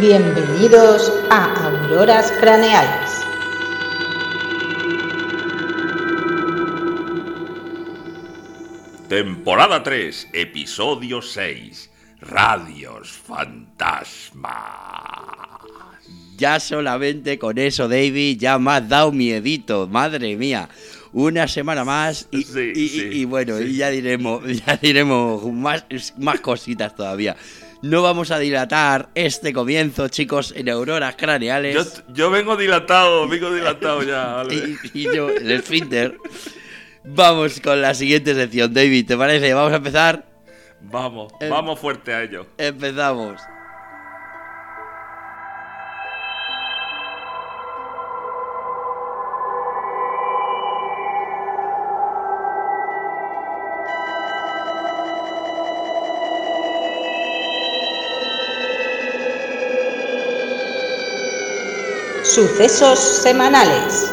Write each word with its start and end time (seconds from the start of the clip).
Bienvenidos 0.00 1.12
a 1.30 1.66
Auroras 1.66 2.32
Craneales. 2.40 3.10
Temporada 9.08 9.82
3, 9.82 10.28
episodio 10.32 11.20
6. 11.20 11.90
Radios 12.20 13.10
Fantasmas. 13.26 14.50
Ya 16.36 16.60
solamente 16.60 17.38
con 17.38 17.58
eso, 17.58 17.88
David, 17.88 18.38
ya 18.38 18.58
me 18.58 18.70
has 18.72 18.88
dado 18.88 19.10
miedito, 19.12 19.86
madre 19.88 20.36
mía. 20.36 20.68
Una 21.12 21.48
semana 21.48 21.84
más 21.84 22.28
y, 22.30 22.42
Sí, 22.44 22.72
y- 22.74 22.88
sí, 22.88 23.08
y 23.12 23.24
bueno, 23.24 23.58
sí. 23.58 23.64
y 23.64 23.76
ya 23.76 23.90
diremos, 23.90 24.42
ya 24.66 24.76
diremos 24.76 25.44
más, 25.52 25.84
más 26.18 26.40
cositas 26.40 26.94
todavía. 26.94 27.36
No 27.82 28.02
vamos 28.02 28.30
a 28.30 28.38
dilatar 28.38 29.08
este 29.14 29.52
comienzo, 29.54 30.08
chicos, 30.08 30.52
en 30.56 30.68
auroras 30.68 31.14
craneales. 31.16 31.74
Yo, 31.74 32.12
yo 32.12 32.30
vengo 32.30 32.56
dilatado, 32.56 33.26
vengo 33.26 33.52
dilatado 33.52 34.02
ya. 34.02 34.42
Y, 34.50 35.00
y 35.02 35.14
yo, 35.14 35.30
el 35.30 35.50
esfínter. 35.50 36.18
Vamos 37.04 37.60
con 37.60 37.80
la 37.80 37.94
siguiente 37.94 38.34
sección, 38.34 38.74
David, 38.74 39.06
¿te 39.06 39.16
parece? 39.16 39.54
Vamos 39.54 39.72
a 39.72 39.76
empezar. 39.76 40.24
Vamos, 40.82 41.32
Eh. 41.40 41.48
vamos 41.48 41.78
fuerte 41.80 42.12
a 42.12 42.22
ello. 42.22 42.46
Empezamos. 42.58 43.40
Sucesos 62.34 62.98
semanales. 63.22 64.10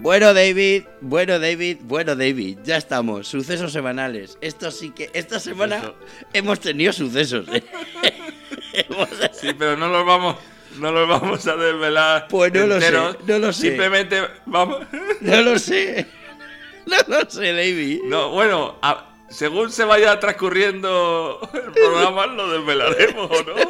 Bueno, 0.00 0.32
David, 0.32 0.84
bueno, 1.00 1.38
David, 1.40 1.78
bueno, 1.82 2.14
David, 2.14 2.58
ya 2.64 2.76
estamos. 2.76 3.26
Sucesos 3.26 3.72
semanales. 3.72 4.38
Esto 4.40 4.70
sí 4.70 4.90
que, 4.90 5.10
esta 5.12 5.40
semana 5.40 5.92
hemos 6.32 6.60
tenido 6.60 6.92
sucesos. 6.92 7.46
¿eh? 7.52 7.62
Sí, 9.32 9.48
pero 9.58 9.76
no 9.76 9.88
los 9.88 10.06
vamos, 10.06 10.36
no 10.78 10.92
los 10.92 11.08
vamos 11.08 11.46
a 11.48 11.56
desvelar. 11.56 12.26
Pues 12.28 12.52
no 12.52 12.66
lo 12.66 12.80
sé, 12.80 12.92
no 13.26 13.38
lo 13.38 13.52
sé. 13.52 13.68
Simplemente 13.68 14.20
vamos. 14.46 14.86
no 15.20 15.42
lo 15.42 15.58
sé. 15.58 16.06
No 16.86 16.96
lo 17.08 17.28
sé, 17.28 17.52
David. 17.52 18.00
No, 18.04 18.30
bueno, 18.30 18.76
a- 18.80 19.07
según 19.28 19.70
se 19.70 19.84
vaya 19.84 20.18
transcurriendo 20.20 21.40
el 21.54 21.72
programa, 21.72 22.26
lo 22.26 22.50
desvelaremos, 22.50 23.30
¿o 23.30 23.42
no? 23.42 23.54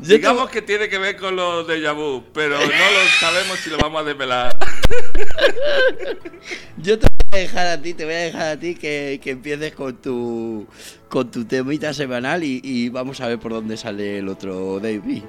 Yo 0.00 0.06
te- 0.06 0.14
Digamos 0.18 0.48
que 0.50 0.62
tiene 0.62 0.88
que 0.88 0.96
ver 0.98 1.16
con 1.16 1.34
los 1.34 1.66
de 1.66 1.90
vu, 1.90 2.22
pero 2.32 2.56
no 2.56 2.66
lo 2.66 3.08
sabemos 3.18 3.58
si 3.58 3.68
lo 3.68 3.78
vamos 3.78 4.02
a 4.02 4.04
desvelar. 4.04 4.56
Yo 6.78 6.98
te 6.98 7.06
voy 7.30 7.40
a 7.40 7.42
dejar 7.42 7.66
a 7.66 7.82
ti, 7.82 7.94
te 7.94 8.04
voy 8.04 8.14
a 8.14 8.18
dejar 8.18 8.42
a 8.52 8.56
ti 8.58 8.74
que, 8.76 9.20
que 9.22 9.30
empieces 9.30 9.74
con 9.74 9.96
tu 9.96 10.66
con 11.08 11.30
tu 11.30 11.44
temita 11.46 11.92
semanal 11.92 12.44
y, 12.44 12.60
y 12.62 12.88
vamos 12.90 13.20
a 13.20 13.26
ver 13.26 13.38
por 13.40 13.52
dónde 13.52 13.76
sale 13.76 14.18
el 14.18 14.28
otro 14.28 14.78
David. 14.78 15.24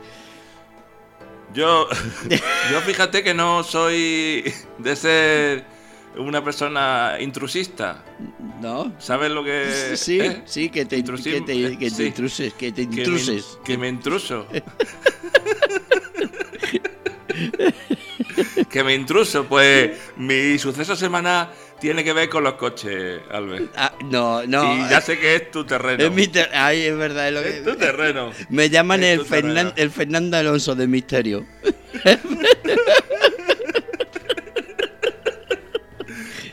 Yo, 1.53 1.87
yo 2.71 2.81
fíjate 2.81 3.23
que 3.23 3.33
no 3.33 3.63
soy 3.63 4.53
de 4.77 4.95
ser 4.95 5.65
una 6.19 6.43
persona 6.43 7.15
intrusista. 7.19 8.03
¿No? 8.61 8.93
¿Sabes 8.99 9.31
lo 9.31 9.43
que 9.43 9.95
sí, 9.95 10.19
eh? 10.19 10.41
sí, 10.45 10.69
que 10.69 10.83
te, 10.85 10.97
Intrusismo, 10.97 11.45
que 11.45 11.53
te, 11.53 11.77
que 11.77 11.89
te 11.89 11.95
sí. 11.95 12.03
intruses, 12.07 12.53
que 12.53 12.71
te 12.73 12.89
Que 12.89 12.95
me, 12.95 12.97
intruses. 12.97 13.57
que 13.63 13.77
me 13.77 13.87
intruso. 13.87 14.45
que 18.69 18.83
me 18.83 18.93
intruso. 18.95 19.45
Pues 19.45 19.97
mi 20.17 20.57
suceso 20.59 20.95
semana 20.95 21.49
tiene 21.79 22.03
que 22.03 22.13
ver 22.13 22.29
con 22.29 22.43
los 22.43 22.53
coches, 22.55 23.21
Albert. 23.31 23.71
Ah, 23.77 23.93
no, 24.05 24.45
no. 24.45 24.75
y 24.75 24.89
ya 24.89 24.99
sé 25.01 25.17
que 25.19 25.35
es 25.35 25.51
tu 25.51 25.63
terreno. 25.65 26.03
Es 26.03 26.11
mi 26.11 26.27
ter- 26.27 26.49
Ay, 26.53 26.81
es 26.81 26.97
verdad, 26.97 27.27
es 27.29 27.33
lo 27.33 27.39
Es 27.39 27.63
tu 27.63 27.71
que... 27.71 27.75
terreno. 27.77 28.31
Me 28.49 28.69
llaman 28.69 29.03
el, 29.03 29.23
terreno. 29.25 29.53
Fernan- 29.53 29.73
el 29.77 29.89
Fernando 29.89 30.37
Alonso 30.37 30.75
de 30.75 30.87
Misterio. 30.87 31.45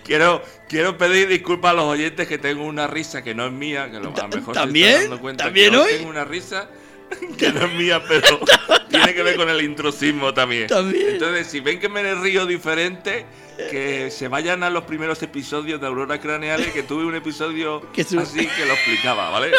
Quiero, 0.06 0.43
quiero 0.69 0.97
pedir 0.97 1.27
disculpas 1.28 1.72
a 1.72 1.75
los 1.75 1.84
oyentes 1.84 2.28
que 2.28 2.39
tengo 2.39 2.65
una 2.65 2.87
risa 2.87 3.22
que 3.22 3.34
no 3.34 3.47
es 3.47 3.53
mía, 3.53 3.91
que 3.91 3.99
lo, 3.99 4.15
a 4.17 4.22
lo 4.22 4.28
mejor 4.28 4.55
se 4.55 4.61
¿También? 4.61 4.89
están 4.89 5.03
dando 5.03 5.21
cuenta 5.21 5.44
¿También 5.44 5.72
que 5.72 5.78
hoy? 5.78 5.93
Tengo 5.97 6.11
una 6.11 6.25
risa 6.25 6.69
que 7.39 7.53
no 7.53 7.67
es 7.67 7.72
mía, 7.72 8.03
pero 8.06 8.39
tiene 8.89 9.15
que 9.15 9.22
ver 9.22 9.37
con 9.37 9.49
el 9.49 9.61
intrusismo 9.62 10.33
también. 10.33 10.69
También. 10.69 11.11
Entonces, 11.11 11.49
si 11.49 11.61
ven 11.61 11.81
que 11.81 11.89
me 11.89 12.15
río 12.15 12.47
diferente, 12.47 13.27
que 13.71 14.11
se 14.11 14.28
vayan 14.28 14.62
a 14.62 14.71
los 14.71 14.84
primeros 14.84 15.22
episodios 15.22 15.81
de 15.81 15.87
Aurora 15.87 16.21
Craneales, 16.21 16.69
que 16.69 16.83
tuve 16.83 17.05
un 17.05 17.15
episodio 17.15 17.83
así 17.97 18.47
que 18.47 18.66
lo 18.66 18.75
explicaba, 18.75 19.31
¿vale? 19.31 19.50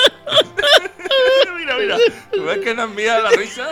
mira, 1.58 1.78
mira, 1.78 1.98
¿ves 2.46 2.58
que 2.60 2.74
no 2.74 2.86
es 2.86 2.90
mía 2.92 3.20
la 3.20 3.32
risa? 3.32 3.70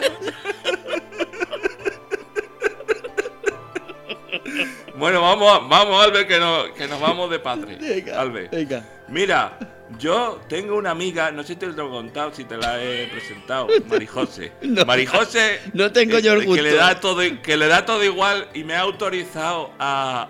Bueno, 4.95 5.21
vamos, 5.21 5.67
vamos, 5.69 6.03
Albert, 6.03 6.27
que, 6.27 6.39
no, 6.39 6.73
que 6.73 6.87
nos 6.87 6.99
vamos 6.99 7.29
de 7.29 7.39
padre. 7.39 7.77
Venga, 7.79 8.19
Albert. 8.21 8.51
venga. 8.51 8.83
Mira, 9.07 9.57
yo 9.99 10.41
tengo 10.49 10.75
una 10.77 10.91
amiga, 10.91 11.31
no 11.31 11.43
sé 11.43 11.49
si 11.49 11.55
te 11.57 11.67
lo 11.67 11.87
he 11.87 11.89
contado, 11.89 12.33
si 12.33 12.43
te 12.45 12.57
la 12.57 12.81
he 12.83 13.07
presentado, 13.07 13.67
Marijose. 13.87 14.51
No. 14.63 14.85
Marijose. 14.85 15.59
No 15.73 15.91
tengo 15.91 16.17
eh, 16.17 16.21
yo 16.21 16.33
el 16.33 16.45
Que 16.45 16.61
le, 16.61 16.73
da 16.73 16.99
todo, 16.99 17.21
que 17.41 17.57
le 17.57 17.67
da 17.67 17.85
todo 17.85 18.03
igual 18.03 18.47
y 18.53 18.63
me 18.63 18.73
ha 18.75 18.81
autorizado 18.81 19.71
a, 19.79 20.29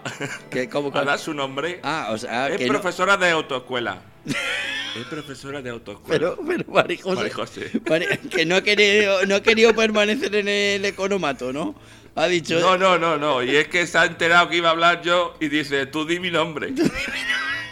¿Qué, 0.49 0.67
cómo, 0.69 0.91
a 0.95 1.03
dar 1.03 1.19
su 1.19 1.33
nombre. 1.33 1.79
Ah, 1.83 2.09
o 2.11 2.17
sea, 2.17 2.49
es 2.49 2.57
que 2.57 2.65
no- 2.67 2.73
profesora 2.73 3.17
de 3.17 3.29
autoescuela. 3.31 4.01
es 4.25 5.05
profesora 5.09 5.61
de 5.61 5.69
autoescuela. 5.69 6.19
Pero, 6.19 6.37
pero, 6.45 6.63
Marijose, 6.71 7.15
Marijose. 7.15 7.71
Mari- 7.87 8.07
que 8.29 8.45
no 8.45 8.55
ha 8.57 8.61
querido, 8.61 9.25
no 9.25 9.35
ha 9.35 9.41
querido 9.41 9.73
permanecer 9.73 10.35
en 10.35 10.47
el 10.47 10.83
economato, 10.85 11.53
¿no? 11.53 11.75
Ha 12.15 12.27
dicho. 12.27 12.59
No, 12.59 12.77
no, 12.77 12.97
no, 12.97 13.17
no. 13.17 13.43
Y 13.43 13.55
es 13.55 13.67
que 13.67 13.85
se 13.85 13.97
ha 13.97 14.05
enterado 14.05 14.47
que 14.49 14.57
iba 14.57 14.69
a 14.69 14.71
hablar 14.71 15.01
yo 15.01 15.35
y 15.39 15.49
dice, 15.49 15.85
tú 15.85 16.05
di 16.05 16.19
mi 16.19 16.31
nombre. 16.31 16.73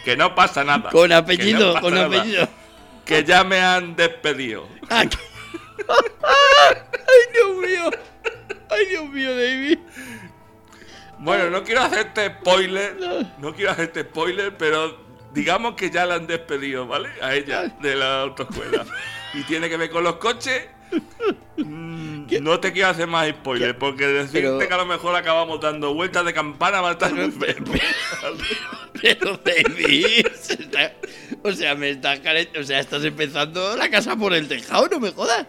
que 0.04 0.18
no 0.18 0.36
pasa 0.36 0.64
nada. 0.64 0.90
Con 0.90 1.10
no 1.10 1.16
apellido, 1.18 1.80
con 1.80 1.94
nada. 1.94 2.08
apellido. 2.08 2.48
Que 3.06 3.24
ya 3.24 3.44
me 3.44 3.60
han 3.60 3.96
despedido. 3.96 4.68
Ah, 4.90 5.06
Ay, 6.24 7.34
Dios 7.34 7.58
mío. 7.58 7.92
Ay, 8.70 8.86
Dios 8.88 9.10
mío, 9.10 9.36
David. 9.36 9.80
Bueno, 11.20 11.50
no 11.50 11.64
quiero 11.64 11.82
hacerte 11.82 12.28
spoiler, 12.28 12.98
no 13.38 13.54
quiero 13.54 13.72
hacerte 13.72 14.02
spoiler, 14.02 14.58
pero 14.58 14.98
digamos 15.34 15.76
que 15.76 15.90
ya 15.90 16.06
la 16.06 16.16
han 16.16 16.28
despedido, 16.28 16.86
¿vale? 16.86 17.10
A 17.22 17.34
ella, 17.34 17.70
de 17.82 17.96
la 17.96 18.22
autoescuela. 18.24 18.86
Y 19.34 19.44
tiene 19.44 19.70
que 19.70 19.78
ver 19.78 19.90
con 19.90 20.04
los 20.04 20.18
coches. 20.18 20.68
Mm, 21.58 22.26
No 22.42 22.60
te 22.60 22.72
quiero 22.72 22.90
hacer 22.90 23.08
más 23.08 23.30
spoiler, 23.30 23.78
porque 23.78 24.08
decirte 24.08 24.42
Pero- 24.42 24.60
que 24.60 24.74
a 24.74 24.78
lo 24.78 24.86
mejor 24.86 25.16
acabamos 25.16 25.60
dando 25.62 25.94
vueltas 25.94 26.26
de 26.26 26.34
campana 26.34 26.82
va 26.82 26.90
a 26.90 26.92
estar. 26.94 27.12
Pero, 29.02 29.34
está- 29.34 30.94
O 31.44 31.52
sea, 31.52 31.76
me 31.76 31.90
estás 31.90 32.20
O 32.60 32.64
sea, 32.64 32.80
estás 32.80 33.04
empezando 33.04 33.76
la 33.76 33.90
casa 33.90 34.16
por 34.16 34.34
el 34.34 34.48
tejado, 34.48 34.88
no 34.88 35.00
me 35.00 35.12
jodas. 35.12 35.46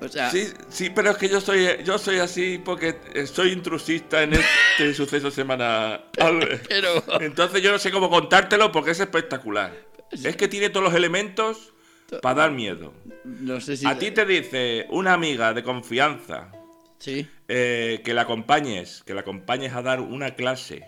O 0.00 0.08
sea, 0.08 0.30
Sí, 0.30 0.48
sí, 0.68 0.90
pero 0.90 1.10
es 1.10 1.16
que 1.16 1.28
yo 1.28 1.40
soy, 1.40 1.68
yo 1.84 1.98
soy 1.98 2.18
así 2.18 2.60
porque 2.62 2.96
eh, 3.14 3.26
soy 3.26 3.52
intrusista 3.52 4.22
en 4.22 4.34
este 4.34 4.94
suceso 4.94 5.30
semanal. 5.30 6.06
Albert. 6.18 6.66
pero. 6.68 7.02
Entonces 7.20 7.62
yo 7.62 7.70
no 7.72 7.78
sé 7.78 7.90
cómo 7.90 8.10
contártelo 8.10 8.72
porque 8.72 8.90
es 8.92 9.00
espectacular. 9.00 9.72
Es 10.10 10.36
que 10.36 10.48
tiene 10.48 10.70
todos 10.70 10.84
los 10.84 10.94
elementos 10.94 11.73
para 12.20 12.34
dar 12.42 12.50
miedo. 12.52 12.92
No 13.24 13.60
sé 13.60 13.76
si. 13.76 13.86
A 13.86 13.98
ti 13.98 14.10
te 14.10 14.24
dice 14.26 14.86
una 14.90 15.12
amiga 15.14 15.52
de 15.54 15.62
confianza 15.62 16.50
Sí. 16.98 17.28
eh, 17.48 18.00
que 18.04 18.14
la 18.14 18.22
acompañes, 18.22 19.02
que 19.04 19.14
la 19.14 19.20
acompañes 19.22 19.74
a 19.74 19.82
dar 19.82 20.00
una 20.00 20.34
clase, 20.34 20.86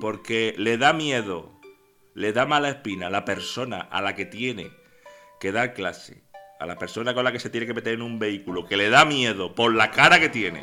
porque 0.00 0.54
le 0.56 0.78
da 0.78 0.92
miedo, 0.92 1.52
le 2.14 2.32
da 2.32 2.46
mala 2.46 2.68
espina 2.70 3.08
a 3.08 3.10
la 3.10 3.24
persona 3.24 3.80
a 3.80 4.00
la 4.02 4.14
que 4.14 4.24
tiene 4.26 4.70
que 5.40 5.52
dar 5.52 5.74
clase, 5.74 6.22
a 6.60 6.66
la 6.66 6.76
persona 6.78 7.14
con 7.14 7.24
la 7.24 7.32
que 7.32 7.40
se 7.40 7.50
tiene 7.50 7.66
que 7.66 7.74
meter 7.74 7.94
en 7.94 8.02
un 8.02 8.18
vehículo, 8.18 8.64
que 8.66 8.76
le 8.76 8.90
da 8.90 9.04
miedo 9.04 9.54
por 9.54 9.74
la 9.74 9.90
cara 9.90 10.18
que 10.18 10.28
tiene, 10.28 10.62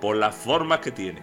por 0.00 0.16
las 0.16 0.34
formas 0.34 0.80
que 0.80 0.90
tiene. 0.92 1.22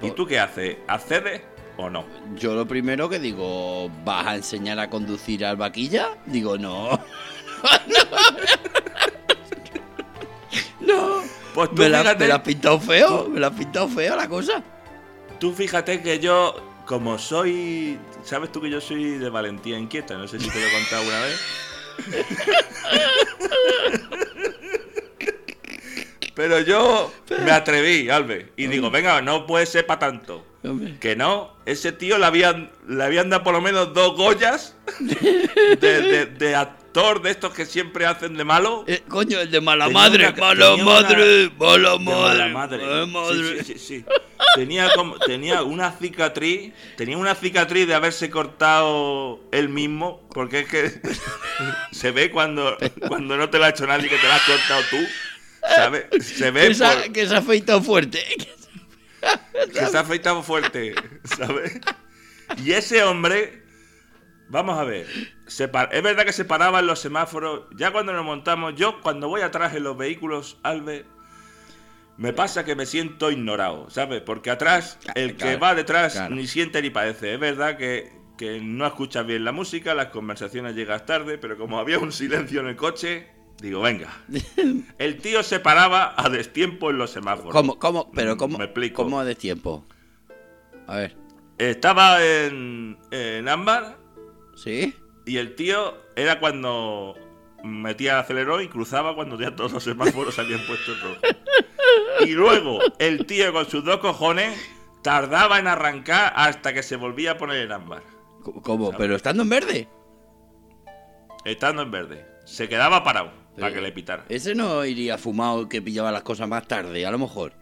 ¿Y 0.00 0.10
tú 0.12 0.26
qué 0.26 0.40
haces? 0.40 0.78
¿Accedes 0.88 1.42
o 1.76 1.90
no? 1.90 2.04
Yo 2.36 2.54
lo 2.54 2.66
primero 2.66 3.08
que 3.08 3.18
digo, 3.18 3.90
¿vas 4.04 4.26
a 4.26 4.36
enseñar 4.36 4.78
a 4.78 4.90
conducir 4.90 5.44
al 5.44 5.56
vaquilla? 5.56 6.10
Digo, 6.26 6.58
no. 6.58 6.90
no. 10.80 11.22
Pues 11.54 11.70
tú 11.70 11.76
Me 11.76 11.88
la, 11.88 12.00
fíjate, 12.00 12.18
me 12.18 12.28
la 12.28 12.34
has 12.36 12.42
pintado 12.42 12.80
feo, 12.80 13.28
me 13.28 13.40
la 13.40 13.48
has 13.48 13.54
pintado 13.54 13.88
feo 13.88 14.16
la 14.16 14.28
cosa. 14.28 14.62
tú 15.38 15.52
fíjate 15.52 16.02
que 16.02 16.18
yo, 16.18 16.54
como 16.86 17.18
soy. 17.18 17.98
¿Sabes 18.24 18.50
tú 18.52 18.60
que 18.60 18.70
yo 18.70 18.80
soy 18.80 19.18
de 19.18 19.28
valentía 19.28 19.78
inquieta? 19.78 20.16
No 20.16 20.26
sé 20.28 20.38
si 20.40 20.48
te 20.48 20.60
lo 20.60 20.66
he 20.66 20.72
contado 20.72 21.02
alguna 21.02 21.20
vez. 21.20 21.40
Pero 26.34 26.60
yo 26.60 27.12
me 27.44 27.50
atreví, 27.50 28.08
Albe, 28.08 28.52
y 28.56 28.66
digo, 28.66 28.90
venga, 28.90 29.20
no 29.20 29.46
puede 29.46 29.66
ser 29.66 29.86
para 29.86 30.00
tanto. 30.00 30.44
Que 31.00 31.16
no, 31.16 31.56
ese 31.66 31.90
tío 31.90 32.18
le 32.18 32.26
habían, 32.26 32.70
le 32.88 33.02
habían 33.02 33.28
dado 33.30 33.42
por 33.42 33.52
lo 33.52 33.60
menos 33.60 33.92
dos 33.94 34.16
Goyas 34.16 34.76
de, 35.00 35.76
de- 36.02 36.26
de 36.26 36.54
actor 36.54 37.20
de 37.20 37.30
estos 37.32 37.52
que 37.52 37.66
siempre 37.66 38.06
hacen 38.06 38.36
de 38.36 38.44
malo. 38.44 38.84
Eh, 38.86 39.02
coño, 39.08 39.40
el 39.40 39.50
de 39.50 39.60
mala 39.60 39.86
Tenía 39.86 40.00
madre, 40.00 40.28
una- 40.28 40.36
mala 40.36 40.76
madre, 40.76 41.50
mala 41.58 41.98
madre, 41.98 41.98
mala 41.98 42.48
madre. 42.48 42.84
mala 42.86 43.06
madre. 43.06 43.64
sí, 43.64 43.72
sí, 43.74 43.78
sí. 43.78 44.04
Tenía, 44.54 44.90
como, 44.94 45.18
tenía 45.18 45.62
una 45.62 45.90
cicatriz. 45.92 46.72
Tenía 46.96 47.16
una 47.16 47.34
cicatriz 47.34 47.88
de 47.88 47.94
haberse 47.94 48.30
cortado 48.30 49.40
él 49.50 49.68
mismo. 49.68 50.22
Porque 50.32 50.60
es 50.60 50.68
que 50.68 50.92
se 51.92 52.10
ve 52.12 52.30
cuando, 52.30 52.76
cuando 53.08 53.36
no 53.36 53.50
te 53.50 53.58
lo 53.58 53.64
ha 53.64 53.70
hecho 53.70 53.86
nadie 53.86 54.08
que 54.08 54.16
te 54.18 54.26
lo 54.26 54.32
has 54.32 54.42
cortado 54.42 54.82
tú. 54.90 54.96
¿Sabes? 55.74 56.04
Se 56.24 56.50
ve 56.50 56.68
Que 56.68 56.74
se 56.74 56.84
ha- 56.84 57.08
que 57.12 57.26
se 57.26 57.34
ha 57.34 57.38
afeitado 57.38 57.82
fuerte. 57.82 58.22
se 59.72 59.96
ha 59.96 60.00
afeitado 60.00 60.42
fuerte. 60.42 60.94
¿Sabes? 61.24 61.80
Y 62.58 62.72
ese 62.72 63.02
hombre. 63.02 63.62
Vamos 64.48 64.78
a 64.78 64.84
ver. 64.84 65.06
se 65.46 65.64
es 65.64 66.02
verdad 66.02 66.26
que 66.26 66.32
se 66.32 66.44
paraba 66.44 66.80
en 66.80 66.86
los 66.86 66.98
semáforos. 67.00 67.62
Ya 67.76 67.90
cuando 67.90 68.12
nos 68.12 68.24
montamos, 68.24 68.74
yo 68.76 69.00
cuando 69.00 69.28
voy 69.28 69.40
atrás 69.40 69.74
en 69.74 69.84
los 69.84 69.96
vehículos, 69.96 70.58
Albert, 70.62 71.06
me 72.18 72.34
pasa 72.34 72.64
que 72.64 72.76
me 72.76 72.84
siento 72.84 73.30
ignorado, 73.30 73.88
¿sabes? 73.88 74.20
Porque 74.20 74.50
atrás, 74.50 74.98
el 75.14 75.32
que 75.32 75.36
Claro, 75.36 75.58
va 75.60 75.74
detrás 75.74 76.12
claro. 76.12 76.34
ni 76.34 76.46
siente 76.46 76.82
ni 76.82 76.90
padece. 76.90 77.32
Es 77.34 77.40
verdad 77.40 77.78
que, 77.78 78.12
que 78.36 78.60
no 78.60 78.86
escuchas 78.86 79.26
bien 79.26 79.44
la 79.44 79.52
música, 79.52 79.94
las 79.94 80.08
conversaciones 80.08 80.74
llegas 80.74 81.06
tarde, 81.06 81.38
pero 81.38 81.56
como 81.56 81.78
había 81.78 81.98
un 81.98 82.12
silencio 82.12 82.60
en 82.60 82.66
el 82.66 82.76
coche, 82.76 83.28
digo, 83.62 83.80
venga. 83.80 84.12
El 84.98 85.18
tío 85.18 85.42
se 85.42 85.60
paraba 85.60 86.14
a 86.16 86.28
destiempo 86.28 86.90
en 86.90 86.98
los 86.98 87.10
semáforos. 87.10 87.52
¿Cómo, 87.52 87.78
cómo, 87.78 88.10
pero 88.12 88.36
cómo, 88.36 88.58
Me 88.58 88.64
explico. 88.64 89.02
cómo 89.02 89.24
de 89.24 89.34
tiempo? 89.34 89.84
A 90.86 90.96
ver, 90.96 91.16
Estaba 91.58 92.22
en, 92.24 92.98
en 93.12 93.48
ámbar 93.48 93.96
¿sí? 94.56 94.94
y 95.26 95.36
el 95.36 95.54
tío 95.54 95.94
era 96.16 96.40
cuando 96.40 97.14
metía 97.62 98.14
el 98.14 98.18
acelerón 98.18 98.62
y 98.62 98.68
cruzaba 98.68 99.14
cuando 99.14 99.38
ya 99.38 99.54
todos 99.54 99.72
los 99.72 99.84
semáforos 99.84 100.38
habían 100.40 100.60
puesto 100.66 100.92
en 100.92 101.00
rojo. 101.00 101.20
Y 102.26 102.32
luego 102.32 102.78
el 102.98 103.26
tío 103.26 103.52
con 103.52 103.68
sus 103.68 103.84
dos 103.84 103.98
cojones 103.98 104.58
tardaba 105.02 105.58
en 105.58 105.66
arrancar 105.66 106.32
hasta 106.36 106.72
que 106.72 106.82
se 106.82 106.96
volvía 106.96 107.32
a 107.32 107.36
poner 107.38 107.58
en 107.58 107.72
ámbar, 107.72 108.02
¿Cómo? 108.42 108.62
cómo? 108.62 108.92
¿Pero 108.96 109.14
estando 109.14 109.42
en 109.42 109.48
verde? 109.50 109.88
estando 111.44 111.82
en 111.82 111.90
verde. 111.90 112.26
Se 112.44 112.68
quedaba 112.68 113.04
parado 113.04 113.30
para 113.58 113.72
que 113.72 113.80
le 113.80 113.92
pitara. 113.92 114.24
Ese 114.28 114.54
no 114.54 114.84
iría 114.84 115.18
fumado 115.18 115.68
que 115.68 115.82
pillaba 115.82 116.10
las 116.12 116.22
cosas 116.22 116.48
más 116.48 116.66
tarde, 116.66 117.04
a 117.06 117.10
lo 117.10 117.18
mejor. 117.18 117.52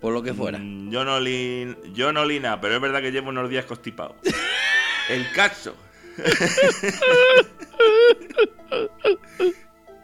Por 0.00 0.12
lo 0.12 0.22
que 0.22 0.32
fuera. 0.32 0.58
Mm, 0.58 0.90
Yo 0.90 1.04
no 1.04 1.18
li, 1.20 1.76
yo 1.92 2.12
no 2.12 2.24
li 2.24 2.38
nada, 2.40 2.60
pero 2.60 2.76
es 2.76 2.80
verdad 2.80 3.00
que 3.00 3.10
llevo 3.10 3.30
unos 3.30 3.50
días 3.50 3.64
constipado. 3.64 4.14
El 5.08 5.30
caso. 5.32 5.74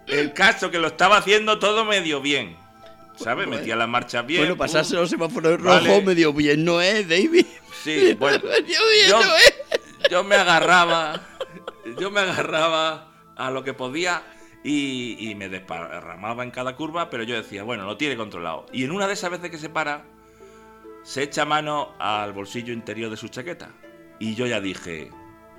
El 0.06 0.32
caso 0.32 0.70
que 0.70 0.78
lo 0.78 0.88
estaba 0.88 1.16
haciendo 1.18 1.58
todo 1.58 1.84
medio 1.84 2.20
bien. 2.20 2.56
¿Sabes? 3.16 3.46
Bueno. 3.46 3.60
Metía 3.60 3.76
las 3.76 3.88
marchas 3.88 4.26
bien. 4.26 4.40
bueno, 4.42 4.56
pasarse 4.56 4.92
pum. 4.92 5.00
los 5.00 5.10
semáforos 5.10 5.62
Vale. 5.62 5.86
rojos 5.88 6.04
medio 6.04 6.32
bien, 6.32 6.64
¿no 6.64 6.80
es, 6.80 7.08
David? 7.08 7.46
Sí, 7.82 8.14
bueno. 8.18 8.38
medio 8.44 8.64
bien, 8.90 9.08
yo, 9.08 9.24
¿no 9.24 9.36
es? 9.36 9.54
yo 10.10 10.24
me 10.24 10.34
agarraba. 10.34 11.20
Yo 12.00 12.10
me 12.10 12.20
agarraba 12.20 13.08
a 13.36 13.50
lo 13.50 13.62
que 13.62 13.72
podía 13.74 14.22
y, 14.64 15.16
y 15.30 15.34
me 15.36 15.48
desparramaba 15.48 16.42
en 16.42 16.50
cada 16.50 16.74
curva, 16.74 17.10
pero 17.10 17.22
yo 17.22 17.36
decía, 17.36 17.62
bueno, 17.62 17.84
lo 17.84 17.96
tiene 17.96 18.16
controlado. 18.16 18.66
Y 18.72 18.84
en 18.84 18.90
una 18.90 19.06
de 19.06 19.12
esas 19.12 19.30
veces 19.30 19.50
que 19.50 19.58
se 19.58 19.68
para, 19.68 20.04
se 21.04 21.22
echa 21.22 21.44
mano 21.44 21.90
al 21.98 22.32
bolsillo 22.32 22.72
interior 22.72 23.10
de 23.10 23.16
su 23.16 23.28
chaqueta. 23.28 23.68
Y 24.18 24.34
yo 24.34 24.46
ya 24.46 24.60
dije, 24.60 25.10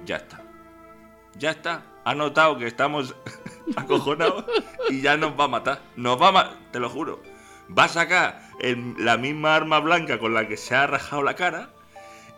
ya 0.06 0.16
está. 0.18 0.42
Ya 1.38 1.52
está. 1.52 1.84
Ha 2.04 2.16
notado 2.16 2.58
que 2.58 2.66
estamos 2.68 3.16
acojonados 3.76 4.46
y 4.90 5.02
ya 5.02 5.18
nos 5.18 5.40
va 5.40 5.46
a 5.46 5.50
matar. 5.50 5.82
Nos 5.96 6.20
va 6.22 6.30
a 6.30 6.32
ma- 6.32 6.60
te 6.72 6.80
lo 6.80 6.90
juro. 6.90 7.22
Va 7.78 7.84
a 7.86 7.90
sacar 7.90 8.42
el- 8.60 8.96
la 8.98 9.18
misma 9.18 9.56
arma 9.56 9.80
blanca 9.80 10.18
con 10.20 10.34
la 10.34 10.48
que 10.48 10.58
se 10.58 10.76
ha 10.76 10.88
rajado 10.88 11.22
la 11.24 11.36
cara 11.36 11.70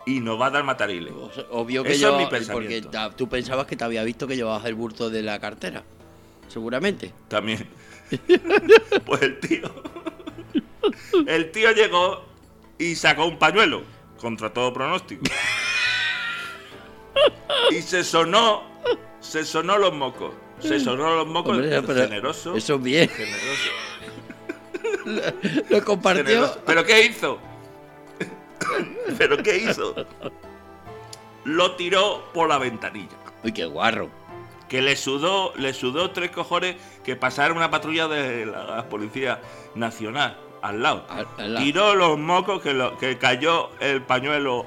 y 0.06 0.20
nos 0.22 0.40
va 0.40 0.48
a 0.48 0.50
dar 0.52 0.64
matarile. 0.64 1.12
Obvio 1.52 1.84
que 1.84 1.94
Eso 1.94 2.10
es 2.12 2.18
mi 2.18 2.24
Porque 2.24 2.38
pensamiento. 2.40 2.90
ta- 2.90 3.10
tú 3.12 3.28
pensabas 3.30 3.68
que 3.68 3.76
te 3.76 3.84
había 3.84 4.04
visto 4.04 4.26
que 4.28 4.36
llevabas 4.36 4.66
el 4.66 4.76
bulto 4.76 5.10
de 5.10 5.22
la 5.22 5.40
cartera. 5.40 5.84
Seguramente. 6.48 7.14
También. 7.28 7.68
pues 9.06 9.22
el 9.22 9.40
tío. 9.40 9.70
El 11.26 11.52
tío 11.52 11.72
llegó 11.72 12.24
y 12.78 12.96
sacó 12.96 13.26
un 13.26 13.38
pañuelo, 13.38 13.84
contra 14.20 14.52
todo 14.54 14.74
pronóstico. 14.74 15.24
Y 17.72 17.82
se 17.82 18.04
sonó, 18.04 18.64
se 19.20 19.44
sonó 19.44 19.78
los 19.78 19.94
mocos. 19.94 20.34
Se 20.60 20.80
sonó 20.80 21.16
los 21.16 21.28
mocos, 21.28 21.58
Hombre, 21.58 21.82
pero 21.84 22.02
generoso. 22.04 22.56
Eso 22.56 22.76
es 22.76 22.82
bien. 22.84 23.10
Generoso, 23.10 23.70
Lo 25.70 25.84
compartió. 25.84 26.24
generoso. 26.26 26.62
¿Pero 26.66 26.84
qué 26.86 27.06
hizo? 27.06 27.40
¿Pero 29.18 29.38
qué 29.44 29.58
hizo? 29.58 29.96
Lo 31.46 31.76
tiró 31.76 32.32
por 32.34 32.50
la 32.50 32.58
ventanilla. 32.58 33.16
Uy, 33.44 33.52
qué 33.52 33.66
guarro. 33.66 34.10
Que 34.70 34.82
le 34.82 34.96
sudó, 34.96 35.54
le 35.58 35.74
sudó 35.74 36.12
tres 36.12 36.32
cojones 36.32 36.76
que 37.04 37.16
pasara 37.16 37.54
una 37.54 37.70
patrulla 37.72 38.08
de 38.08 38.46
la 38.46 38.88
policía 38.90 39.40
nacional 39.76 40.38
al 40.62 40.82
lado. 40.82 41.06
Al- 41.10 41.28
al 41.38 41.54
lado. 41.54 41.66
Tiró 41.66 41.96
los 41.96 42.18
mocos 42.18 42.62
que, 42.62 42.74
lo- 42.74 42.98
que 42.98 43.18
cayó 43.18 43.70
el 43.80 44.02
pañuelo 44.02 44.66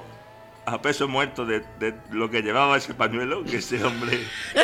a 0.65 0.81
peso 0.81 1.07
muerto 1.07 1.45
de, 1.45 1.61
de 1.79 1.93
lo 2.11 2.29
que 2.29 2.41
llevaba 2.41 2.77
ese 2.77 2.93
pañuelo, 2.93 3.43
que 3.43 3.57
ese 3.57 3.83
hombre, 3.83 4.19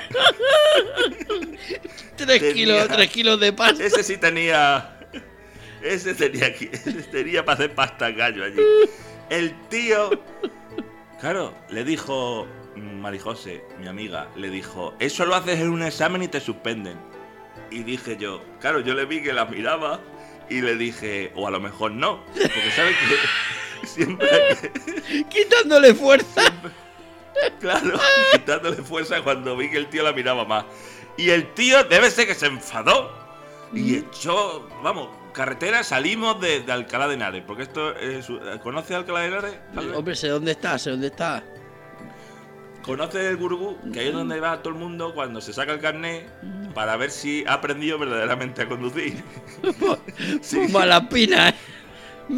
Tres 2.15 2.39
Tenía- 2.39 2.53
kilos, 2.53 2.87
tres 2.87 3.09
kilos 3.11 3.39
de 3.39 3.53
pasta. 3.53 3.83
ese 3.83 4.03
sí 4.03 4.17
tenía, 4.17 4.97
ese 5.83 6.13
tenía, 6.15 6.47
ese 6.47 6.93
tenía 7.11 7.45
para 7.45 7.55
hacer 7.55 7.75
pasta 7.75 8.09
gallo 8.11 8.43
allí. 8.43 8.59
El 9.29 9.53
tío, 9.69 10.09
claro, 11.19 11.53
le 11.69 11.83
dijo 11.83 12.47
Marijose, 12.77 13.63
mi 13.79 13.87
amiga, 13.87 14.27
le 14.35 14.49
dijo, 14.49 14.93
eso 14.99 15.25
lo 15.25 15.35
haces 15.35 15.59
en 15.59 15.69
un 15.69 15.83
examen 15.83 16.23
y 16.23 16.27
te 16.27 16.39
suspenden. 16.39 16.97
Y 17.71 17.83
dije 17.83 18.17
yo, 18.17 18.41
claro, 18.59 18.79
yo 18.79 18.93
le 18.93 19.05
vi 19.05 19.21
que 19.21 19.33
la 19.33 19.45
miraba 19.45 19.99
y 20.49 20.61
le 20.61 20.75
dije, 20.75 21.31
o 21.35 21.47
a 21.47 21.51
lo 21.51 21.59
mejor 21.59 21.91
no, 21.91 22.23
porque 22.33 22.71
sabes 22.75 22.95
que 22.97 23.87
siempre, 23.87 24.27
Quitándole 25.29 25.93
fuerza. 25.93 26.41
claro, 27.59 27.99
quitándole 28.33 28.77
fuerza 28.77 29.21
cuando 29.21 29.57
vi 29.57 29.69
que 29.69 29.77
el 29.77 29.87
tío 29.87 30.03
la 30.03 30.13
miraba 30.13 30.45
más. 30.45 30.65
Y 31.17 31.31
el 31.31 31.53
tío 31.53 31.83
debe 31.83 32.09
ser 32.11 32.27
que 32.27 32.35
se 32.35 32.45
enfadó 32.45 33.11
y 33.73 33.97
echó, 33.97 34.69
vamos, 34.83 35.09
carretera, 35.33 35.83
salimos 35.83 36.39
de, 36.39 36.61
de 36.61 36.71
Alcalá 36.71 37.07
de 37.07 37.15
Henares, 37.15 37.43
porque 37.45 37.63
esto 37.63 37.95
es, 37.97 38.27
¿conoce 38.63 38.95
Alcalá 38.95 39.21
de 39.21 39.27
Henares? 39.27 39.55
Hombre, 39.95 40.15
sé 40.15 40.29
dónde 40.29 40.51
está, 40.51 40.77
sé 40.77 40.91
dónde 40.91 41.07
está. 41.07 41.43
¿Conoce 42.87 43.27
el 43.27 43.37
Gurugú? 43.37 43.77
Que 43.91 43.99
ahí 43.99 44.07
es 44.07 44.13
donde 44.13 44.39
va 44.39 44.63
todo 44.63 44.73
el 44.73 44.79
mundo 44.79 45.13
cuando 45.13 45.41
se 45.41 45.53
saca 45.53 45.73
el 45.73 45.79
carnet 45.79 46.25
para 46.73 46.95
ver 46.97 47.11
si 47.11 47.43
ha 47.45 47.53
aprendido 47.53 47.99
verdaderamente 47.99 48.61
a 48.63 48.67
conducir. 48.67 49.23
Sí. 50.41 50.67
Mala 50.71 51.07
pina, 51.09 51.49
¿eh? 51.49 51.55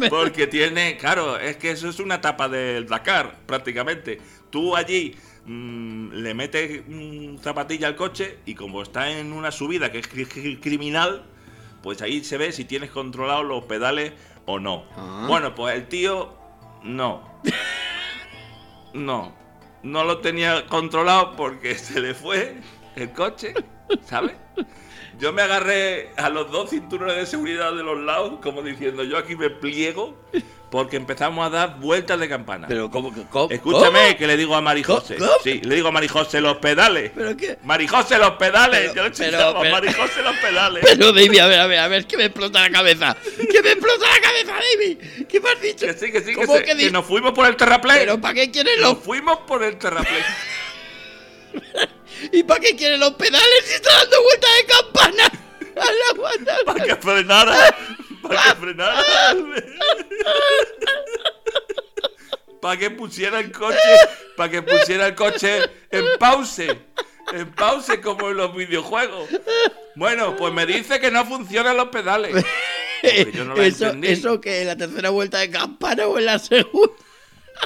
Porque 0.08 0.46
tiene, 0.46 0.96
claro, 0.98 1.38
es 1.38 1.56
que 1.56 1.70
eso 1.70 1.88
es 1.88 1.98
una 2.00 2.16
etapa 2.16 2.48
del 2.48 2.86
Dakar, 2.86 3.36
prácticamente. 3.46 4.20
Tú 4.50 4.76
allí 4.76 5.16
mm, 5.46 6.12
le 6.12 6.34
metes 6.34 6.82
mm, 6.86 7.38
zapatilla 7.38 7.86
al 7.88 7.96
coche 7.96 8.38
y 8.46 8.54
como 8.54 8.82
está 8.82 9.10
en 9.10 9.32
una 9.32 9.50
subida 9.50 9.90
que 9.90 9.98
es 10.00 10.08
cri- 10.12 10.28
cri- 10.28 10.60
criminal, 10.60 11.24
pues 11.82 12.02
ahí 12.02 12.22
se 12.24 12.36
ve 12.38 12.52
si 12.52 12.64
tienes 12.64 12.90
controlados 12.90 13.44
los 13.46 13.64
pedales 13.64 14.12
o 14.46 14.58
no. 14.60 14.84
Ah. 14.96 15.24
Bueno, 15.28 15.54
pues 15.54 15.74
el 15.76 15.86
tío 15.88 16.34
no. 16.82 17.40
No. 18.92 19.32
No 19.82 20.04
lo 20.04 20.18
tenía 20.18 20.66
controlado 20.66 21.36
porque 21.36 21.74
se 21.76 22.00
le 22.00 22.14
fue 22.14 22.56
el 22.96 23.10
coche, 23.12 23.54
¿sabes? 24.04 24.34
Yo 25.18 25.32
me 25.32 25.42
agarré 25.42 26.10
a 26.16 26.30
los 26.30 26.50
dos 26.50 26.70
cinturones 26.70 27.16
de 27.16 27.26
seguridad 27.26 27.74
de 27.74 27.82
los 27.82 27.98
lados, 27.98 28.38
como 28.42 28.62
diciendo, 28.62 29.04
yo 29.04 29.18
aquí 29.18 29.36
me 29.36 29.50
pliego, 29.50 30.16
porque 30.70 30.96
empezamos 30.96 31.44
a 31.44 31.50
dar 31.50 31.80
vueltas 31.80 32.18
de 32.20 32.28
campana. 32.28 32.66
Pero, 32.68 32.90
¿cómo 32.90 33.12
que.? 33.12 33.22
cómo- 33.28 33.50
Escúchame, 33.50 34.04
cómo? 34.06 34.16
que 34.18 34.26
le 34.28 34.36
digo 34.36 34.54
a 34.54 34.60
Marijose. 34.60 35.16
Sí, 35.42 35.60
le 35.64 35.74
digo 35.74 35.88
a 35.88 35.90
Marijose 35.90 36.40
los 36.40 36.58
pedales. 36.58 37.10
¿Pero 37.14 37.36
qué? 37.36 37.58
Marijose 37.64 38.16
los 38.18 38.30
pedales. 38.32 38.90
Pero- 38.92 38.94
Yo 38.94 39.02
pero- 39.02 39.30
chillaba, 39.30 39.60
pero- 39.60 39.72
Marijose 39.74 40.22
los 40.22 40.36
pedales. 40.36 40.84
Pero, 40.86 41.12
David, 41.12 41.38
a 41.40 41.46
ver, 41.48 41.60
a 41.60 41.66
ver, 41.66 41.78
a 41.80 41.88
ver, 41.88 42.06
que 42.06 42.16
me 42.16 42.24
explota 42.26 42.60
la 42.60 42.70
cabeza. 42.70 43.16
Que 43.50 43.62
me 43.62 43.70
explota 43.72 44.06
la 44.06 44.20
cabeza, 44.20 44.52
David. 44.72 44.98
¿Qué 45.28 45.40
me 45.40 45.50
has 45.50 45.60
dicho? 45.60 45.86
Que 45.86 45.94
sí, 45.94 46.12
que 46.12 46.20
sí, 46.20 46.26
que, 46.26 46.46
¿Cómo 46.46 46.54
que 46.58 46.64
que 46.64 46.74
di- 46.76 46.90
nos 46.90 47.04
fuimos 47.04 47.32
por 47.32 47.46
el 47.48 47.56
terraplén. 47.56 47.98
¿Pero 47.98 48.20
para 48.20 48.34
qué 48.34 48.50
quieres 48.50 48.78
Nos 48.80 48.94
los 48.94 49.04
fuimos 49.04 49.38
por 49.48 49.64
el 49.64 49.76
terraplén. 49.76 50.24
¿Y 52.32 52.42
para 52.44 52.60
qué 52.60 52.76
quieres 52.76 52.98
los 52.98 53.12
pedales 53.14 53.64
si 53.64 53.74
está 53.74 53.92
dando 53.92 54.22
vueltas 54.22 54.50
de 54.56 54.66
campana? 54.72 55.32
A 55.80 55.84
la 55.84 56.64
para 56.64 56.84
que 56.84 56.96
frenara. 56.96 57.74
Para 58.22 58.42
que 58.42 58.60
frenara. 58.60 59.04
para 62.60 62.78
que 62.78 62.90
pusiera 62.90 63.40
el 63.40 63.52
coche. 63.52 63.78
Para 64.36 64.50
que 64.50 64.62
pusiera 64.62 65.06
el 65.06 65.14
coche 65.14 65.60
en 65.90 66.04
pause. 66.18 66.78
En 67.32 67.50
pause 67.52 68.00
como 68.02 68.30
en 68.30 68.36
los 68.36 68.54
videojuegos. 68.54 69.28
Bueno, 69.96 70.36
pues 70.36 70.52
me 70.52 70.66
dice 70.66 71.00
que 71.00 71.10
no 71.10 71.24
funcionan 71.24 71.76
los 71.76 71.88
pedales. 71.88 72.44
Yo 73.32 73.44
no 73.44 73.54
eso 73.56 74.40
que 74.40 74.60
en 74.60 74.66
la 74.66 74.76
tercera 74.76 75.10
vuelta 75.10 75.38
de 75.38 75.50
campana 75.50 76.06
o 76.06 76.18
en 76.18 76.26
la 76.26 76.38
segunda. 76.38 76.92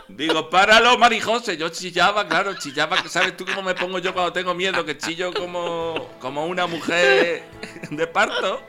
Digo, 0.08 0.50
páralo, 0.50 0.98
Marijose. 0.98 1.56
Yo 1.56 1.68
chillaba, 1.68 2.26
claro, 2.28 2.54
chillaba. 2.58 2.96
¿Sabes 3.08 3.36
tú 3.36 3.44
cómo 3.44 3.62
me 3.62 3.74
pongo 3.74 3.98
yo 3.98 4.12
cuando 4.12 4.32
tengo 4.32 4.54
miedo? 4.54 4.84
Que 4.84 4.98
chillo 4.98 5.32
como, 5.32 6.10
como 6.20 6.46
una 6.46 6.66
mujer 6.66 7.44
de 7.90 8.06
parto. 8.06 8.62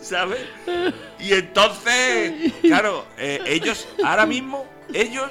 ¿Sabes? 0.00 0.40
Y 1.18 1.32
entonces, 1.32 2.52
claro, 2.62 3.06
eh, 3.18 3.40
ellos, 3.46 3.88
ahora 4.04 4.26
mismo, 4.26 4.66
ellos 4.92 5.30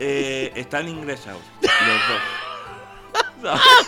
eh, 0.00 0.52
están 0.54 0.88
ingresados. 0.88 1.42
Los 1.60 3.42
dos. 3.42 3.60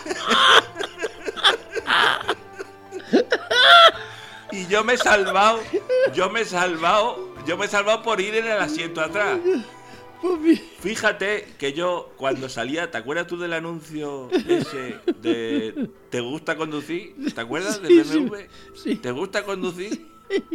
Y 4.51 4.65
yo 4.65 4.83
me 4.83 4.93
he 4.93 4.97
salvado, 4.97 5.59
yo 6.13 6.29
me 6.29 6.41
he 6.41 6.45
salvado, 6.45 7.35
yo 7.45 7.55
me 7.55 7.65
he 7.65 7.69
salvado 7.69 8.01
por 8.01 8.19
ir 8.19 8.35
en 8.35 8.47
el 8.47 8.59
asiento 8.59 8.99
atrás. 8.99 9.37
Fíjate 10.81 11.47
que 11.57 11.73
yo 11.73 12.13
cuando 12.17 12.49
salía, 12.49 12.91
¿te 12.91 12.97
acuerdas 12.97 13.27
tú 13.27 13.37
del 13.37 13.53
anuncio 13.53 14.29
ese 14.47 14.97
de 15.21 15.89
¿Te 16.09 16.19
gusta 16.21 16.55
conducir? 16.57 17.15
¿Te 17.33 17.41
acuerdas 17.41 17.81
del 17.81 18.03
Sí, 18.03 18.03
sí, 18.11 18.17
BMW? 18.19 18.35
sí. 18.75 18.95
¿Te 18.95 19.11
gusta 19.11 19.43
conducir? 19.43 20.07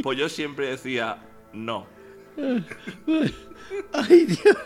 Pues 0.03 0.19
yo 0.19 0.29
siempre 0.29 0.69
decía 0.69 1.19
no. 1.53 1.87
Ay, 3.93 4.27
Dios. 4.27 4.57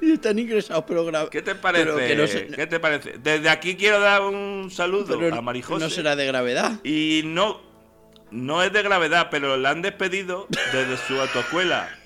Están 0.00 0.38
ingresados, 0.38 0.84
pero 0.86 1.06
gra- 1.06 1.28
¿Qué 1.28 1.42
te 1.42 1.54
parece? 1.54 2.16
No 2.16 2.26
se- 2.26 2.46
¿Qué 2.48 2.66
te 2.66 2.80
parece? 2.80 3.18
Desde 3.22 3.48
aquí 3.48 3.76
quiero 3.76 4.00
dar 4.00 4.22
un 4.22 4.70
saludo 4.70 5.18
pero 5.18 5.34
a 5.36 5.40
Marijose. 5.42 5.84
No 5.84 5.90
será 5.90 6.16
de 6.16 6.26
gravedad. 6.26 6.80
Y 6.84 7.22
no, 7.24 7.60
no 8.30 8.62
es 8.62 8.72
de 8.72 8.82
gravedad, 8.82 9.28
pero 9.30 9.56
la 9.56 9.70
han 9.70 9.82
despedido 9.82 10.46
desde 10.72 10.96
su 11.06 11.20
autoescuela. 11.20 11.96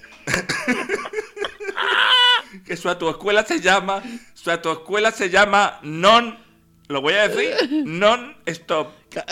Que 2.64 2.76
su 2.76 2.88
autoescuela 2.88 3.44
se 3.44 3.60
llama, 3.60 4.02
su 4.34 4.50
autoescuela 4.50 5.10
se 5.12 5.30
llama 5.30 5.78
non, 5.82 6.38
lo 6.88 7.00
voy 7.00 7.14
a 7.14 7.28
decir, 7.28 7.84
non 7.86 8.36
stop, 8.46 8.88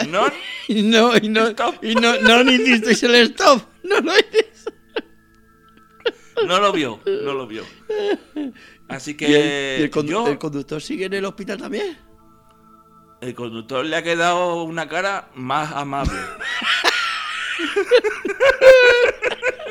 non, 0.08 0.32
Y 0.68 0.82
no, 0.82 1.16
y 1.16 1.28
no, 1.28 1.48
Stop. 1.48 1.82
y 1.84 1.94
no, 1.94 2.18
no 2.20 2.44
ni 2.44 2.54
hicisteis 2.54 3.02
el 3.02 3.14
stop. 3.32 3.62
No 3.84 4.00
lo 4.00 4.12
hiciste. 4.18 4.72
no 6.46 6.58
lo 6.60 6.72
vio, 6.72 7.00
no 7.04 7.34
lo 7.34 7.46
vio. 7.46 7.64
Así 8.88 9.14
que 9.16 9.28
¿Y 9.28 9.34
el, 9.34 9.80
y 9.80 9.82
el 9.84 9.90
condu- 9.90 10.10
yo- 10.10 10.28
el 10.28 10.38
conductor 10.38 10.80
sigue 10.82 11.06
en 11.06 11.14
el 11.14 11.24
hospital 11.24 11.58
también? 11.58 11.98
el 13.20 13.34
conductor 13.36 13.84
le 13.84 13.94
ha 13.96 14.02
quedado 14.02 14.64
una 14.64 14.88
cara 14.88 15.28
más 15.34 15.70
amable. 15.72 16.12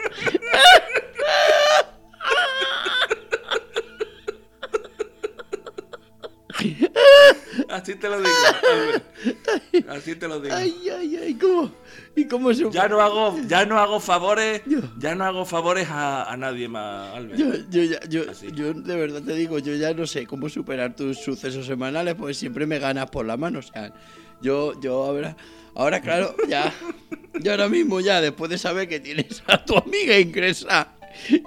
Así 7.72 7.96
te 7.96 8.10
lo 8.10 8.18
digo. 8.18 8.30
Albert. 8.72 9.90
Así 9.90 10.16
te 10.16 10.28
lo 10.28 10.40
digo. 10.40 10.54
Ay, 10.56 10.76
ay, 10.96 11.16
ay, 11.18 11.34
¿cómo? 11.36 11.72
¿Y 12.16 12.26
cómo 12.28 12.54
se 12.54 12.70
Ya 12.72 12.88
no 12.88 13.00
hago, 13.02 13.38
ya 13.48 13.66
no 13.66 13.80
hago 13.80 14.00
favores, 14.00 14.62
Yo. 14.66 14.80
ya 14.98 15.16
no 15.16 15.24
hago 15.26 15.46
favores 15.46 15.88
a, 15.90 16.24
a 16.32 16.36
nadie 16.38 16.68
más, 16.68 17.16
Albert. 17.16 17.38
Yo, 17.40 17.48
yo, 17.70 17.84
ya- 17.84 18.00
yo, 18.10 18.24
yo 18.54 18.74
de 18.74 18.96
verdad 18.96 19.22
te 19.22 19.34
digo, 19.36 19.60
yo 19.60 19.76
ya 19.76 19.94
no 19.94 20.06
sé 20.06 20.26
cómo 20.28 20.50
superar 20.50 20.96
tus 20.96 21.18
sucesos 21.20 21.66
semanales, 21.66 22.16
porque 22.16 22.34
siempre 22.34 22.66
me 22.66 22.80
ganas 22.80 23.10
por 23.10 23.26
la 23.26 23.38
mano. 23.38 23.60
O 23.60 23.64
sea, 23.64 23.94
yo, 24.42 24.80
yo 24.82 25.04
ahora, 25.06 25.38
ahora 25.76 26.02
claro, 26.02 26.36
ya, 26.50 26.74
yo 27.42 27.52
ahora 27.52 27.70
mismo 27.70 28.00
ya, 28.02 28.20
después 28.22 28.50
de 28.52 28.58
saber 28.58 28.88
que 28.90 29.00
tienes 29.00 29.42
a 29.48 29.64
tu 29.64 29.78
amiga 29.78 30.20
ingresa 30.20 30.94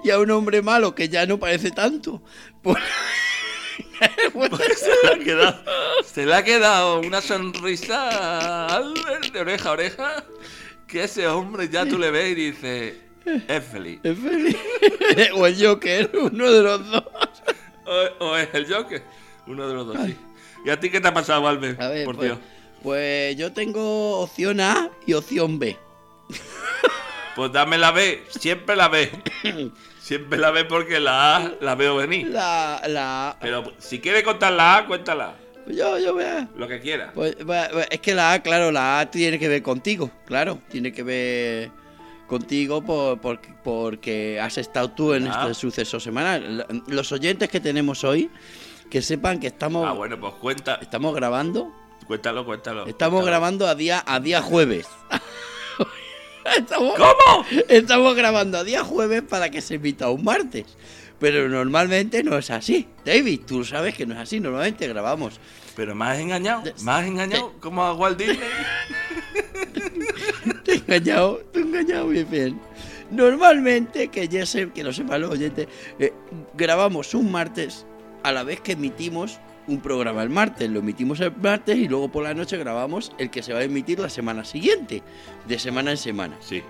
y 0.03 0.09
a 0.09 0.19
un 0.19 0.31
hombre 0.31 0.61
malo 0.61 0.95
que 0.95 1.09
ya 1.09 1.25
no 1.25 1.39
parece 1.39 1.71
tanto, 1.71 2.21
pues, 2.63 2.77
pues, 4.33 4.79
Se 4.79 4.93
le 5.03 5.13
ha 5.13 5.23
quedado, 5.23 5.63
se 6.05 6.25
le 6.25 6.33
ha 6.35 6.43
quedado 6.43 6.99
una 7.01 7.21
sonrisa 7.21 8.67
Albert 8.67 9.31
de 9.33 9.39
oreja 9.39 9.69
a 9.69 9.71
oreja, 9.71 10.23
que 10.87 11.03
ese 11.03 11.27
hombre 11.27 11.69
ya 11.69 11.85
tú 11.85 11.97
le 11.97 12.11
ves 12.11 12.31
y 12.31 12.35
dices, 12.35 12.95
es 13.25 13.63
feliz. 13.65 13.99
es 14.03 14.17
feliz. 14.17 14.57
o 15.35 15.47
el 15.47 15.65
Joker, 15.65 16.11
uno 16.13 16.51
de 16.51 16.61
los 16.61 16.91
dos. 16.91 17.03
O, 17.85 18.25
o 18.25 18.37
es 18.37 18.49
el 18.53 18.71
Joker, 18.71 19.03
uno 19.47 19.67
de 19.67 19.73
los 19.73 19.87
dos, 19.87 19.97
sí. 20.05 20.15
¿Y 20.65 20.69
a 20.69 20.79
ti 20.79 20.89
qué 20.89 20.99
te 20.99 21.07
ha 21.07 21.13
pasado, 21.13 21.47
Albert? 21.47 21.79
A 21.79 21.89
ver, 21.89 22.05
Por 22.05 22.15
pues, 22.15 22.27
Dios. 22.29 22.39
pues 22.81 23.35
yo 23.37 23.53
tengo 23.53 24.19
opción 24.19 24.59
A 24.59 24.89
y 25.05 25.13
opción 25.13 25.59
B. 25.59 25.77
Pues 27.35 27.51
dame 27.51 27.77
la 27.77 27.91
B, 27.91 28.23
siempre 28.29 28.75
la 28.75 28.87
B. 28.87 29.11
Siempre 30.05 30.37
la 30.37 30.51
B 30.51 30.65
porque 30.65 30.99
la 30.99 31.37
A 31.37 31.51
la 31.61 31.73
veo 31.73 31.95
venir. 31.95 32.27
La, 32.27 32.79
la, 32.87 33.35
Pero 33.41 33.73
si 33.79 33.99
quieres 33.99 34.21
contar 34.21 34.53
la 34.53 34.77
A, 34.77 34.85
cuéntala. 34.85 35.33
yo, 35.65 35.97
yo 35.97 36.13
vea. 36.13 36.47
Lo 36.55 36.67
que 36.67 36.79
quieras. 36.79 37.09
Pues, 37.15 37.35
va- 37.39 37.69
va- 37.69 37.87
es 37.89 37.99
que 38.01 38.13
la 38.13 38.33
A, 38.33 38.39
claro, 38.43 38.71
la 38.71 38.99
A 38.99 39.09
tiene 39.09 39.39
que 39.39 39.47
ver 39.47 39.63
contigo, 39.63 40.11
claro, 40.27 40.59
tiene 40.69 40.91
que 40.93 41.01
ver 41.01 41.71
contigo 42.27 42.83
por, 42.83 43.19
por- 43.19 43.39
porque 43.63 44.39
has 44.39 44.59
estado 44.59 44.91
tú 44.91 45.15
en 45.15 45.27
Ah. 45.27 45.39
este 45.41 45.55
suceso 45.55 45.99
semanal. 45.99 46.67
Los 46.85 47.11
oyentes 47.11 47.49
que 47.49 47.59
tenemos 47.59 48.03
hoy, 48.03 48.29
que 48.91 49.01
sepan 49.01 49.39
que 49.39 49.47
estamos, 49.47 49.87
Ah, 49.89 49.93
bueno, 49.93 50.19
pues 50.19 50.33
cuenta, 50.35 50.75
estamos 50.83 51.15
grabando, 51.15 51.73
cuéntalo, 52.05 52.45
cuéntalo. 52.45 52.85
estamos 52.85 53.21
cuéntalo. 53.21 53.25
grabando 53.25 53.67
a 53.67 53.73
día, 53.73 54.03
a 54.05 54.19
día 54.19 54.39
jueves. 54.43 54.87
Estamos, 56.57 56.95
¿Cómo? 56.95 57.45
estamos 57.67 58.15
grabando 58.15 58.57
a 58.57 58.63
día 58.63 58.83
jueves 58.83 59.23
para 59.23 59.49
que 59.49 59.61
se 59.61 59.75
emita 59.75 60.09
un 60.09 60.23
martes. 60.23 60.65
Pero 61.19 61.47
normalmente 61.47 62.23
no 62.23 62.37
es 62.37 62.51
así. 62.51 62.87
David, 63.05 63.41
tú 63.47 63.63
sabes 63.63 63.95
que 63.95 64.05
no 64.05 64.13
es 64.15 64.19
así. 64.19 64.39
Normalmente 64.39 64.87
grabamos 64.87 65.39
Pero 65.75 65.95
me 65.95 66.05
has 66.05 66.19
engañado, 66.19 66.63
me 66.83 66.91
has 66.91 67.07
engañado 67.07 67.53
como 67.59 67.83
a 67.83 67.93
Walt 67.93 68.17
Disney. 68.17 68.39
Te 70.63 70.73
he 70.73 70.75
engañado, 70.75 71.37
te 71.51 71.59
he 71.59 71.61
engañado 71.61 72.07
bien. 72.07 72.59
Normalmente, 73.11 74.07
que 74.07 74.27
ya 74.27 74.45
sé, 74.45 74.71
que 74.71 74.83
lo 74.83 74.93
sepan 74.93 75.21
los 75.21 75.31
oyentes, 75.31 75.67
eh, 75.99 76.13
grabamos 76.55 77.13
un 77.13 77.31
martes 77.31 77.85
a 78.23 78.31
la 78.31 78.43
vez 78.43 78.61
que 78.61 78.73
emitimos 78.73 79.39
un 79.67 79.79
programa 79.81 80.23
el 80.23 80.29
martes. 80.29 80.69
Lo 80.69 80.79
emitimos 80.79 81.19
el 81.19 81.31
martes 81.35 81.77
y 81.77 81.87
luego 81.87 82.09
por 82.09 82.23
la 82.23 82.33
noche 82.33 82.57
grabamos 82.57 83.11
el 83.17 83.29
que 83.29 83.41
se 83.43 83.53
va 83.53 83.59
a 83.59 83.63
emitir 83.63 83.99
la 83.99 84.09
semana 84.09 84.43
siguiente, 84.45 85.01
de 85.47 85.59
semana 85.59 85.91
en 85.91 85.97
semana. 85.97 86.35
Sí. 86.39 86.61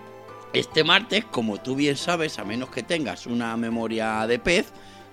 Este 0.53 0.83
martes, 0.83 1.25
como 1.25 1.57
tú 1.59 1.75
bien 1.75 1.97
sabes, 1.97 2.39
a 2.39 2.45
menos 2.45 2.69
que 2.69 2.83
tengas 2.83 3.25
una 3.27 3.57
memoria 3.57 4.25
de 4.27 4.39
pez, 4.39 4.67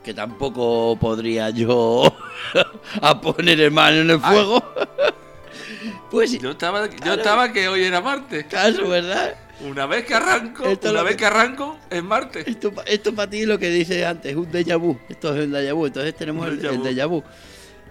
que 0.05 0.15
tampoco 0.15 0.97
podría 1.01 1.51
yo 1.51 2.15
a 3.01 3.21
poner 3.21 3.61
el 3.61 3.71
mano 3.71 3.99
en 3.99 4.11
el 4.11 4.21
fuego, 4.21 4.63
pues 6.11 6.39
Yo 6.39 6.51
estaba, 6.51 6.87
yo 6.89 6.97
Claro. 6.97 7.21
estaba 7.21 7.53
que 7.53 7.69
hoy 7.69 7.83
era 7.85 8.01
martes. 8.01 8.45
caso, 8.47 8.89
¿verdad? 8.89 9.35
Una 9.61 9.87
vez 9.87 10.05
que 10.05 10.15
arranco, 10.15 10.65
Esto 10.65 10.91
una 10.91 11.03
vez 11.03 11.13
que- 11.13 11.19
que 11.19 11.27
arranco, 11.27 11.79
es 11.89 12.03
martes. 12.03 12.47
Esto, 12.49 12.73
esto 12.87 13.15
para 13.15 13.31
ti 13.31 13.43
es 13.43 13.47
lo 13.47 13.59
que 13.59 13.71
dice 13.71 14.05
antes, 14.05 14.35
un 14.35 14.51
déjà 14.51 14.77
vu. 14.79 14.99
Esto 15.09 15.35
es 15.37 15.47
un 15.47 15.53
déjà 15.53 15.73
vu. 15.73 15.87
Entonces 15.87 16.17
tenemos 16.17 16.49
el, 16.49 16.61
déjà 16.61 17.07
vu. 17.09 17.23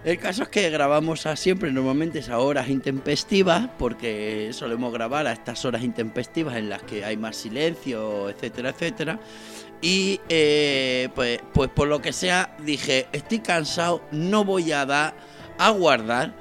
El 0.04 0.18
caso 0.18 0.42
es 0.42 0.48
que 0.48 0.68
grabamos 0.68 1.26
a 1.26 1.36
siempre, 1.36 1.70
normalmente 1.70 2.18
es 2.18 2.28
a 2.28 2.38
horas 2.40 2.68
intempestivas, 2.68 3.68
porque 3.78 4.50
solemos 4.52 4.92
grabar 4.92 5.28
a 5.28 5.32
estas 5.32 5.64
horas 5.64 5.84
intempestivas 5.84 6.56
en 6.56 6.68
las 6.68 6.82
que 6.82 7.04
hay 7.04 7.16
más 7.16 7.36
silencio, 7.36 8.28
etcétera, 8.28 8.70
etcétera. 8.70 9.20
Y 9.80 10.20
eh, 10.28 11.08
pues, 11.14 11.40
pues 11.52 11.70
por 11.70 11.86
lo 11.86 12.02
que 12.02 12.12
sea, 12.12 12.56
dije, 12.64 13.06
estoy 13.12 13.40
cansado, 13.40 14.02
no 14.10 14.44
voy 14.44 14.72
a 14.72 14.86
dar 14.86 15.14
a 15.58 15.70
guardar 15.70 16.34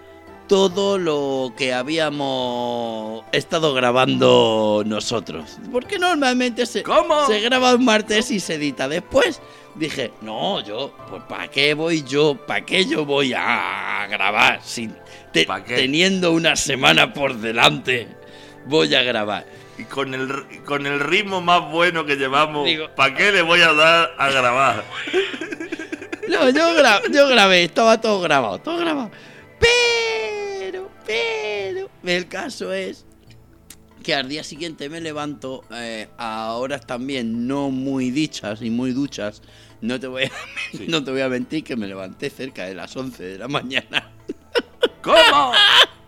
todo 0.48 0.98
lo 0.98 1.54
que 1.56 1.74
habíamos 1.74 3.24
estado 3.32 3.74
grabando 3.74 4.84
nosotros. 4.86 5.58
Porque 5.72 5.98
normalmente 5.98 6.66
se, 6.66 6.84
¿Cómo? 6.84 7.26
se 7.28 7.40
graba 7.40 7.76
un 7.76 7.86
martes 7.86 8.32
y 8.32 8.40
se 8.40 8.56
edita 8.56 8.90
después. 8.90 9.40
Dije, 9.76 10.12
no, 10.22 10.60
yo, 10.64 10.94
pues 11.10 11.24
¿para 11.24 11.48
qué 11.50 11.74
voy 11.74 12.04
yo? 12.04 12.36
¿Para 12.46 12.66
qué 12.66 12.86
yo 12.86 13.06
voy 13.06 13.34
a 13.34 14.06
grabar? 14.10 14.60
Sin, 14.64 14.96
teniendo 15.76 16.32
una 16.34 16.56
semana 16.56 17.14
por 17.14 17.36
delante, 17.36 18.08
voy 18.66 18.94
a 18.96 19.02
grabar. 19.04 19.46
Y 19.78 19.84
con 19.86 20.14
el, 20.14 20.62
con 20.66 20.86
el 20.86 21.00
ritmo 21.00 21.42
más 21.42 21.72
bueno 21.72 22.06
que 22.06 22.16
llevamos, 22.18 22.68
¿para 22.96 23.16
qué 23.16 23.32
le 23.32 23.42
voy 23.42 23.62
a 23.62 23.74
dar 23.74 24.14
a 24.18 24.30
grabar? 24.30 24.84
No, 26.28 26.50
yo, 26.50 26.76
gra- 26.76 27.02
yo 27.12 27.28
grabé, 27.30 27.64
estaba 27.64 28.00
todo 28.00 28.20
grabado, 28.22 28.60
todo 28.60 28.78
grabado. 28.78 29.10
Pero, 29.60 30.90
pero, 31.06 31.90
el 32.06 32.28
caso 32.28 32.74
es 32.74 33.06
que 34.02 34.16
al 34.16 34.28
día 34.28 34.44
siguiente 34.44 34.90
me 34.90 35.02
levanto 35.02 35.64
eh, 35.72 36.10
a 36.18 36.54
horas 36.54 36.86
también 36.86 37.48
no 37.48 37.70
muy 37.70 38.12
dichas 38.12 38.62
y 38.62 38.70
muy 38.70 38.92
duchas. 38.92 39.42
No 39.82 40.00
te, 40.00 40.08
voy 40.08 40.24
a, 40.24 40.32
Sí. 40.78 40.86
no 40.88 41.04
te 41.04 41.12
voy 41.12 41.22
a 41.22 41.30
mentir 41.30 41.64
que 41.64 41.76
me 41.76 41.88
levanté 41.88 42.30
cerca 42.30 42.66
de 42.66 42.76
las 42.76 42.96
11 42.96 43.24
de 43.24 43.38
la 43.38 43.48
mañana. 43.48 44.12
¿Cómo? 45.02 45.54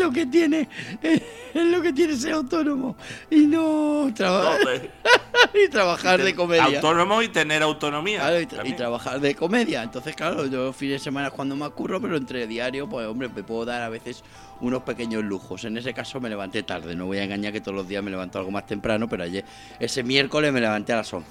Lo 0.00 0.10
que 0.10 0.26
tiene, 0.26 0.68
es 1.02 1.22
lo 1.54 1.82
que 1.82 1.92
tiene 1.92 2.16
ser 2.16 2.32
autónomo 2.32 2.96
y 3.30 3.46
no 3.46 4.10
trabajar, 4.14 4.60
Joder. 4.62 4.90
y 5.66 5.68
trabajar 5.68 6.22
de 6.22 6.34
comedia. 6.34 6.64
Autónomo 6.64 7.22
y 7.22 7.28
tener 7.28 7.62
autonomía. 7.62 8.20
Claro, 8.20 8.40
y, 8.40 8.44
tra- 8.44 8.52
y 8.52 8.56
también. 8.56 8.76
trabajar 8.76 9.20
de 9.20 9.34
comedia. 9.34 9.82
Entonces, 9.82 10.16
claro, 10.16 10.46
yo 10.46 10.72
fines 10.72 10.94
de 10.94 11.04
semana 11.04 11.30
cuando 11.30 11.54
me 11.56 11.68
curro, 11.70 12.00
pero 12.00 12.16
entre 12.16 12.46
diario, 12.46 12.88
pues 12.88 13.06
hombre, 13.06 13.28
me 13.28 13.42
puedo 13.42 13.64
dar 13.66 13.82
a 13.82 13.88
veces 13.88 14.22
unos 14.60 14.82
pequeños 14.82 15.22
lujos. 15.24 15.64
En 15.64 15.76
ese 15.76 15.92
caso 15.92 16.20
me 16.20 16.28
levanté 16.28 16.62
tarde. 16.62 16.94
No 16.96 17.06
voy 17.06 17.18
a 17.18 17.24
engañar 17.24 17.52
que 17.52 17.60
todos 17.60 17.74
los 17.76 17.88
días 17.88 18.02
me 18.02 18.10
levanto 18.10 18.38
algo 18.38 18.50
más 18.50 18.66
temprano, 18.66 19.08
pero 19.08 19.24
ayer, 19.24 19.44
ese 19.78 20.02
miércoles 20.02 20.52
me 20.52 20.60
levanté 20.60 20.92
a 20.92 20.96
las 20.96 21.12
11. 21.12 21.28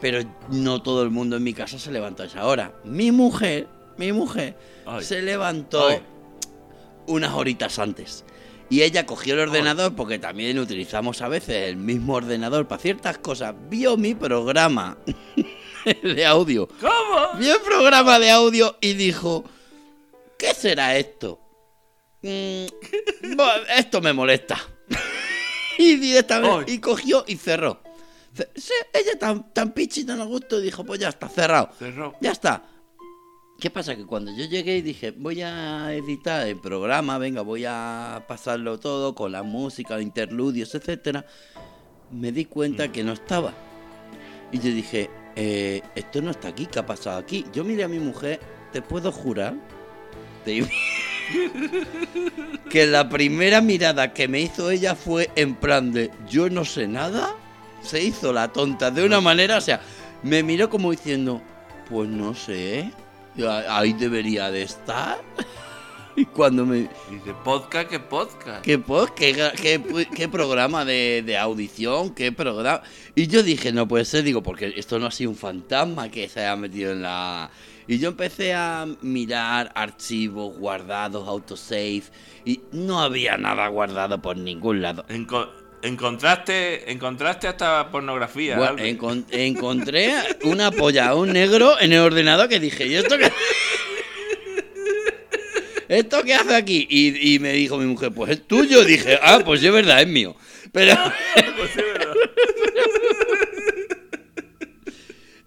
Pero 0.00 0.20
no 0.50 0.82
todo 0.82 1.02
el 1.02 1.10
mundo 1.10 1.36
en 1.36 1.42
mi 1.42 1.54
casa 1.54 1.78
se 1.78 1.90
levantó 1.90 2.22
a 2.22 2.26
esa 2.26 2.44
hora. 2.46 2.72
Mi 2.84 3.10
mujer, 3.12 3.66
mi 3.96 4.12
mujer, 4.12 4.56
Ay. 4.86 5.02
se 5.04 5.22
levantó 5.22 5.88
Ay. 5.88 6.00
Unas 7.06 7.32
horitas 7.34 7.78
antes. 7.78 8.24
Y 8.70 8.82
ella 8.82 9.06
cogió 9.06 9.34
el 9.34 9.40
ordenador, 9.40 9.94
porque 9.94 10.18
también 10.18 10.58
utilizamos 10.58 11.20
a 11.20 11.28
veces 11.28 11.68
el 11.68 11.76
mismo 11.76 12.14
ordenador 12.14 12.66
para 12.66 12.80
ciertas 12.80 13.18
cosas. 13.18 13.54
Vio 13.68 13.96
mi 13.96 14.14
programa 14.14 14.96
de 16.02 16.26
audio. 16.26 16.68
¿Cómo? 16.80 17.38
Vio 17.38 17.56
el 17.56 17.60
programa 17.60 18.18
de 18.18 18.30
audio 18.30 18.76
y 18.80 18.94
dijo, 18.94 19.44
¿qué 20.38 20.54
será 20.54 20.96
esto? 20.96 21.40
Mm, 22.22 22.66
esto 23.76 24.00
me 24.00 24.12
molesta. 24.12 24.58
y 25.78 25.96
directamente, 25.96 26.72
y 26.72 26.78
cogió 26.78 27.24
y 27.26 27.36
cerró. 27.36 27.82
Sí, 28.56 28.72
ella 28.92 29.16
tan, 29.18 29.52
tan 29.52 29.72
pichi, 29.72 30.04
tan 30.04 30.20
a 30.20 30.24
gusto, 30.24 30.60
dijo, 30.60 30.84
pues 30.84 30.98
ya 30.98 31.10
está, 31.10 31.28
cerrado. 31.28 31.70
Cerró. 31.78 32.14
Ya 32.20 32.32
está. 32.32 32.64
¿Qué 33.64 33.70
pasa? 33.70 33.96
Que 33.96 34.04
cuando 34.04 34.30
yo 34.30 34.44
llegué 34.44 34.76
y 34.76 34.82
dije, 34.82 35.10
voy 35.12 35.40
a 35.40 35.90
editar 35.94 36.46
el 36.46 36.58
programa, 36.58 37.16
venga, 37.16 37.40
voy 37.40 37.64
a 37.66 38.22
pasarlo 38.28 38.78
todo 38.78 39.14
con 39.14 39.32
la 39.32 39.42
música, 39.42 39.98
interludios, 40.02 40.74
etcétera, 40.74 41.24
me 42.10 42.30
di 42.30 42.44
cuenta 42.44 42.92
que 42.92 43.02
no 43.02 43.14
estaba. 43.14 43.54
Y 44.52 44.58
yo 44.58 44.64
dije, 44.64 45.08
eh, 45.34 45.80
esto 45.94 46.20
no 46.20 46.30
está 46.32 46.48
aquí, 46.48 46.66
¿qué 46.66 46.80
ha 46.80 46.84
pasado 46.84 47.16
aquí? 47.16 47.46
Yo 47.54 47.64
miré 47.64 47.84
a 47.84 47.88
mi 47.88 47.98
mujer, 47.98 48.38
te 48.70 48.82
puedo 48.82 49.10
jurar, 49.10 49.54
te- 50.44 50.68
que 52.68 52.86
la 52.86 53.08
primera 53.08 53.62
mirada 53.62 54.12
que 54.12 54.28
me 54.28 54.42
hizo 54.42 54.70
ella 54.70 54.94
fue 54.94 55.30
en 55.36 55.54
plan 55.54 55.90
de, 55.90 56.10
yo 56.28 56.50
no 56.50 56.66
sé 56.66 56.86
nada, 56.86 57.34
se 57.80 58.02
hizo 58.04 58.30
la 58.30 58.48
tonta 58.52 58.90
de 58.90 59.06
una 59.06 59.22
manera, 59.22 59.56
o 59.56 59.62
sea, 59.62 59.80
me 60.22 60.42
miró 60.42 60.68
como 60.68 60.90
diciendo, 60.90 61.40
pues 61.88 62.10
no 62.10 62.34
sé, 62.34 62.92
yo, 63.36 63.50
ahí 63.50 63.92
debería 63.92 64.50
de 64.50 64.62
estar. 64.62 65.18
Y 66.16 66.26
cuando 66.26 66.64
me... 66.64 66.88
Dice, 67.10 67.34
podcast, 67.42 67.88
¿qué 67.90 67.98
podcast? 67.98 68.62
¿Qué, 68.62 68.78
po- 68.78 69.12
qué, 69.16 69.34
qué 70.14 70.28
programa 70.28 70.84
de, 70.84 71.24
de 71.26 71.36
audición? 71.36 72.14
¿Qué 72.14 72.30
programa? 72.30 72.82
Y 73.16 73.26
yo 73.26 73.42
dije, 73.42 73.72
no 73.72 73.88
puede 73.88 74.04
ser, 74.04 74.22
digo, 74.22 74.40
porque 74.40 74.72
esto 74.76 75.00
no 75.00 75.06
ha 75.06 75.10
sido 75.10 75.30
un 75.30 75.36
fantasma 75.36 76.08
que 76.12 76.28
se 76.28 76.38
haya 76.38 76.54
metido 76.54 76.92
en 76.92 77.02
la... 77.02 77.50
Y 77.88 77.98
yo 77.98 78.10
empecé 78.10 78.54
a 78.54 78.86
mirar 79.02 79.72
archivos 79.74 80.56
guardados, 80.56 81.26
autosave, 81.26 82.04
y 82.44 82.60
no 82.70 83.00
había 83.00 83.36
nada 83.36 83.66
guardado 83.66 84.22
por 84.22 84.36
ningún 84.36 84.82
lado. 84.82 85.04
Enco- 85.08 85.50
encontraste, 85.84 86.90
encontraste 86.90 87.46
hasta 87.48 87.90
pornografía. 87.90 88.56
Bueno, 88.56 88.72
Albert. 88.72 88.98
encon- 89.00 89.24
encontré 89.30 90.12
una 90.44 90.70
polla, 90.70 91.14
un 91.14 91.32
negro 91.32 91.80
en 91.80 91.92
el 91.92 92.00
ordenador 92.00 92.48
que 92.48 92.58
dije, 92.60 92.86
¿y 92.86 92.94
esto 92.96 93.16
qué? 93.18 93.30
¿Esto 95.88 96.22
qué 96.24 96.34
hace 96.34 96.54
aquí? 96.56 96.86
Y, 96.88 97.34
y 97.34 97.38
me 97.38 97.52
dijo 97.52 97.76
mi 97.76 97.84
mujer, 97.86 98.10
pues 98.12 98.30
es 98.32 98.46
tuyo. 98.46 98.84
Dije, 98.84 99.18
ah, 99.22 99.40
pues 99.44 99.60
sí, 99.60 99.66
es 99.66 99.72
verdad, 99.72 100.00
es 100.00 100.08
mío. 100.08 100.34
Pero 100.72 100.94
Pues 101.56 101.70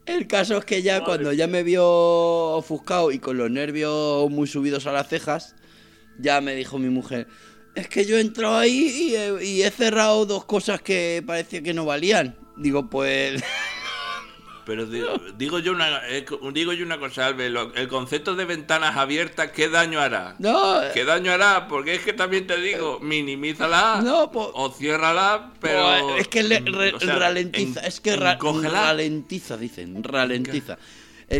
el 0.05 0.25
caso 0.27 0.57
es 0.57 0.65
que 0.65 0.81
ya 0.81 0.93
Madre 0.99 1.05
cuando 1.05 1.33
ya 1.33 1.47
me 1.47 1.63
vio 1.63 1.85
ofuscado 1.85 3.11
y 3.11 3.19
con 3.19 3.37
los 3.37 3.51
nervios 3.51 4.29
muy 4.29 4.47
subidos 4.47 4.87
a 4.87 4.91
las 4.93 5.07
cejas, 5.09 5.55
ya 6.17 6.39
me 6.41 6.55
dijo 6.55 6.79
mi 6.79 6.89
mujer, 6.89 7.27
es 7.77 7.87
que 7.87 8.05
yo 8.05 8.17
he 8.17 8.21
entrado 8.21 8.57
ahí 8.57 8.77
y 9.11 9.15
he, 9.15 9.45
y 9.45 9.61
he 9.63 9.71
cerrado 9.71 10.25
dos 10.25 10.45
cosas 10.45 10.81
que 10.81 11.23
parecía 11.25 11.61
que 11.61 11.73
no 11.73 11.85
valían. 11.85 12.35
Digo, 12.55 12.89
pues... 12.89 13.43
Pero 14.65 14.85
digo, 14.85 15.59
yo 15.59 15.71
una 15.71 16.01
eh, 16.09 16.25
digo 16.51 16.73
yo 16.73 16.83
una 16.85 16.99
cosa, 16.99 17.27
Albert, 17.27 17.77
el 17.77 17.87
concepto 17.87 18.35
de 18.35 18.43
ventanas 18.43 18.97
abiertas, 18.97 19.51
¿qué 19.51 19.69
daño 19.69 20.01
hará? 20.01 20.35
No, 20.39 20.81
¿Qué 20.93 21.05
daño 21.05 21.31
hará? 21.31 21.69
Porque 21.69 21.95
es 21.95 22.01
que 22.01 22.11
también 22.11 22.47
te 22.47 22.59
digo, 22.59 22.99
minimízala 22.99 24.01
No, 24.03 24.29
po- 24.29 24.51
o 24.53 24.69
ciérrala, 24.73 25.53
pero... 25.61 25.83
Buah, 25.83 26.17
es 26.17 26.27
que 26.27 26.43
le- 26.43 26.59
re- 26.59 26.93
o 26.95 26.99
sea, 26.99 27.15
ralentiza, 27.15 27.79
en- 27.79 27.85
es 27.85 28.01
que 28.01 28.17
ra- 28.17 28.37
ralentiza, 28.41 29.55
dicen, 29.55 30.03
ralentiza. 30.03 30.77
Eh, 31.29 31.37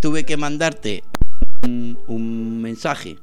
tuve 0.00 0.24
que 0.24 0.38
mandarte 0.38 1.04
un, 1.64 1.98
un 2.06 2.62
mensaje. 2.62 3.18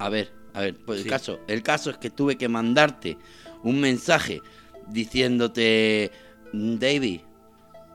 A 0.00 0.08
ver, 0.08 0.32
a 0.56 0.60
ver, 0.62 0.76
pues 0.84 1.00
Sí. 1.00 1.04
el 1.04 1.10
caso, 1.10 1.40
el 1.46 1.62
caso 1.62 1.90
es 1.90 1.98
que 1.98 2.10
tuve 2.10 2.36
que 2.36 2.48
mandarte 2.48 3.16
un 3.62 3.80
mensaje 3.80 4.40
diciéndote, 4.88 6.10
"Mm, 6.52 6.76
David, 6.78 7.20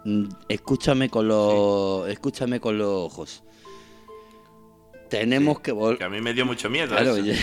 mm, 0.05 0.25
escúchame 0.47 1.09
con 1.09 1.27
los, 1.27 2.07
escúchame 2.09 2.59
con 2.59 2.77
los 2.77 2.87
ojos. 2.89 3.43
Tenemos 5.09 5.59
que 5.59 5.71
volver. 5.71 5.97
Que 5.97 6.03
a 6.05 6.09
mí 6.09 6.21
me 6.21 6.33
dio 6.33 6.45
mucho 6.45 6.69
miedo. 6.69 6.89
Claro, 6.95 7.17
eso. 7.17 7.41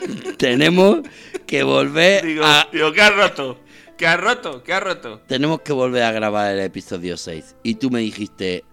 tenemos 0.38 1.00
que 1.46 1.62
volver 1.62 2.24
Digo, 2.26 2.44
a 2.44 2.68
digo, 2.72 2.92
¿qué 2.92 3.00
ha 3.02 3.10
roto? 3.10 3.60
¿Qué 3.96 4.06
ha 4.06 4.16
roto? 4.16 4.62
¿Qué 4.62 4.72
ha 4.74 4.80
roto? 4.80 5.20
tenemos 5.26 5.62
que 5.62 5.72
volver 5.72 6.02
a 6.02 6.12
grabar 6.12 6.52
el 6.52 6.60
episodio 6.60 7.16
6 7.16 7.56
y 7.62 7.76
tú 7.76 7.90
me 7.90 8.00
dijiste 8.00 8.64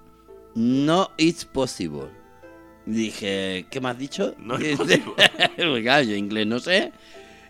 no 0.56 1.10
it's 1.18 1.46
possible. 1.46 2.08
Dije, 2.86 3.66
¿qué 3.70 3.82
me 3.82 3.90
has 3.90 3.98
dicho? 3.98 4.36
No 4.40 4.58
possible. 4.58 5.04
Porque, 5.58 5.82
claro, 5.84 6.04
yo 6.04 6.16
inglés 6.16 6.48
no 6.48 6.60
sé. 6.60 6.92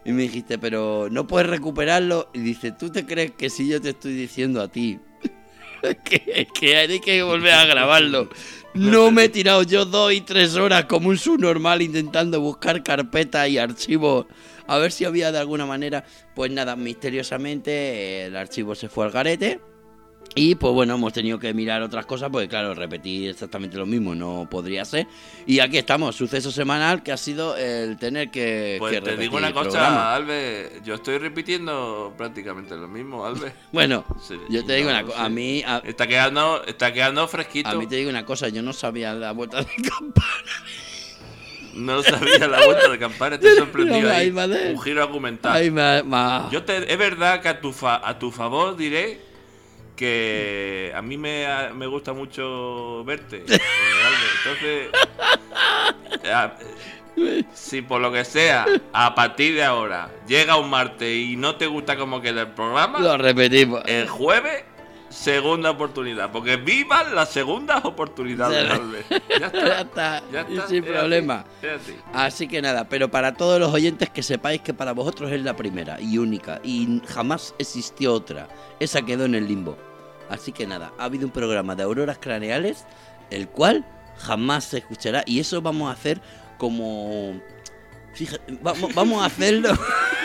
Y 0.06 0.12
me 0.12 0.24
dijiste, 0.24 0.58
pero 0.58 1.08
no 1.10 1.28
puedes 1.28 1.50
recuperarlo. 1.50 2.30
Y 2.34 2.40
dice, 2.40 2.72
¿tú 2.72 2.90
te 2.90 3.06
crees 3.06 3.32
que 3.32 3.50
si 3.50 3.68
yo 3.68 3.82
te 3.82 3.90
estoy 3.90 4.14
diciendo 4.14 4.62
a 4.62 4.68
ti 4.68 5.00
que, 6.04 6.48
que 6.54 6.78
hay 6.78 7.00
que 7.00 7.24
volver 7.24 7.54
a 7.54 7.66
grabarlo? 7.66 8.30
No 8.74 9.12
me 9.12 9.26
he 9.26 9.30
tirado 9.30 9.64
yo 9.64 9.86
dos 9.86 10.12
y 10.14 10.22
tres 10.22 10.56
horas 10.56 10.86
como 10.86 11.10
un 11.10 11.18
subnormal 11.18 11.82
intentando 11.82 12.42
buscar 12.42 12.84
carpetas 12.84 13.48
y 13.48 13.58
archivos 13.58 14.26
a 14.68 14.78
ver 14.78 14.92
si 14.92 15.06
había 15.06 15.32
de 15.32 15.40
alguna 15.40 15.66
manera. 15.66 16.04
Pues 16.34 16.52
nada, 16.52 16.76
misteriosamente 16.76 18.26
el 18.26 18.36
archivo 18.36 18.76
se 18.76 18.90
fue 18.90 19.06
al 19.06 19.12
garete. 19.12 19.60
Y 20.36 20.56
pues 20.56 20.74
bueno, 20.74 20.96
hemos 20.96 21.14
tenido 21.14 21.38
que 21.38 21.54
mirar 21.54 21.84
otras 21.84 22.08
cosas 22.08 22.30
porque 22.32 22.48
claro, 22.48 22.74
repetir 22.74 23.30
exactamente 23.30 23.78
lo 23.78 23.86
mismo 23.86 24.16
no 24.16 24.48
podría 24.50 24.84
ser. 24.84 25.06
Y 25.46 25.60
aquí 25.60 25.78
estamos, 25.78 26.16
suceso 26.16 26.52
semanal 26.52 27.04
que 27.04 27.12
ha 27.12 27.18
sido 27.18 27.56
el 27.56 27.98
tener 27.98 28.32
que, 28.32 28.78
Pues 28.80 28.94
que 28.94 29.02
te 29.02 29.16
digo 29.16 29.38
una 29.38 29.54
cosa. 29.54 30.16
Albert. 30.16 30.84
Yo 30.84 30.96
estoy 30.96 31.20
repitiendo 31.20 32.14
prácticamente 32.18 32.76
lo 32.76 32.88
mismo, 32.88 33.26
Albert. 33.26 33.56
Bueno, 33.72 34.06
Sí, 34.28 34.36
yo 34.50 34.66
te 34.66 34.74
digo 34.76 34.90
no 34.90 34.96
una 34.98 35.04
cosa, 35.06 35.24
a 35.26 35.30
mí, 35.30 35.64
a, 35.68 35.78
Está 35.86 36.08
quedando, 36.08 36.64
está 36.66 36.92
quedando 36.92 37.28
fresquito. 37.28 37.70
a 37.70 37.76
mí 37.76 37.86
te 37.86 37.98
digo 37.98 38.10
una 38.10 38.26
cosa, 38.26 38.50
yo 38.50 38.64
no 38.64 38.74
sabía 38.74 39.14
la 39.14 39.34
vuelta 39.34 39.60
de 39.60 39.66
campana. 39.88 40.52
No 41.76 42.04
sabía 42.04 42.48
la 42.48 42.66
vuelta 42.66 42.90
de 42.90 42.98
campana, 43.00 43.40
he 43.42 43.56
sorprendido 43.56 44.12
ahí. 44.12 44.30
Un 44.32 44.82
giro 44.82 45.04
argumental. 45.04 45.54
Yo 46.52 46.64
te, 46.64 46.92
es 46.92 46.98
verdad 46.98 47.40
que 47.42 47.50
a 47.50 47.62
tu, 47.62 47.72
fa- 47.72 48.02
a 48.08 48.18
tu 48.18 48.32
favor 48.32 48.76
diré 48.78 49.32
que 49.96 50.92
a 50.96 51.02
mí 51.02 51.18
me, 51.18 51.46
me 51.76 51.88
gusta 51.88 52.14
mucho 52.14 53.04
verte. 53.06 53.44
eh. 53.48 53.60
Entonces, 54.44 54.90
a- 56.34 56.54
si 57.54 57.82
por 57.84 58.02
lo 58.02 58.12
que 58.12 58.26
sea, 58.26 58.66
a 58.92 59.14
partir 59.14 59.54
de 59.56 59.64
ahora 59.64 60.10
llega 60.28 60.58
un 60.58 60.70
martes 60.70 61.16
y 61.16 61.36
no 61.36 61.56
te 61.58 61.68
gusta 61.68 61.96
cómo 61.96 62.22
queda 62.22 62.42
el 62.42 62.48
programa, 62.50 63.00
Lo 63.00 63.18
repetimos. 63.18 63.84
el 63.86 64.08
jueves, 64.10 64.64
segunda 65.14 65.72
oportunidad. 65.72 66.32
Porque 66.32 66.58
vivan 66.58 67.14
las 67.16 67.30
segundas 67.30 67.84
oportunidades, 67.86 68.68
Ya 69.40 69.46
está. 69.48 69.68
Ya 69.68 69.82
está, 69.82 70.24
Ya 70.32 70.46
y 70.50 70.54
está, 70.56 70.68
sin 70.68 70.84
problema. 70.84 71.46
así. 71.62 71.96
Así 72.14 72.48
que 72.48 72.62
nada, 72.62 72.90
pero 72.90 73.10
para 73.12 73.34
todos 73.36 73.60
los 73.60 73.74
oyentes 73.74 74.10
que 74.10 74.24
sepáis 74.24 74.62
que 74.62 74.74
para 74.74 74.92
vosotros 74.94 75.32
es 75.32 75.42
la 75.44 75.56
primera 75.56 76.00
y 76.02 76.18
única 76.18 76.60
y 76.64 77.02
jamás 77.08 77.54
existió 77.60 78.14
otra. 78.14 78.48
Esa 78.80 79.02
quedó 79.04 79.26
en 79.26 79.36
el 79.36 79.48
limbo. 79.48 79.78
Así 80.30 80.52
que 80.52 80.66
nada, 80.66 80.92
ha 80.98 81.06
habido 81.06 81.26
un 81.26 81.32
programa 81.32 81.76
de 81.76 81.84
auroras 81.84 82.18
craneales 82.20 82.86
el 83.30 83.48
cual 83.48 83.86
jamás 84.18 84.64
se 84.66 84.78
escuchará 84.80 85.24
y 85.26 85.40
eso 85.40 85.62
vamos 85.62 85.90
a 85.90 85.94
hacer 85.94 86.22
como 86.58 87.40
fíjate, 88.14 88.58
vamos, 88.62 88.94
vamos 88.94 89.22
a 89.22 89.26
hacerlo 89.26 89.70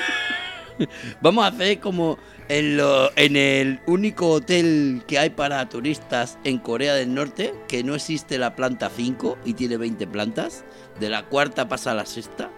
Vamos 1.21 1.45
a 1.45 1.49
hacer 1.49 1.81
como 1.81 2.19
en, 2.49 2.77
lo, 2.77 3.11
en 3.17 3.37
el 3.37 3.81
único 3.87 4.31
hotel 4.31 5.03
que 5.07 5.19
hay 5.19 5.31
para 5.31 5.69
turistas 5.69 6.39
en 6.45 6.59
Corea 6.59 6.95
del 6.95 7.15
Norte, 7.15 7.55
que 7.69 7.83
no 7.85 7.95
existe 7.95 8.39
la 8.39 8.55
planta 8.55 8.91
5 8.95 9.39
y 9.45 9.55
tiene 9.55 9.77
20 9.77 10.07
plantas. 10.07 10.65
De 11.01 11.09
la 11.09 11.25
cuarta 11.25 11.69
pasa 11.69 11.93
a 11.93 11.95
la 11.95 12.07
sexta. 12.07 12.51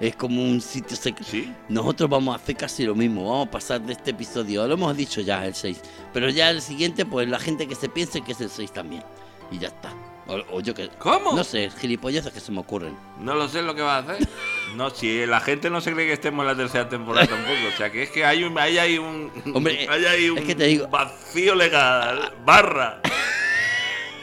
Es 0.00 0.14
como 0.14 0.42
un 0.42 0.60
sitio 0.60 0.96
secreto. 0.96 1.30
Sí. 1.30 1.52
Nosotros 1.68 2.10
vamos 2.10 2.34
a 2.34 2.36
hacer 2.36 2.56
casi 2.56 2.84
lo 2.84 2.94
mismo. 2.94 3.30
Vamos 3.30 3.48
a 3.48 3.50
pasar 3.50 3.80
de 3.80 3.92
este 3.92 4.10
episodio. 4.10 4.66
Lo 4.66 4.74
hemos 4.74 4.96
dicho 4.96 5.20
ya, 5.20 5.46
el 5.46 5.54
6. 5.54 5.80
Pero 6.12 6.28
ya 6.28 6.50
el 6.50 6.60
siguiente, 6.60 7.06
pues 7.06 7.28
la 7.28 7.38
gente 7.38 7.66
que 7.66 7.74
se 7.74 7.88
piense 7.88 8.20
que 8.20 8.32
es 8.32 8.40
el 8.40 8.50
6 8.50 8.72
también. 8.72 9.02
Y 9.50 9.58
ya 9.58 9.68
está. 9.68 9.94
O, 10.28 10.56
o 10.56 10.60
yo 10.60 10.74
que. 10.74 10.88
¿Cómo? 10.98 11.34
No 11.34 11.44
sé, 11.44 11.70
gilipolleces 11.70 12.32
que 12.32 12.40
se 12.40 12.50
me 12.50 12.58
ocurren. 12.60 12.96
No 13.20 13.34
lo 13.34 13.48
sé 13.48 13.62
lo 13.62 13.74
que 13.74 13.82
va 13.82 13.96
a 13.96 13.98
hacer. 14.00 14.28
No, 14.74 14.90
si 14.90 15.24
la 15.24 15.38
gente 15.40 15.70
no 15.70 15.80
se 15.80 15.92
cree 15.92 16.06
que 16.06 16.14
estemos 16.14 16.42
en 16.42 16.48
la 16.48 16.56
tercera 16.56 16.88
temporada 16.88 17.26
tampoco. 17.28 17.54
O 17.72 17.76
sea, 17.76 17.90
que 17.92 18.02
es 18.02 18.10
que 18.10 18.24
hay 18.24 18.42
un, 18.42 18.58
hay, 18.58 18.76
hay 18.78 18.98
un, 18.98 19.30
Hombre, 19.54 19.86
hay 19.90 20.04
ahí 20.04 20.24
es 20.24 20.30
un 20.32 20.44
que 20.44 20.54
te 20.56 20.64
digo- 20.66 20.88
vacío 20.88 21.54
legal, 21.54 22.32
barra, 22.44 23.00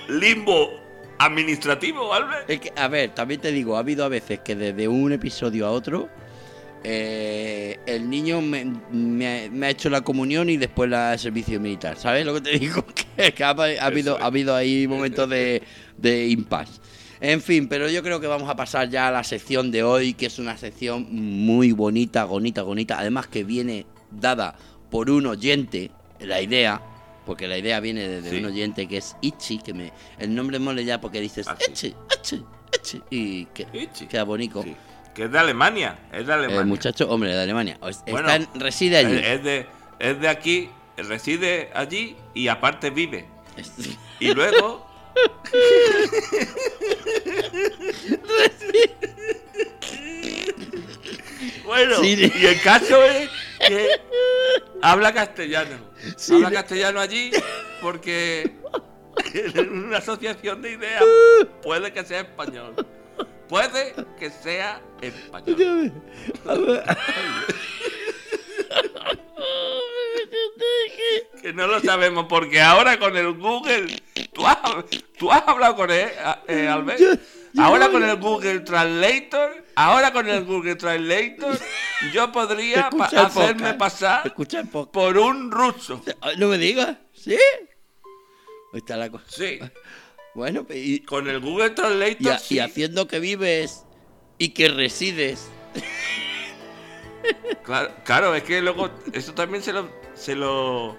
limbo 0.07 0.81
administrativo, 1.19 2.13
Albert. 2.13 2.49
Es 2.49 2.59
que, 2.59 2.73
a 2.75 2.87
ver, 2.87 3.11
también 3.13 3.39
te 3.39 3.51
digo, 3.51 3.77
ha 3.77 3.79
habido 3.79 4.03
a 4.05 4.09
veces 4.09 4.39
que 4.41 4.55
desde 4.55 4.87
un 4.87 5.11
episodio 5.13 5.65
a 5.67 5.71
otro 5.71 6.09
eh, 6.83 7.79
el 7.85 8.09
niño 8.09 8.41
me, 8.41 8.65
me 8.91 9.45
ha- 9.45 9.49
me 9.49 9.67
ha 9.67 9.69
hecho 9.69 9.89
la 9.89 10.01
comunión 10.01 10.49
y 10.49 10.57
después 10.57 10.89
la 10.89 11.17
servicio 11.17 11.59
militar. 11.61 11.97
¿Sabes 11.97 12.25
lo 12.25 12.33
que 12.33 12.41
te 12.41 12.59
digo? 12.59 12.85
Que, 13.15 13.43
ha, 13.43 13.49
ha 13.51 13.85
habido, 13.85 14.17
es. 14.17 14.23
ha 14.23 14.25
habido 14.25 14.55
ahí 14.55 14.87
momentos 14.87 15.29
de, 15.29 15.61
de 15.97 16.27
impasse. 16.27 16.79
En 17.21 17.41
fin, 17.41 17.67
pero 17.69 17.89
yo 17.89 18.03
creo 18.03 18.19
que 18.19 18.27
vamos 18.27 18.49
a 18.49 18.55
pasar 18.55 18.89
ya 18.89 19.07
a 19.07 19.11
la 19.11 19.23
sección 19.23 19.71
de 19.71 19.83
hoy, 19.83 20.13
que 20.13 20.25
es 20.25 20.39
una 20.39 20.57
sección 20.57 21.07
muy 21.11 21.71
bonita, 21.71 22.25
bonita, 22.25 22.63
bonita. 22.63 22.99
Además 22.99 23.27
que 23.27 23.43
viene 23.45 23.85
dada 24.11 24.55
por 24.91 25.09
un 25.09 25.25
oyente, 25.27 25.89
la 26.19 26.41
idea, 26.41 26.81
porque 27.25 27.47
la 27.47 27.57
idea 27.57 27.79
viene 27.79 28.07
desde 28.09 28.29
Sí. 28.31 28.35
un 28.37 28.45
oyente 28.45 28.87
que 28.87 28.97
es 28.97 29.15
Ichi, 29.21 29.59
que 29.59 29.73
me 29.73 29.93
el 30.19 30.35
nombre 30.35 30.59
mole 30.59 30.83
ya 30.83 30.99
porque 30.99 31.21
dices 31.21 31.47
Ah. 31.47 31.55
Ichi, 31.69 31.93
Ichi, 32.19 32.43
Ichi, 32.81 33.01
y 33.09 33.45
que 33.45 33.67
Ichi. 33.73 34.07
queda 34.07 34.23
bonito. 34.23 34.61
Sí. 34.61 34.75
Que 35.15 35.25
es 35.25 35.31
de 35.31 35.39
Alemania, 35.39 35.99
es 36.11 36.27
de 36.27 36.33
Alemania. 36.33 36.59
El 36.61 36.67
muchacho, 36.67 37.09
hombre, 37.09 37.33
de 37.33 37.41
Alemania. 37.41 37.77
Bueno, 37.79 38.27
está 38.27 38.35
en- 38.35 38.47
reside 38.59 38.97
allí. 38.97 39.15
Es, 39.23 39.43
de, 39.43 39.65
es 39.99 40.19
de 40.19 40.27
aquí, 40.27 40.69
reside 40.97 41.69
allí 41.73 42.15
y 42.33 42.49
aparte 42.49 42.89
vive. 42.89 43.25
Y 44.19 44.33
luego. 44.33 44.91
Bueno, 51.65 51.95
Sí. 52.01 52.31
y 52.35 52.45
el 52.45 52.61
caso 52.61 53.03
es 53.03 53.29
que 53.67 53.87
habla 54.81 55.13
castellano. 55.13 55.77
Sí, 56.17 56.33
habla 56.35 56.51
castellano 56.51 56.99
allí 56.99 57.31
porque 57.81 58.55
en 59.33 59.85
una 59.85 59.97
asociación 59.97 60.61
de 60.61 60.71
ideas 60.71 61.03
puede 61.61 61.91
que 61.93 62.03
sea 62.03 62.21
español. 62.21 62.75
Puede 63.47 63.93
que 64.19 64.29
sea 64.29 64.81
español. 65.01 65.91
Que 71.41 71.53
no 71.53 71.67
lo 71.67 71.79
sabemos 71.81 72.25
porque 72.29 72.61
ahora 72.61 72.97
con 72.99 73.15
el 73.17 73.33
Google. 73.33 74.01
¿Tú 74.33 74.45
has, 74.47 74.57
tú 75.17 75.31
has 75.31 75.43
hablado 75.47 75.75
con 75.75 75.91
él, 75.91 76.09
eh, 76.47 76.67
Albert? 76.67 77.01
ahora 77.57 77.89
con 77.89 78.03
el 78.03 78.15
Google 78.17 78.61
Translator. 78.61 79.63
Ahora 79.75 80.13
con 80.13 80.27
el 80.29 80.43
Google 80.45 80.75
Translator. 80.75 81.57
Yo 82.13 82.31
podría 82.31 82.89
pa- 82.89 83.05
hacerme 83.05 83.73
podcast. 83.73 83.77
pasar 83.77 84.33
por 84.91 85.17
un 85.17 85.51
ruso. 85.51 86.01
Ay, 86.21 86.37
No 86.37 86.47
me 86.47 86.57
digas, 86.57 86.97
¿sí? 87.13 87.37
Ahí 88.73 88.79
está 88.79 88.97
la 88.97 89.09
cosa. 89.09 89.25
Sí. 89.27 89.59
Bueno, 90.35 90.65
y, 90.69 90.99
Con 91.01 91.27
el 91.29 91.39
Google 91.39 91.67
y, 91.67 91.75
Translator. 91.75 92.39
sí. 92.39 92.55
y 92.55 92.59
haciendo 92.59 93.07
que 93.07 93.19
vives 93.19 93.83
y 94.37 94.49
que 94.49 94.69
resides. 94.69 95.47
Claro, 97.63 97.93
claro, 98.03 98.35
es 98.35 98.43
que 98.43 98.61
luego. 98.61 98.89
Eso 99.13 99.33
también 99.33 99.63
se 99.63 99.71
lo. 99.73 99.89
Se 100.15 100.35
lo. 100.35 100.95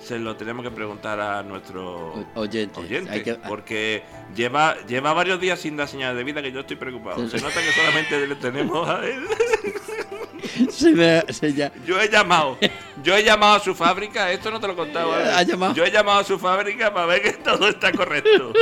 Se 0.00 0.18
lo 0.18 0.36
tenemos 0.36 0.62
que 0.62 0.70
preguntar 0.70 1.18
a 1.18 1.42
nuestro 1.42 2.12
oyente, 2.34 3.10
hay 3.10 3.22
que- 3.22 3.34
porque 3.48 4.02
lleva 4.36 4.76
lleva 4.86 5.14
varios 5.14 5.40
días 5.40 5.58
sin 5.58 5.78
dar 5.78 5.88
señales 5.88 6.18
de 6.18 6.24
vida 6.24 6.42
que 6.42 6.52
yo 6.52 6.60
estoy 6.60 6.76
preocupado. 6.76 7.26
Se 7.26 7.38
nota 7.40 7.54
que 7.62 7.72
solamente 7.72 8.26
le 8.26 8.34
tenemos 8.34 8.86
a 8.86 9.02
él. 9.06 9.24
Se 10.70 10.90
me, 10.92 11.22
se 11.32 11.52
ya- 11.54 11.72
Yo 11.86 11.98
he 12.00 12.08
llamado, 12.10 12.58
yo 13.02 13.16
he 13.16 13.24
llamado 13.24 13.54
a 13.54 13.60
su 13.60 13.74
fábrica, 13.74 14.30
esto 14.30 14.50
no 14.50 14.60
te 14.60 14.66
lo 14.68 14.76
contaba. 14.76 15.40
Yo 15.74 15.84
he 15.84 15.90
llamado 15.90 16.18
a 16.20 16.24
su 16.24 16.38
fábrica 16.38 16.92
para 16.92 17.06
ver 17.06 17.22
que 17.22 17.32
todo 17.32 17.66
está 17.68 17.90
correcto. 17.90 18.52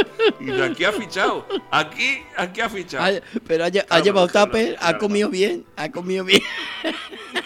Y 0.41 0.51
aquí 0.61 0.85
ha 0.85 0.93
fichado, 0.93 1.47
aquí, 1.71 2.23
aquí 2.37 2.61
ha 2.61 2.69
fichado. 2.71 3.05
ha- 3.05 3.21
pero 3.47 3.65
ha, 3.65 3.69
llevado 3.69 4.29
tupper, 4.29 4.77
ha 4.81 4.97
comido 4.99 5.29
bien, 5.29 5.65
ha 5.77 5.91
comido 5.91 6.25
bien. 6.25 6.43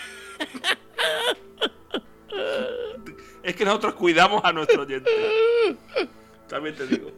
Es 3.42 3.54
que 3.54 3.64
nosotros 3.64 3.94
cuidamos 3.94 4.42
a 4.44 4.52
nuestro 4.52 4.82
oyente. 4.82 5.10
También 6.48 6.74
te 6.76 6.86
digo. 6.86 7.12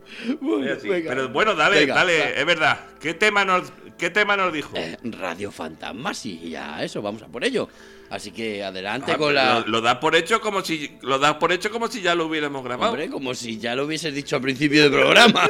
Así. 0.75 0.89
Venga. 0.89 1.11
Pero 1.11 1.29
bueno, 1.29 1.55
dale, 1.55 1.81
Venga, 1.81 1.95
dale, 1.95 2.19
va. 2.19 2.27
es 2.29 2.47
verdad. 2.47 2.81
¿Qué 3.01 3.15
tema 3.15 3.45
nos, 3.45 3.71
qué 3.99 4.11
tema 4.11 4.37
nos 4.37 4.53
dijo? 4.53 4.73
Eh, 4.77 4.97
Radio 5.03 5.51
Fantasmas 5.51 6.25
y 6.27 6.51
ya 6.51 6.83
eso, 6.83 7.03
vamos 7.03 7.23
a 7.23 7.27
por 7.29 7.45
ello. 7.45 7.69
Así 8.11 8.31
que 8.31 8.65
adelante 8.65 9.13
Ah, 9.13 9.19
con 9.19 9.35
la... 9.35 9.61
Lo, 9.61 9.67
lo 9.67 9.81
das 9.83 9.99
por 9.99 10.17
hecho 10.17 10.41
como 10.41 10.63
si 10.63 10.97
lo 11.03 11.19
das 11.19 11.35
por 11.35 11.53
hecho 11.53 11.71
como 11.71 11.89
si 11.89 12.01
ya 12.01 12.15
lo 12.15 12.25
hubiéramos 12.27 12.65
grabado. 12.65 12.93
Hombre, 12.93 13.11
como 13.11 13.35
si 13.35 13.59
ya 13.59 13.75
lo 13.75 13.85
hubieses 13.85 14.15
dicho 14.15 14.37
al 14.37 14.43
principio 14.43 14.83
del 14.85 14.93
programa. 14.93 15.47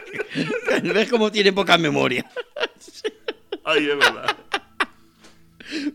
¿Ves 0.82 1.08
cómo 1.08 1.30
tiene 1.30 1.52
poca 1.52 1.78
memoria? 1.78 2.28
Ay, 3.64 3.88
es 3.88 3.98
verdad. 3.98 4.36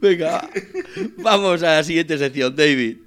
Venga, 0.01 0.49
vamos 1.17 1.63
a 1.63 1.75
la 1.75 1.83
siguiente 1.83 2.17
sección, 2.17 2.55
David. 2.55 2.97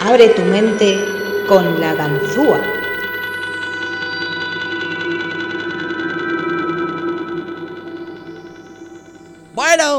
Abre 0.00 0.28
tu 0.30 0.42
mente 0.42 0.98
con 1.48 1.80
la 1.80 1.94
ganzúa. 1.94 2.81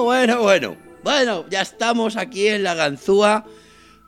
Bueno, 0.03 0.41
bueno, 0.41 0.75
bueno. 1.03 1.45
Ya 1.49 1.61
estamos 1.61 2.17
aquí 2.17 2.47
en 2.47 2.63
la 2.63 2.73
ganzúa. 2.75 3.45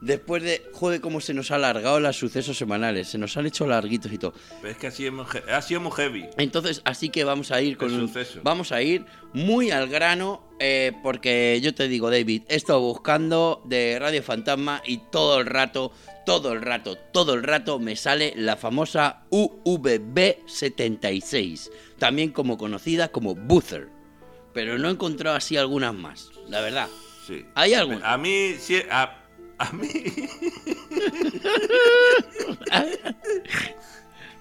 Después 0.01 0.43
de. 0.43 0.62
Joder, 0.73 0.99
cómo 1.01 1.19
se 1.21 1.34
nos 1.34 1.49
ha 1.49 1.55
alargado 1.55 1.99
los 1.99 2.15
sucesos 2.17 2.55
semanales. 2.58 3.08
Se 3.08 3.17
nos 3.17 3.36
han 3.38 3.47
hecho 3.47 3.65
larguitos 3.65 4.12
y 4.12 4.19
todo. 4.19 4.34
Pero 4.62 4.71
es 4.71 4.77
que 4.77 4.86
ha 4.88 4.91
sido 4.91 5.12
muy, 5.13 5.25
ha 5.51 5.62
sido 5.63 5.81
muy 5.81 5.91
heavy. 5.93 6.25
Entonces, 6.38 6.81
así 6.86 7.10
que 7.10 7.23
vamos 7.23 7.49
a 7.51 7.60
ir 7.62 7.75
con 7.77 7.91
El 7.91 8.01
un- 8.01 8.08
suceso. 8.08 8.41
Vamos 8.43 8.71
a 8.71 8.84
ir 8.84 9.03
muy 9.34 9.71
al 9.71 9.88
grano. 9.88 10.43
eh, 10.60 10.91
porque 11.03 11.60
yo 11.62 11.73
te 11.75 11.88
digo, 11.89 12.10
David, 12.12 12.43
he 12.47 12.55
estado 12.55 12.79
buscando 12.79 13.62
de 13.65 13.97
Radio 13.99 14.23
Fantasma 14.23 14.81
y 14.86 14.99
todo 15.12 15.39
el 15.41 15.47
rato, 15.47 15.91
todo 16.25 16.53
el 16.53 16.62
rato, 16.62 16.95
todo 17.12 17.34
el 17.34 17.43
rato 17.43 17.77
me 17.79 17.95
sale 17.97 18.31
la 18.38 18.55
famosa 18.55 19.23
UVB76. 19.31 21.69
También 21.99 22.31
como 22.31 22.58
conocida 22.58 23.10
como 23.10 23.36
Buther. 23.36 23.89
Pero 24.56 24.80
no 24.80 24.88
he 24.88 24.91
encontrado 24.91 25.36
así 25.36 25.58
algunas 25.58 25.94
más, 25.94 26.32
la 26.48 26.62
verdad. 26.62 26.88
Sí. 27.28 27.46
¿Hay 27.56 27.74
alguno? 27.74 28.00
A 28.06 28.18
mí, 28.18 28.56
sí, 28.58 28.82
a, 28.89 29.18
a 29.58 29.72
mí. 29.74 29.89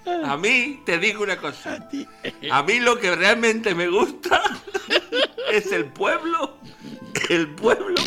A 0.07 0.37
mí, 0.37 0.83
te 0.85 0.99
digo 0.99 1.23
una 1.23 1.39
cosa. 1.39 1.89
A 2.51 2.63
mí 2.63 2.79
lo 2.79 2.99
que 2.99 3.17
realmente 3.17 3.75
me 3.75 3.89
gusta 3.89 4.43
es 5.51 5.73
el 5.73 5.87
pueblo. 5.87 6.59
El 7.31 7.49
pueblo. 7.55 8.03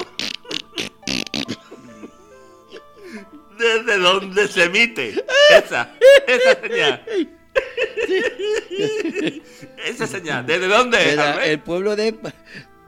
Desde 3.58 3.98
donde 3.98 4.48
se 4.48 4.66
emite. 4.66 5.26
Esa, 5.50 5.92
esa 6.28 6.62
señal. 6.62 7.04
Esa 9.86 10.08
señal. 10.08 10.46
¿Desde 10.46 10.68
dónde? 10.68 11.12
Era 11.14 11.46
el 11.46 11.60
pueblo 11.60 11.96
de 11.96 12.16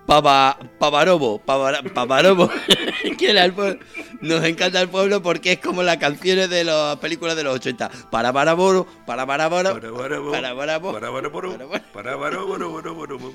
Pava, 0.05 0.57
Pavarobo. 0.79 1.39
Pavara- 1.39 1.83
Pavarobo. 1.93 2.49
que 3.17 3.29
era 3.29 3.45
el 3.45 3.53
pueblo. 3.53 3.79
Nos 4.21 4.43
encanta 4.43 4.81
el 4.81 4.89
pueblo 4.89 5.21
porque 5.21 5.53
es 5.53 5.59
como 5.59 5.83
las 5.83 5.97
canciones 5.97 6.49
de 6.49 6.63
las 6.63 6.97
películas 6.97 7.35
de 7.35 7.43
los 7.43 7.55
80. 7.55 7.89
Para 8.09 8.33
para 8.33 8.53
Baraboro. 8.53 8.87
Para, 9.05 9.25
para, 9.27 9.49
Para, 9.49 9.79
para, 9.79 10.55
para, 10.55 10.55
para, 10.55 10.77
boro, 10.79 10.99
boro, 12.47 12.69
boro, 12.69 12.95
boro, 12.95 13.19
boro. 13.19 13.33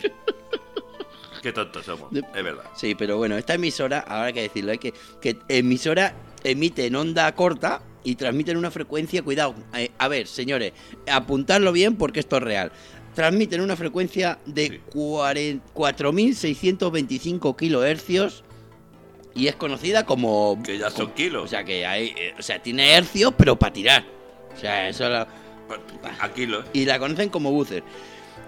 Qué 1.42 1.52
tontos 1.52 1.84
somos, 1.84 2.10
es 2.10 2.42
verdad. 2.42 2.64
Sí, 2.74 2.94
pero 2.94 3.18
bueno, 3.18 3.36
esta 3.36 3.54
emisora, 3.54 3.98
ahora 4.00 4.26
hay 4.28 4.32
que 4.32 4.42
decirlo, 4.42 4.72
que, 4.80 4.94
que 5.20 5.36
emisora 5.48 6.14
emite 6.42 6.86
en 6.86 6.96
onda 6.96 7.32
corta 7.34 7.82
y 8.04 8.14
transmite 8.16 8.50
en 8.52 8.58
una 8.58 8.70
frecuencia, 8.70 9.22
cuidado, 9.22 9.54
eh, 9.74 9.90
a 9.98 10.08
ver, 10.08 10.26
señores, 10.28 10.72
apuntarlo 11.10 11.72
bien 11.72 11.96
porque 11.96 12.20
esto 12.20 12.36
es 12.36 12.42
real. 12.42 12.70
Transmiten 13.14 13.60
una 13.60 13.76
frecuencia 13.76 14.38
de 14.46 14.66
Sí. 14.68 14.80
40 14.92 15.64
4.625 15.74 17.56
kilohercios 17.56 18.44
y 19.34 19.48
es 19.48 19.56
conocida 19.56 20.04
como... 20.06 20.60
Que 20.64 20.78
ya 20.78 20.90
son 20.90 21.10
kilos. 21.12 21.44
O 21.44 21.48
sea, 21.48 21.64
que 21.64 21.84
hay, 21.86 22.08
eh, 22.16 22.34
o 22.38 22.42
sea, 22.42 22.60
tiene 22.62 22.92
hercios, 22.94 23.34
pero 23.36 23.56
para 23.58 23.72
tirar. 23.72 24.04
O 24.56 24.60
sea, 24.60 24.88
eso... 24.88 25.08
la- 25.08 25.26
A 26.20 26.28
kilos. 26.32 26.64
y 26.72 26.84
la 26.84 26.98
conocen 26.98 27.30
como 27.30 27.50
buzzer. 27.50 27.82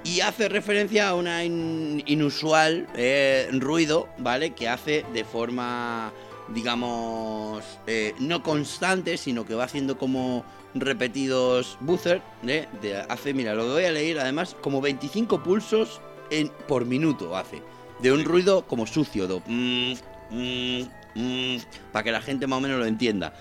Y 0.05 0.21
hace 0.21 0.49
referencia 0.49 1.09
a 1.09 1.15
una 1.15 1.45
in- 1.45 2.03
inusual 2.07 2.87
eh, 2.95 3.49
ruido, 3.53 4.09
¿vale? 4.19 4.51
Que 4.51 4.69
hace 4.69 5.05
de 5.13 5.25
forma, 5.25 6.13
digamos, 6.55 7.65
eh, 7.87 8.15
no 8.19 8.43
constante, 8.43 9.17
sino 9.17 9.45
que 9.47 9.55
va 9.55 9.65
haciendo 9.65 9.99
como 9.99 10.45
repetidos 10.75 11.77
buzzer, 11.81 12.23
¿eh? 12.47 12.67
De- 12.83 12.97
hace, 12.97 13.33
mira, 13.35 13.55
lo 13.55 13.67
voy 13.73 13.85
a 13.85 13.93
leer, 13.93 14.19
además, 14.21 14.57
como 14.61 14.81
25 14.81 15.43
pulsos 15.43 16.01
en, 16.31 16.49
por 16.69 16.85
minuto 16.85 17.37
hace. 17.37 17.63
De 18.01 18.13
un 18.13 18.25
ruido 18.25 18.67
como 18.67 18.87
sucio, 18.87 19.43
mm, 19.47 19.93
mm, 20.31 20.81
mm, 21.15 21.57
para 21.93 22.03
que 22.05 22.13
la 22.13 22.21
gente 22.21 22.47
más 22.47 22.59
o 22.59 22.61
menos 22.61 22.79
lo 22.79 22.87
entienda. 22.87 23.33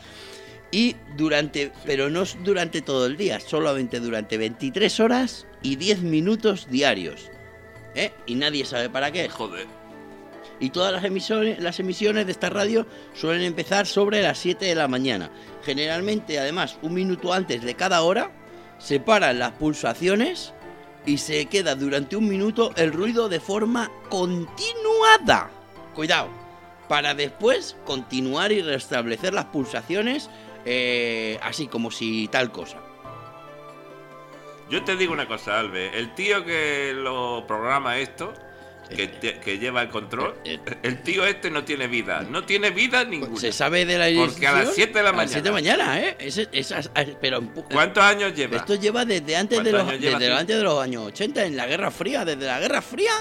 Y 0.71 0.95
durante, 1.15 1.71
pero 1.85 2.09
no 2.09 2.23
durante 2.43 2.81
todo 2.81 3.05
el 3.05 3.17
día, 3.17 3.39
solamente 3.39 3.99
durante 3.99 4.37
23 4.37 4.99
horas 4.99 5.45
y 5.61 5.75
10 5.75 6.01
minutos 6.01 6.67
diarios. 6.69 7.29
¿Eh? 7.95 8.11
Y 8.25 8.35
nadie 8.35 8.65
sabe 8.65 8.89
para 8.89 9.11
qué. 9.11 9.29
Joder. 9.29 9.67
Y 10.59 10.69
todas 10.69 10.93
las 10.93 11.03
emisiones, 11.03 11.59
las 11.59 11.79
emisiones 11.79 12.25
de 12.25 12.31
esta 12.31 12.49
radio 12.49 12.87
suelen 13.13 13.43
empezar 13.43 13.85
sobre 13.85 14.21
las 14.21 14.37
7 14.39 14.65
de 14.65 14.75
la 14.75 14.87
mañana. 14.87 15.29
Generalmente, 15.63 16.39
además, 16.39 16.77
un 16.81 16.93
minuto 16.93 17.33
antes 17.33 17.61
de 17.61 17.75
cada 17.75 18.01
hora, 18.01 18.31
se 18.77 18.99
paran 18.99 19.39
las 19.39 19.51
pulsaciones 19.53 20.53
y 21.05 21.17
se 21.17 21.45
queda 21.47 21.75
durante 21.75 22.15
un 22.15 22.27
minuto 22.27 22.71
el 22.77 22.93
ruido 22.93 23.29
de 23.29 23.39
forma 23.39 23.91
continuada. 24.09 25.49
Cuidado. 25.93 26.29
Para 26.87 27.15
después 27.15 27.75
continuar 27.85 28.51
y 28.51 28.61
restablecer 28.61 29.33
las 29.33 29.45
pulsaciones 29.45 30.29
eh, 30.65 31.39
así 31.43 31.67
como 31.67 31.91
si 31.91 32.27
tal 32.27 32.51
cosa. 32.51 32.77
Yo 34.69 34.83
te 34.83 34.95
digo 34.95 35.13
una 35.13 35.27
cosa, 35.27 35.59
Albe. 35.59 35.97
El 35.97 36.15
tío 36.15 36.43
que 36.43 36.91
lo 36.95 37.45
programa 37.47 37.99
esto, 37.99 38.33
que, 38.89 39.07
te- 39.07 39.39
que 39.39 39.57
lleva 39.57 39.81
el 39.81 39.89
control, 39.89 40.35
Eh, 40.43 40.59
el 40.83 41.01
tío 41.03 41.25
este 41.25 41.49
no 41.49 41.63
tiene 41.63 41.87
vida. 41.87 42.21
No 42.21 42.43
tiene 42.43 42.69
vida 42.71 43.03
ninguna. 43.03 43.39
Se 43.39 43.51
sabe 43.51 43.85
de 43.85 43.97
la 43.97 44.05
Porque 44.25 44.47
a 44.47 44.51
las 44.51 44.61
instrucción? 44.63 44.73
7 44.75 44.97
de 44.97 45.03
la 45.03 45.09
A 45.09 45.13
las 45.13 45.31
7 45.31 45.41
de 45.41 45.49
la 45.49 45.53
mañana. 45.53 45.85
mañana, 45.85 46.07
¿eh? 46.07 46.15
Ese- 46.19 46.49
esas- 46.51 46.89
pero 47.21 47.41
¿Cuántos 47.71 48.03
años 48.03 48.33
lleva? 48.33 48.57
Esto 48.57 48.75
lleva 48.75 49.05
desde 49.05 49.35
antes 49.35 49.63
de 49.63 49.71
¿Cuántos 49.71 49.93
los, 49.93 50.01
desde 50.01 50.33
antes 50.33 50.57
de 50.57 50.63
los 50.63 50.81
años 50.83 51.03
80, 51.07 51.45
en 51.45 51.55
la 51.57 51.65
Guerra 51.67 51.91
Fría. 51.91 52.25
Desde 52.25 52.45
la 52.45 52.59
Guerra 52.59 52.81
Fría, 52.81 53.11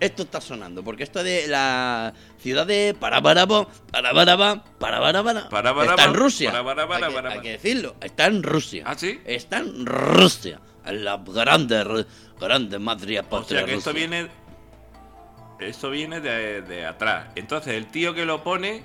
esto 0.00 0.22
está 0.22 0.40
sonando. 0.40 0.82
Porque 0.84 1.02
esto 1.02 1.22
de 1.22 1.46
la 1.48 2.12
ciudad 2.40 2.66
de 2.66 2.94
Parabaraba, 2.98 3.66
Parabaraba, 3.90 4.64
Parabaraba, 4.78 5.48
Parabaraba, 5.48 5.84
está 5.94 6.04
en 6.04 6.14
Rusia. 6.14 6.50
Parabaraba, 6.52 6.96
hay, 6.96 7.02
que, 7.12 7.28
hay 7.28 7.40
que 7.40 7.50
decirlo, 7.52 7.96
está 8.00 8.26
en 8.26 8.42
Rusia. 8.42 8.84
¿Ah, 8.86 8.94
sí? 8.96 9.20
Está 9.24 9.58
en 9.58 9.84
Rusia. 9.86 10.60
En 10.86 11.04
la 11.04 11.18
grande, 11.26 12.06
grande 12.40 12.78
madre 12.78 13.20
O 13.20 13.24
patria 13.24 13.58
sea 13.60 13.66
que 13.66 13.74
esto 13.74 13.90
Rusia. 13.92 14.06
viene. 14.08 14.28
Esto 15.60 15.90
viene 15.90 16.20
de, 16.20 16.62
de 16.62 16.86
atrás. 16.86 17.28
Entonces 17.34 17.74
el 17.74 17.86
tío 17.86 18.14
que 18.14 18.24
lo 18.24 18.42
pone 18.44 18.82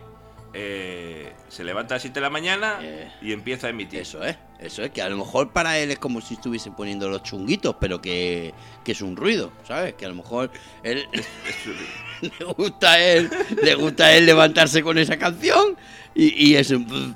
eh, 0.56 1.34
se 1.50 1.64
levanta 1.64 1.96
a 1.96 1.96
las 1.96 2.04
7 2.04 2.14
de 2.14 2.22
la 2.22 2.30
mañana 2.30 2.80
Eh, 2.82 3.12
y 3.22 3.32
empieza 3.32 3.68
a 3.68 3.70
emitir. 3.72 4.02
Eso 4.02 4.24
es, 4.24 4.38
eso 4.60 4.84
es, 4.84 4.92
que 4.92 5.02
a 5.02 5.10
lo 5.10 5.18
mejor 5.18 5.52
para 5.52 5.80
él 5.80 5.90
es 5.92 5.98
como 5.98 6.22
si 6.22 6.36
estuviese 6.36 6.70
poniendo 6.72 7.10
los 7.10 7.24
chunguitos, 7.24 7.76
pero 7.80 8.02
que, 8.02 8.54
que 8.84 8.92
es 8.92 9.02
un 9.02 9.16
ruido, 9.16 9.52
¿sabes? 9.68 9.96
Que 9.96 10.06
a 10.06 10.10
lo 10.10 10.16
mejor 10.16 10.52
él 10.84 11.08
le 12.22 12.46
gusta 12.46 12.94
a 12.94 13.00
él, 13.04 13.32
le 13.64 13.76
gusta 13.76 14.06
a 14.06 14.16
él 14.16 14.26
levantarse 14.26 14.84
con 14.84 14.98
esa 14.98 15.18
canción 15.18 15.76
y, 16.14 16.52
y 16.52 16.56
es 16.56 16.70
un 16.70 17.16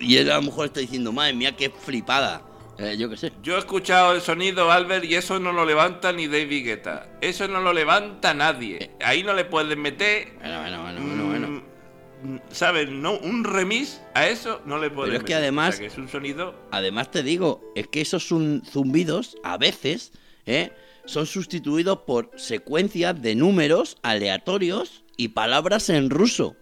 y 0.00 0.16
él 0.16 0.30
a 0.30 0.36
lo 0.36 0.42
mejor 0.42 0.66
está 0.66 0.80
diciendo, 0.80 1.12
madre 1.12 1.34
mía, 1.34 1.54
qué 1.56 1.70
flipada. 1.70 2.42
Eh, 2.78 2.96
yo 2.96 3.08
qué 3.10 3.16
sé. 3.16 3.32
Yo 3.42 3.56
he 3.56 3.58
escuchado 3.58 4.14
el 4.14 4.20
sonido, 4.20 4.70
Albert, 4.70 5.04
y 5.04 5.16
eso 5.16 5.40
no 5.40 5.52
lo 5.52 5.64
levanta 5.64 6.12
ni 6.12 6.28
David 6.28 6.64
Guetta. 6.64 7.08
Eso 7.20 7.48
no 7.48 7.60
lo 7.60 7.72
levanta 7.72 8.34
nadie. 8.34 8.92
Ahí 9.00 9.24
no 9.24 9.34
le 9.34 9.44
pueden 9.44 9.80
meter. 9.82 10.28
Bueno, 10.38 10.60
bueno, 10.60 10.82
bueno, 10.82 11.00
bueno, 11.02 11.26
bueno. 11.26 11.48
mm, 12.22 12.36
¿Sabes? 12.52 12.88
No, 12.88 13.18
un 13.18 13.42
remix 13.42 14.00
a 14.14 14.28
eso 14.28 14.60
no 14.64 14.78
le 14.78 14.90
pueden 14.90 15.10
Pero 15.12 15.18
es 15.22 15.26
que 15.26 15.34
además- 15.34 15.70
O 15.74 15.78
sea, 15.78 15.80
que 15.80 15.86
es 15.92 15.98
un 15.98 16.08
sonido. 16.08 16.54
Además 16.70 17.10
te 17.10 17.22
digo, 17.24 17.62
es 17.74 17.88
que 17.88 18.00
esos 18.00 18.24
zumbidos 18.26 19.36
a 19.42 19.56
veces 19.58 20.12
¿eh? 20.46 20.70
son 21.04 21.26
sustituidos 21.26 21.98
por 22.06 22.30
secuencias 22.36 23.20
de 23.20 23.34
números 23.34 23.96
aleatorios 24.02 25.04
y 25.16 25.28
palabras 25.28 25.90
en 25.90 26.10
ruso. 26.10 26.54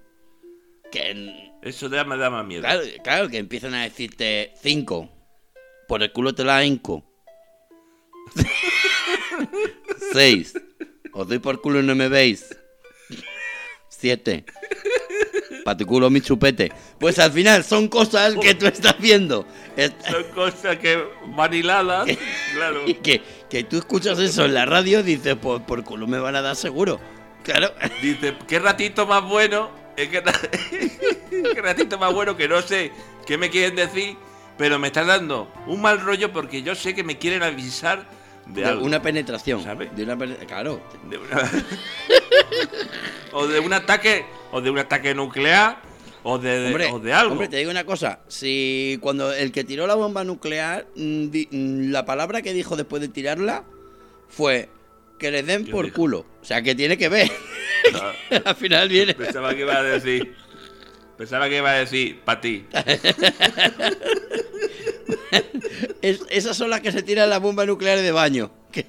Que 0.91 1.11
en- 1.11 1.53
Eso 1.63 1.91
ya 1.91 2.05
me 2.05 2.17
da 2.17 2.31
más 2.31 2.47
miedo. 2.47 2.63
claro, 2.63 2.83
claro, 3.05 3.29
que 3.29 3.37
empiezan 3.39 3.75
a 3.75 3.83
decirte 3.83 4.53
5. 4.63 5.11
Por 5.88 6.03
el 6.03 6.12
culo 6.12 6.35
te 6.35 6.44
la 6.44 6.64
hinco. 6.64 7.05
6. 10.12 10.55
Os 11.12 11.29
doy 11.29 11.38
por 11.38 11.61
culo 11.61 11.81
y 11.81 11.83
no 11.83 11.94
me 11.94 12.09
veis. 12.09 12.57
7. 13.88 14.44
Pa' 15.64 15.77
tu 15.77 15.87
culo 15.87 16.11
mi 16.11 16.20
chupete. 16.20 16.72
Pues 16.99 17.18
al 17.18 17.33
final 17.33 17.64
son 17.64 17.88
cosas 17.88 18.35
que 18.37 18.55
tú 18.55 18.66
estás 18.66 18.99
viendo. 18.99 19.46
Son 20.09 20.25
cosas 20.35 20.77
que 20.77 21.03
van 21.35 21.55
hiladas, 21.55 22.09
claro. 22.55 22.83
Y 22.87 22.94
que, 22.94 23.22
que 23.51 23.64
tú 23.64 23.79
escuchas 23.79 24.18
eso 24.18 24.44
en 24.44 24.55
la 24.55 24.64
radio 24.64 25.01
y 25.01 25.03
dices, 25.03 25.37
pues 25.40 25.62
por 25.62 25.83
culo 25.85 26.07
me 26.07 26.18
van 26.18 26.37
a 26.37 26.42
dar 26.42 26.57
seguro. 26.57 27.01
Claro. 27.42 27.72
Dice, 28.03 28.37
qué 28.46 28.59
ratito 28.59 29.07
más 29.07 29.25
bueno. 29.25 29.70
Es 29.96 30.09
que 30.09 30.22
qué 31.31 31.62
ratito 31.62 31.99
más 31.99 32.12
bueno 32.12 32.37
que 32.37 32.46
no 32.49 32.61
sé 32.61 32.92
qué 33.27 33.38
me 33.38 33.51
quieren 33.51 33.77
decir, 33.77 34.16
pero 34.59 34.79
me 34.79 34.88
están 34.88 35.07
dando 35.09 35.53
un 35.66 35.81
mal 35.83 36.01
rollo 36.01 36.33
porque 36.33 36.62
yo 36.62 36.75
sé 36.75 36.95
que 36.95 37.03
me 37.05 37.19
quieren 37.19 37.42
avisar 37.42 38.09
de, 38.47 38.62
De 38.62 38.66
algo. 38.69 38.85
una 38.85 39.03
penetración. 39.03 39.62
¿Sabes? 39.62 39.95
De 39.97 40.05
una 40.05 40.16
pene- 40.16 40.37
Claro. 40.47 40.81
De 41.11 41.19
una- 41.19 41.51
o 43.33 43.47
de 43.47 43.61
un 43.61 43.73
ataque, 43.73 44.25
o 44.53 44.61
de 44.61 44.71
un 44.71 44.79
ataque 44.79 45.14
nuclear, 45.14 45.81
o 46.23 46.38
de, 46.38 46.66
Hombre, 46.69 46.88
o 46.92 46.99
de 46.99 47.12
algo. 47.12 47.33
hombre, 47.33 47.49
te 47.49 47.57
digo 47.59 47.71
una 47.71 47.85
cosa. 47.85 48.21
Si 48.29 48.99
cuando 49.01 49.33
el 49.33 49.53
que 49.53 49.64
tiró 49.64 49.87
la 49.87 49.95
bomba 49.95 50.25
nuclear, 50.25 50.87
mm, 50.97 51.27
mm, 51.27 51.90
la 51.90 52.05
palabra 52.05 52.42
que 52.42 52.53
dijo 52.53 52.77
después 52.77 53.01
de 53.03 53.09
tirarla 53.09 53.64
fue 54.29 54.69
que 55.19 55.31
le 55.31 55.42
den 55.42 55.64
¿Qué 55.66 55.71
por 55.73 55.92
culo. 55.92 56.27
O 56.42 56.45
sea, 56.45 56.62
que 56.62 56.75
tiene 56.75 56.97
que 56.99 57.09
ver. 57.09 57.31
Al 58.45 58.57
final 58.57 58.88
viene. 58.88 59.14
Pensaba 59.14 59.55
que 59.55 59.61
iba 59.61 59.77
a 59.77 59.83
decir. 59.83 60.35
Pensaba 61.17 61.49
que 61.49 61.57
iba 61.59 61.71
a 61.71 61.75
decir, 61.79 62.21
para 62.25 62.41
ti. 62.41 62.65
Es- 66.03 66.21
esas 66.31 66.57
son 66.57 66.71
las 66.71 66.81
que 66.81 66.93
se 66.93 67.03
tiran 67.03 67.29
las 67.31 67.41
bombas 67.41 67.67
nucleares 67.67 68.03
de 68.05 68.13
baño. 68.13 68.51
Que, 68.71 68.85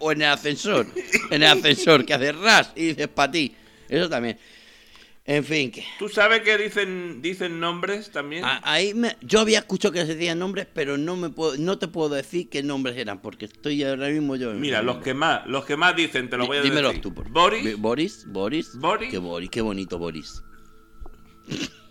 o 0.00 0.12
en 0.12 0.22
el 0.22 0.28
ascensor. 0.28 0.86
En 1.30 1.42
el 1.42 1.48
ascensor, 1.50 2.04
que 2.04 2.14
hace 2.14 2.32
ras 2.32 2.72
y 2.76 2.86
dices 2.88 3.08
para 3.08 3.32
ti. 3.32 3.54
Eso 3.88 4.08
también. 4.08 4.38
En 5.24 5.44
fin, 5.44 5.70
que... 5.70 5.84
¿Tú 5.98 6.08
sabes 6.08 6.40
que 6.42 6.56
dicen, 6.58 7.20
dicen 7.22 7.60
nombres 7.60 8.10
también? 8.10 8.44
a- 8.44 8.60
ahí 8.64 8.94
me- 8.94 9.16
yo 9.20 9.40
había 9.40 9.58
escuchado 9.60 9.92
que 9.92 10.00
se 10.06 10.14
decían 10.14 10.38
nombres, 10.38 10.66
pero 10.72 10.96
no 10.96 11.16
me 11.16 11.30
puedo, 11.30 11.56
no 11.56 11.78
te 11.78 11.88
puedo 11.88 12.08
decir 12.14 12.48
qué 12.48 12.62
nombres 12.62 12.96
eran, 12.96 13.20
porque 13.20 13.44
estoy 13.46 13.82
ahora 13.84 14.08
mismo 14.08 14.36
yo. 14.36 14.50
en- 14.50 14.60
Mira, 14.60 14.82
los 14.82 14.98
que 14.98 15.14
más, 15.14 15.46
los 15.46 15.64
que 15.64 15.76
más 15.76 15.94
dicen, 15.94 16.28
te 16.30 16.36
lo 16.36 16.46
voy 16.46 16.58
a 16.58 16.62
Dímelos 16.62 16.92
decir. 16.92 17.02
tú, 17.02 17.14
por 17.14 17.24
favor. 17.32 17.52
Boris, 17.52 17.76
Boris, 17.78 18.24
Boris. 18.26 18.76
Boris. 18.76 19.10
Qué, 19.10 19.18
Boris, 19.18 19.50
qué 19.50 19.60
bonito 19.60 19.98
Boris. 19.98 20.42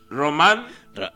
Román, 0.09 0.65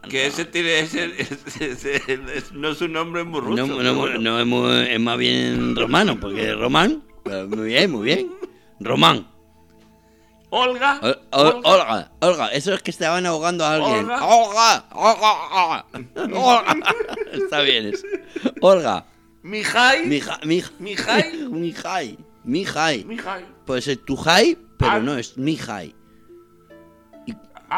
que 0.10 0.28
ese 0.28 0.46
tiene 0.46 0.80
ese, 0.80 1.06
ese- 1.20 1.72
ese- 1.72 2.02
es- 2.36 2.52
no 2.52 2.70
es 2.70 2.82
un 2.82 2.94
nombre 2.94 3.24
muy 3.24 3.40
ruso. 3.42 3.66
No, 3.68 3.82
no, 3.84 3.96
bueno. 3.96 4.20
no 4.20 4.40
es, 4.40 4.46
muy- 4.46 4.88
es 4.94 5.00
más 5.00 5.18
bien 5.18 5.76
romano, 5.76 6.20
porque 6.20 6.54
Román. 6.54 7.04
pero 7.24 7.48
Muy 7.48 7.68
bien, 7.70 7.92
muy 7.92 8.06
bien. 8.06 8.32
Román. 8.80 9.28
Olga, 10.56 11.00
Ol- 11.02 11.20
Ol- 11.32 11.62
Olga, 11.64 12.12
Olga, 12.20 12.48
eso 12.50 12.74
es 12.76 12.82
que 12.84 12.92
estaban 12.92 13.26
ahogando 13.26 13.66
a 13.66 13.74
alguien. 13.74 14.06
Olga. 14.08 14.24
Olga, 14.24 14.86
Olga, 14.92 15.86
Olga. 16.32 16.76
Está 17.34 17.62
bien 17.62 17.88
eso. 17.88 18.06
Olga. 18.62 19.06
Mijai, 19.42 20.06
Mija, 20.06 20.40
mija, 20.46 20.72
Mijai. 20.80 21.48
Mijai. 21.50 22.18
Mijai. 22.44 23.04
Mijai, 23.06 23.46
Puede 23.66 23.82
ser 23.82 23.98
Tujai, 23.98 24.56
pero 24.78 24.92
An- 24.92 25.06
no 25.06 25.18
es 25.18 25.38
Mijai. 25.40 25.96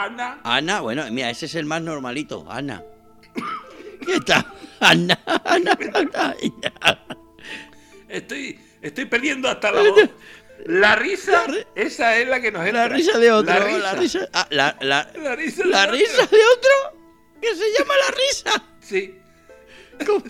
Ana, 0.03 0.39
Ana, 0.43 0.81
bueno, 0.81 1.05
mira, 1.11 1.29
ese 1.29 1.45
es 1.45 1.55
el 1.55 1.65
más 1.65 1.81
normalito. 1.81 2.45
Ana. 2.49 2.83
¿Qué 4.05 4.19
tal? 4.25 4.45
Ana, 4.81 5.17
Ana, 5.45 5.77
Ana. 6.03 6.35
estoy, 8.09 8.59
estoy 8.81 9.05
perdiendo 9.05 9.47
hasta 9.49 9.71
la 9.71 9.81
voz. 9.89 10.09
La 10.65 10.95
risa, 10.95 11.45
esa 11.75 12.17
es 12.17 12.27
la 12.27 12.41
que 12.41 12.51
nos 12.51 12.65
entra. 12.65 12.87
La 12.87 12.89
risa 12.89 13.17
de 13.19 13.31
otro. 13.31 13.53
La 13.53 13.59
La 13.59 13.93
risa, 13.93 14.19
risa. 14.19 14.29
ah, 14.33 14.47
la, 14.49 14.75
la, 14.81 15.09
La 15.15 15.35
risa, 15.35 15.65
la 15.65 15.85
de 15.85 15.91
risa 15.93 16.23
otro. 16.23 16.37
de 16.37 16.43
otro. 16.57 16.99
Que 17.41 17.55
se 17.55 17.63
llama 17.77 17.93
la 18.05 18.15
risa. 18.15 18.63
Sí. 18.81 19.15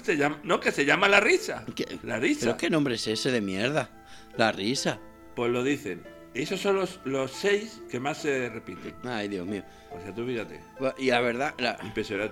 Se 0.03 0.15
llama, 0.17 0.39
no, 0.43 0.59
que 0.59 0.71
se 0.71 0.85
llama 0.85 1.07
la 1.09 1.19
risa. 1.19 1.65
¿Qué? 1.75 1.99
La 2.03 2.19
risa. 2.19 2.41
¿Pero 2.45 2.57
qué 2.57 2.69
nombre 2.69 2.95
es 2.95 3.07
ese 3.07 3.31
de 3.31 3.41
mierda? 3.41 3.89
La 4.37 4.51
risa. 4.51 4.99
Pues 5.35 5.51
lo 5.51 5.63
dicen. 5.63 6.03
Esos 6.35 6.59
son 6.59 6.75
los, 6.75 6.99
los 7.05 7.31
seis 7.31 7.81
que 7.89 7.99
más 7.99 8.17
se 8.17 8.49
repiten. 8.49 8.93
Ay, 9.05 9.29
Dios 9.29 9.47
mío. 9.47 9.63
O 9.89 10.01
sea, 10.01 10.13
tú 10.13 10.25
fíjate. 10.25 10.59
Y 10.97 11.09
la 11.09 11.21
verdad, 11.21 11.53
la, 11.57 11.77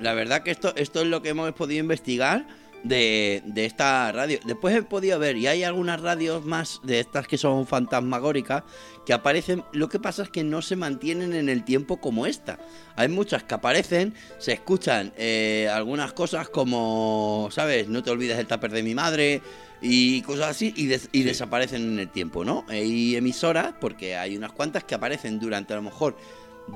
la 0.01 0.13
verdad 0.13 0.43
que 0.43 0.51
esto, 0.51 0.73
esto 0.75 1.01
es 1.01 1.07
lo 1.07 1.21
que 1.21 1.29
hemos 1.29 1.51
podido 1.53 1.79
investigar 1.79 2.45
de, 2.83 3.41
de 3.45 3.65
esta 3.65 4.11
radio. 4.11 4.39
Después 4.45 4.75
he 4.75 4.83
podido 4.83 5.17
ver, 5.19 5.37
y 5.37 5.47
hay 5.47 5.63
algunas 5.63 6.01
radios 6.01 6.43
más 6.43 6.81
de 6.83 6.99
estas 6.99 7.27
que 7.27 7.37
son 7.37 7.65
fantasmagóricas, 7.65 8.63
que 9.05 9.13
aparecen. 9.13 9.63
Lo 9.71 9.87
que 9.87 9.99
pasa 9.99 10.23
es 10.23 10.29
que 10.29 10.43
no 10.43 10.61
se 10.61 10.75
mantienen 10.75 11.33
en 11.33 11.47
el 11.47 11.63
tiempo 11.63 12.01
como 12.01 12.25
esta. 12.25 12.59
Hay 12.97 13.07
muchas 13.07 13.43
que 13.43 13.55
aparecen, 13.55 14.13
se 14.37 14.51
escuchan 14.51 15.13
eh, 15.15 15.69
algunas 15.73 16.11
cosas 16.11 16.49
como, 16.49 17.47
¿sabes? 17.51 17.87
No 17.87 18.03
te 18.03 18.11
olvides 18.11 18.37
el 18.37 18.47
tupper 18.47 18.71
de 18.71 18.83
mi 18.83 18.93
madre. 18.93 19.41
Y 19.85 20.21
cosas 20.21 20.47
así, 20.51 20.73
y, 20.77 20.85
des- 20.87 21.09
y 21.11 21.23
desaparecen 21.23 21.81
en 21.83 21.99
el 21.99 22.07
tiempo, 22.09 22.45
¿no? 22.45 22.65
Hay 22.69 23.15
emisoras, 23.17 23.73
porque 23.81 24.15
hay 24.15 24.37
unas 24.37 24.53
cuantas 24.53 24.85
que 24.85 24.95
aparecen 24.95 25.39
durante 25.39 25.73
a 25.73 25.75
lo 25.75 25.81
mejor 25.81 26.15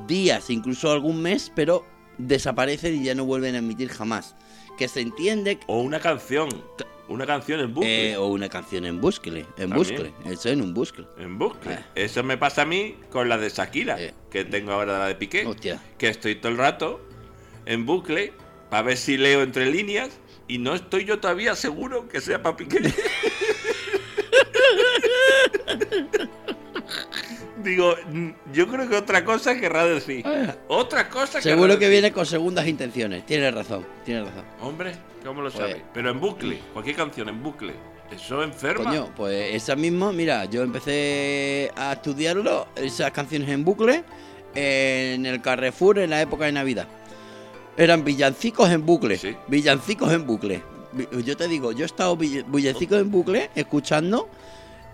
días, 0.07 0.49
incluso 0.49 0.91
algún 0.91 1.21
mes, 1.21 1.49
pero 1.55 1.85
desaparecen 2.17 3.01
y 3.01 3.05
ya 3.05 3.15
no 3.15 3.23
vuelven 3.25 3.55
a 3.55 3.59
emitir 3.59 3.87
jamás. 3.89 4.35
Que 4.77 4.87
se 4.89 4.99
entiende 5.01 5.57
que- 5.57 5.65
O 5.67 5.79
una 5.81 5.99
canción. 6.01 6.49
Una 7.09 7.25
canción 7.25 7.61
en 7.61 7.73
bucle. 7.73 8.11
eh, 8.11 8.17
o 8.17 8.27
una 8.27 8.49
canción 8.49 8.85
en 8.85 8.99
bucle, 8.99 9.45
en 9.57 9.69
bucle, 9.69 10.11
eso 10.25 10.49
en 10.49 10.61
un 10.61 10.73
bucle. 10.73 11.05
En 11.17 11.37
bucle. 11.39 11.75
Ah. 11.75 11.85
Eso 11.95 12.21
me 12.21 12.37
pasa 12.37 12.63
a 12.63 12.65
mí 12.65 12.97
con 13.09 13.29
la 13.29 13.37
de 13.37 13.47
Shakira, 13.49 13.95
Eh. 13.97 14.13
que 14.29 14.43
tengo 14.43 14.73
ahora 14.73 14.99
la 14.99 15.05
de 15.07 15.15
Piqué. 15.15 15.45
Hostia. 15.45 15.81
Que 15.97 16.09
estoy 16.09 16.35
todo 16.35 16.51
el 16.51 16.57
rato 16.57 16.99
en 17.65 17.85
bucle 17.85 18.33
para 18.69 18.83
ver 18.83 18.97
si 18.97 19.15
leo 19.15 19.41
entre 19.41 19.71
líneas 19.71 20.09
y 20.47 20.57
no 20.57 20.73
estoy 20.75 21.05
yo 21.05 21.19
todavía 21.19 21.55
seguro 21.55 22.07
que 22.07 22.21
sea 22.21 22.41
para 22.41 22.55
Piqué. 22.57 22.79
Digo, 27.63 27.95
mm, 28.11 28.29
yo 28.53 28.67
creo 28.67 28.87
que 28.87 28.95
otra 28.95 29.25
cosa 29.25 29.59
querrá 29.59 29.85
decir. 29.85 30.23
Otra 30.67 31.09
cosa 31.09 31.39
Ah. 31.39 31.41
Seguro 31.41 31.73
que 31.73 31.85
decir. 31.85 31.89
viene 31.89 32.11
con 32.13 32.25
segundas 32.25 32.67
intenciones. 32.67 33.25
Tienes 33.25 33.53
razón, 33.53 33.85
tienes 34.05 34.25
razón. 34.25 34.45
Hombre, 34.61 34.93
¿cómo 35.25 35.41
lo 35.41 35.51
Pues- 35.51 35.59
sabes? 35.69 35.83
Pero 35.93 36.11
en 36.11 36.19
bucle, 36.19 36.59
cualquier 36.73 36.95
canción 36.95 37.29
en 37.29 37.41
bucle. 37.43 37.73
Eso 38.11 38.41
enferma. 38.41 38.85
Coño, 38.85 39.13
pues 39.15 39.53
esa 39.53 39.75
misma, 39.75 40.13
mira, 40.13 40.45
yo 40.45 40.61
empecé 40.63 41.71
a 41.75 41.93
estudiarlo, 41.93 42.67
esas 42.77 43.11
canciones 43.11 43.49
en 43.49 43.65
bucle, 43.65 44.03
en 44.55 45.25
el 45.25 45.41
Carrefour 45.41 45.99
en 45.99 46.11
la 46.11 46.21
época 46.21 46.45
de 46.45 46.53
Navidad. 46.53 46.87
Eran 47.77 48.03
villancicos 48.03 48.69
en 48.71 48.85
bucle. 48.85 49.17
Sí. 49.17 49.35
Villancicos 49.47 50.11
en 50.11 50.25
bucle. 50.25 50.63
Yo 51.23 51.37
te 51.37 51.47
digo, 51.47 51.71
yo 51.71 51.83
he 51.83 51.85
estado 51.85 52.17
vill- 52.17 52.43
villancicos 52.47 52.99
en 52.99 53.11
bucle 53.11 53.49
escuchando. 53.55 54.29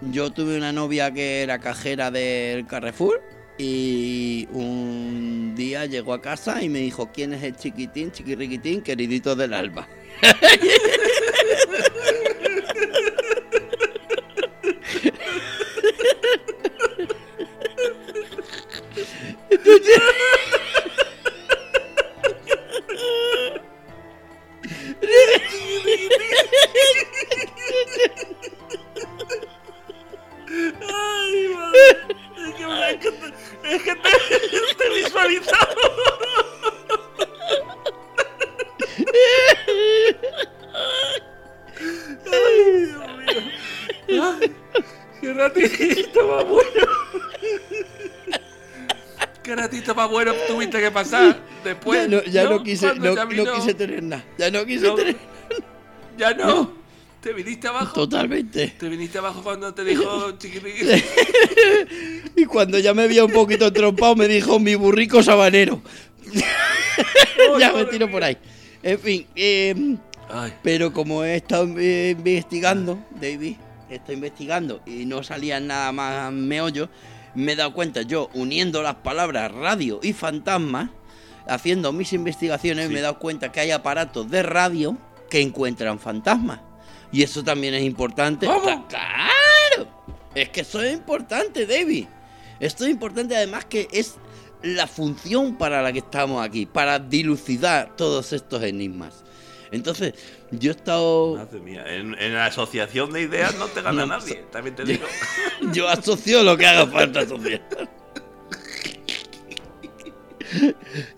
Yo 0.01 0.31
tuve 0.31 0.57
una 0.57 0.73
novia 0.73 1.11
que 1.13 1.41
era 1.43 1.59
cajera 1.59 2.11
del 2.11 2.67
Carrefour 2.67 3.21
y 3.57 4.47
un 4.51 5.53
día 5.55 5.85
llegó 5.85 6.13
a 6.13 6.21
casa 6.21 6.61
y 6.61 6.67
me 6.67 6.79
dijo, 6.79 7.09
¿quién 7.13 7.33
es 7.33 7.43
el 7.43 7.55
chiquitín, 7.55 8.11
chiquirriquitín, 8.11 8.81
queridito 8.81 9.35
del 9.35 9.53
alba? 9.53 9.87
pasar 50.93 51.39
después. 51.63 52.01
ya 52.01 52.07
no, 52.07 52.23
ya 52.23 52.43
no 52.49 52.63
quise, 52.63 52.95
no, 52.95 53.15
ya 53.15 53.25
no 53.25 53.53
quise 53.55 53.73
tener 53.73 54.03
nada. 54.03 54.23
Ya 54.37 54.51
no 54.51 54.65
quise 54.65 54.91
tener 54.91 55.15
Ya 56.17 56.33
no. 56.33 56.83
Te 57.21 57.31
viniste 57.31 57.67
abajo. 57.69 57.93
totalmente. 57.93 58.75
Te 58.77 58.89
viniste 58.89 59.17
abajo 59.17 59.41
cuando 59.41 59.73
te 59.73 59.83
dijo 59.85 60.37
chiquiriqui. 60.37 60.85
Y 62.35 62.45
cuando 62.45 62.77
ya 62.79 62.93
me 62.93 63.03
había 63.03 63.23
un 63.23 63.31
poquito 63.31 63.71
trompado, 63.71 64.15
me 64.15 64.27
dijo 64.27 64.59
mi 64.59 64.75
burrico 64.75 65.23
sabanero. 65.23 65.81
ya 67.59 67.71
me 67.71 67.85
tiro 67.85 68.11
por 68.11 68.23
ahí. 68.23 68.37
En 68.81 68.99
fin, 68.99 69.25
eh, 69.35 69.95
Ay. 70.29 70.53
pero 70.61 70.91
como 70.91 71.23
he 71.23 71.37
estado 71.37 71.67
eh, 71.79 72.15
investigando, 72.17 72.99
David, 73.21 73.55
he 73.89 73.95
estado 73.95 74.13
investigando 74.13 74.81
y 74.85 75.05
no 75.05 75.23
salía 75.23 75.59
nada 75.61 75.93
más 75.93 76.33
meollo, 76.33 76.89
me 77.35 77.53
he 77.53 77.55
dado 77.55 77.73
cuenta 77.73 78.01
yo, 78.03 78.29
uniendo 78.33 78.81
las 78.83 78.95
palabras 78.95 79.51
radio 79.51 79.99
y 80.03 80.13
fantasma, 80.13 80.91
haciendo 81.47 81.91
mis 81.91 82.13
investigaciones, 82.13 82.87
Sí. 82.87 82.93
me 82.93 82.99
he 82.99 83.01
dado 83.03 83.19
cuenta 83.19 83.51
que 83.51 83.59
hay 83.59 83.71
aparatos 83.71 84.29
de 84.29 84.43
radio 84.43 84.97
que 85.29 85.41
encuentran 85.41 85.99
fantasmas. 85.99 86.59
Y 87.11 87.21
eso 87.23 87.43
también 87.43 87.73
es 87.73 87.83
importante. 87.83 88.45
¿Cómo? 88.45 88.87
¡Claro! 88.87 89.87
Es 90.35 90.49
que 90.49 90.61
eso 90.61 90.81
es 90.81 90.93
importante, 90.93 91.65
David. 91.65 92.05
Esto 92.59 92.85
es 92.85 92.91
importante 92.91 93.35
además 93.35 93.65
que 93.65 93.87
es 93.91 94.15
la 94.61 94.87
función 94.87 95.55
para 95.57 95.81
la 95.81 95.91
que 95.91 95.99
estamos 95.99 96.43
aquí, 96.43 96.65
para 96.65 96.97
dilucidar 96.99 97.95
todos 97.95 98.31
estos 98.33 98.63
enigmas. 98.63 99.23
Entonces, 99.73 100.13
yo 100.51 100.71
he 100.71 100.75
estado... 100.75 101.35
Madre 101.35 101.59
mía, 101.59 101.83
en, 101.87 102.15
en 102.19 102.33
la 102.35 102.45
asociación 102.45 103.11
de 103.11 103.21
ideas 103.21 103.55
no 103.57 103.65
te 103.67 103.81
gana 103.81 104.05
No, 104.05 104.17
nadie, 104.17 104.35
so- 104.43 104.49
también 104.51 104.75
te 104.75 104.83
digo. 104.85 105.05
Yo 105.73 105.89
asocio 105.89 106.43
lo 106.43 106.55
que 106.55 106.65
haga 106.67 106.87
falta 106.87 107.21
asociar. 107.21 107.61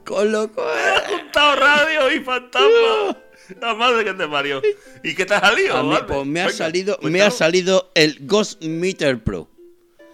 Con 0.05 0.31
lo 0.31 0.51
cual... 0.51 1.03
juntado 1.07 1.55
radio 1.57 2.11
y 2.11 2.19
fantasma. 2.21 3.17
La 3.61 3.73
madre 3.75 4.05
que 4.05 4.13
te 4.13 4.27
parió. 4.27 4.61
¿Y 5.03 5.13
qué 5.13 5.25
te 5.25 5.33
ha 5.35 5.39
salido? 5.41 5.83
Mí, 5.83 5.89
vale? 5.89 6.05
pues 6.07 6.25
me 6.25 6.39
ha 6.41 6.45
Venga, 6.45 6.57
salido, 6.57 6.97
me 7.01 7.21
ha 7.21 7.29
salido 7.31 7.91
el 7.93 8.17
Ghost 8.21 8.63
Meter 8.63 9.21
Pro. 9.23 9.49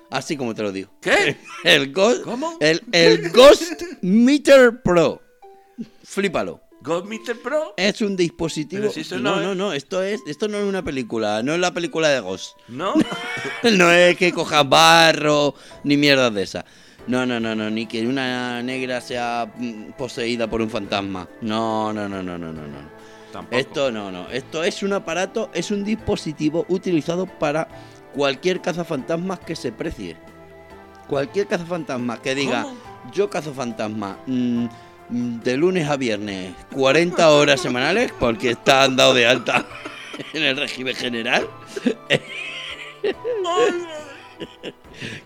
Así 0.10 0.36
como 0.36 0.54
te 0.54 0.64
lo 0.64 0.72
digo. 0.74 0.92
¿Qué? 1.02 1.38
El 1.64 1.94
Ghost, 1.94 2.24
¿Cómo? 2.24 2.58
El, 2.60 2.82
el 2.92 3.30
Ghost 3.32 3.82
Meter 4.02 4.82
Pro. 4.82 5.22
Flípalo. 6.04 6.60
God 6.82 7.06
Mr. 7.06 7.38
Pro. 7.42 7.74
Es 7.78 8.02
un 8.02 8.16
dispositivo. 8.16 8.90
Si 8.90 9.04
no, 9.16 9.20
no 9.20 9.36
no, 9.42 9.52
es- 9.52 9.58
no, 9.58 9.74
esto 9.74 10.02
es, 10.02 10.22
esto 10.26 10.48
no 10.48 10.58
es 10.58 10.64
una 10.66 10.84
película, 10.84 11.44
no 11.44 11.54
es 11.54 11.60
la 11.60 11.72
película 11.74 12.10
de 12.10 12.20
Ghost. 12.20 12.58
¿No? 12.68 12.94
No 13.78 13.92
es 13.92 14.18
que 14.18 14.32
cojas 14.32 14.68
barro 14.68 15.54
ni 15.84 15.96
mierdas 15.98 16.34
de 16.34 16.44
esas. 16.44 16.66
No, 17.08 17.26
no, 17.26 17.40
no, 17.40 17.56
no, 17.56 17.70
ni 17.70 17.86
que 17.86 18.06
una 18.08 18.62
negra 18.64 19.02
sea 19.02 19.52
mm, 19.56 19.92
poseída 19.98 20.48
por 20.50 20.62
un 20.62 20.70
fantasma. 20.70 21.28
No, 21.42 21.94
no, 21.94 22.08
no, 22.10 22.22
no, 22.24 22.38
no, 22.38 22.52
no, 22.52 22.62
no. 22.68 22.78
Tampoco. 23.32 23.56
Esto 23.58 23.92
no, 23.92 24.12
no. 24.12 24.30
Esto 24.30 24.64
es 24.64 24.82
un 24.84 24.94
aparato, 24.94 25.50
es 25.54 25.72
un 25.72 25.84
dispositivo 25.84 26.66
utilizado 26.70 27.26
para 27.28 27.68
cualquier 28.14 28.62
cazafantasmas 28.62 29.40
que 29.40 29.56
se 29.56 29.72
precie. 29.72 30.18
Cualquier 31.08 31.48
cazafantasma 31.48 32.22
que 32.22 32.36
diga, 32.36 32.64
¿Cómo? 32.64 32.76
yo 33.14 33.30
cazo 33.30 33.54
fantasma 33.54 34.18
mm, 34.28 34.66
de 35.12 35.57
lunes 35.57 35.88
a 35.89 35.97
viernes, 35.97 36.53
40 36.74 37.30
horas 37.30 37.62
semanales, 37.62 38.12
porque 38.20 38.51
está 38.51 38.84
andado 38.84 39.14
de 39.14 39.28
alta 39.28 39.66
en 40.34 40.43
el 40.43 40.57
régimen 40.57 40.95
general. 40.95 41.47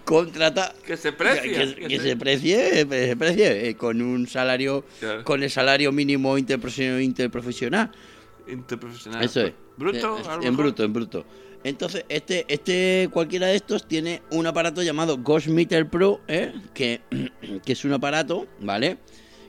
Contrata 0.03 0.73
Que 0.85 0.95
se 0.97 1.09
que, 1.09 1.17
precia. 1.17 1.75
que- 1.75 1.87
que 1.87 1.99
se 1.99 2.15
precie, 2.15 2.87
que 2.87 3.07
se 3.07 3.15
precie, 3.17 3.69
eh, 3.69 3.75
con 3.75 4.01
un 4.01 4.27
salario, 4.27 4.85
con 5.23 5.43
el 5.43 5.49
salario 5.49 5.91
mínimo 5.91 6.37
interprofesional. 6.37 7.01
interprofesional. 7.01 7.91
Interprofesional. 8.47 9.23
Eso 9.23 9.41
es. 9.41 9.53
Bruto, 9.77 10.17
Eh, 10.19 10.47
En 10.47 10.55
bruto, 10.55 10.83
en 10.83 10.93
bruto. 10.93 11.25
Entonces, 11.63 12.05
este, 12.09 12.45
este, 12.47 13.09
cualquiera 13.11 13.47
de 13.47 13.55
estos 13.55 13.87
tiene 13.87 14.21
un 14.31 14.45
aparato 14.45 14.83
llamado 14.83 15.17
Ghost 15.17 15.47
Meter 15.47 15.89
Pro, 15.89 16.21
¿eh? 16.27 16.53
que, 16.75 17.01
que 17.65 17.73
es 17.73 17.83
un 17.85 17.93
aparato, 17.93 18.47
¿vale? 18.59 18.97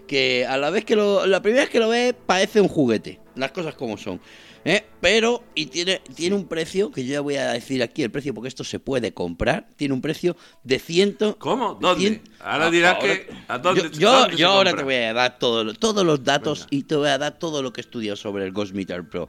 Que 0.07 0.47
a 0.47 0.57
la 0.57 0.71
vez 0.71 0.85
que 0.85 0.95
lo, 0.97 1.27
la 1.27 1.43
primera 1.43 1.63
vez 1.65 1.71
que 1.71 1.81
lo 1.81 1.89
ves 1.89 2.15
parece 2.27 2.61
un 2.61 2.69
juguete, 2.69 3.21
las 3.35 3.51
cosas 3.53 3.75
como 3.75 3.97
son. 3.97 4.21
¿eh? 4.65 4.85
Pero, 5.01 5.45
y 5.55 5.67
tiene, 5.67 6.01
tiene 6.15 6.35
un 6.37 6.47
precio, 6.49 6.91
que 6.91 7.05
yo 7.05 7.13
ya 7.15 7.21
voy 7.21 7.37
a 7.37 7.53
decir 7.53 7.83
aquí 7.83 8.03
el 8.03 8.11
precio 8.11 8.35
porque 8.35 8.49
esto 8.49 8.65
se 8.65 8.79
puede 8.81 9.13
comprar, 9.13 9.69
tiene 9.77 9.95
un 9.95 10.01
precio 10.01 10.37
de 10.65 10.79
ciento... 10.81 11.37
¿Cómo? 11.39 11.75
¿Dónde? 11.81 12.05
cien- 12.05 12.21
Ahora 12.41 12.67
Ah, 12.67 12.71
dirás 12.71 12.95
ahora- 12.97 13.07
que. 13.15 13.29
¿A 13.49 13.59
dónde, 13.59 13.83
yo, 13.83 13.89
yo, 13.91 14.13
dónde 14.21 14.37
yo 14.37 14.49
ahora 14.49 14.71
compra? 14.71 14.79
te 14.79 14.85
voy 14.85 15.05
a 15.05 15.13
dar 15.13 15.39
todo 15.39 15.75
todos 15.75 16.05
los 16.05 16.25
datos 16.25 16.61
Venga. 16.61 16.69
y 16.73 16.83
te 16.85 16.97
voy 16.97 17.09
a 17.09 17.19
dar 17.19 17.39
todo 17.39 17.63
lo 17.63 17.73
que 17.73 17.81
he 17.81 17.85
estudiado 17.85 18.17
sobre 18.17 18.45
el 18.45 18.53
Ghost 18.53 18.75
Meter 18.75 19.09
Pro. 19.09 19.29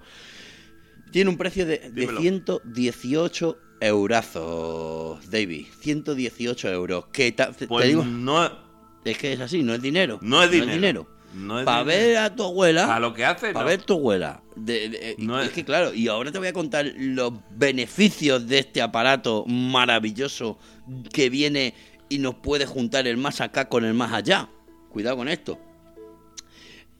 Tiene 1.11 1.29
un 1.29 1.37
precio 1.37 1.65
de, 1.65 1.77
de 1.79 2.01
Dímelo. 2.01 2.19
118 2.19 3.57
eurazos, 3.79 5.29
David. 5.29 5.65
118 5.81 6.69
euros. 6.69 7.05
Que 7.11 7.31
ta- 7.31 7.51
te, 7.51 7.59
te 7.59 7.67
Pues 7.67 7.87
digo, 7.87 8.03
no, 8.03 8.66
es 9.05 9.17
que 9.17 9.33
es 9.33 9.39
así, 9.39 9.63
no 9.63 9.73
es 9.73 9.81
dinero. 9.81 10.19
no 10.21 10.43
es 10.43 10.51
dinero. 10.51 11.07
No 11.33 11.59
es 11.59 11.65
Para 11.65 11.83
dinero. 11.83 11.99
ver 12.07 12.17
a 12.17 12.35
tu 12.35 12.43
abuela. 12.43 12.95
A 12.95 12.99
lo 12.99 13.13
que 13.13 13.23
hace, 13.25 13.51
Para 13.53 13.65
no. 13.65 13.69
ver 13.69 13.81
tu 13.83 13.93
abuela. 13.95 14.41
De- 14.55 14.89
de- 14.89 15.15
No 15.19 15.39
es 15.39 15.47
es- 15.49 15.53
que 15.53 15.63
claro, 15.65 15.93
y 15.93 16.07
ahora 16.07 16.31
te 16.31 16.39
voy 16.39 16.47
a 16.47 16.53
contar 16.53 16.85
los 16.97 17.33
beneficios 17.51 18.47
de 18.47 18.59
este 18.59 18.81
aparato 18.81 19.45
maravilloso 19.45 20.57
que 21.13 21.29
viene 21.29 21.73
y 22.09 22.17
nos 22.19 22.35
puede 22.35 22.65
juntar 22.65 23.07
el 23.07 23.17
más 23.17 23.41
acá 23.41 23.67
con 23.69 23.85
el 23.85 23.93
más 23.93 24.13
allá. 24.13 24.49
Cuidado 24.89 25.17
con 25.17 25.27
esto. 25.27 25.59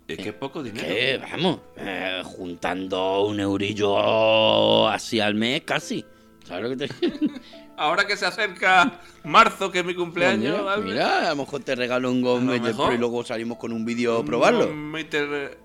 Es 0.07 0.17
que 0.17 0.29
es 0.29 0.35
poco 0.35 0.61
dinero. 0.63 0.87
Que, 0.87 1.17
vamos, 1.31 1.59
eh, 1.77 2.21
juntando 2.23 3.23
un 3.25 3.39
eurillo 3.39 4.87
así 4.87 5.19
al 5.19 5.35
mes 5.35 5.61
casi. 5.63 6.05
¿Sabes 6.45 6.63
lo 6.63 6.77
que 6.77 6.87
te 6.87 6.87
Ahora 7.78 8.07
que 8.07 8.17
se 8.17 8.25
acerca 8.25 8.99
marzo, 9.23 9.71
que 9.71 9.80
es 9.80 9.86
mi 9.86 9.93
cumpleaños. 9.93 10.59
Mira, 10.84 11.28
a 11.28 11.30
lo 11.30 11.36
mejor 11.38 11.63
te 11.63 11.75
regalo 11.75 12.11
un 12.11 12.21
Gomez 12.21 12.59
mejor. 12.61 12.93
y 12.93 12.97
luego 12.97 13.23
salimos 13.23 13.57
con 13.57 13.71
un 13.71 13.86
vídeo 13.86 14.17
a 14.17 14.25
probarlo. 14.25 14.73
Meter. 14.73 15.57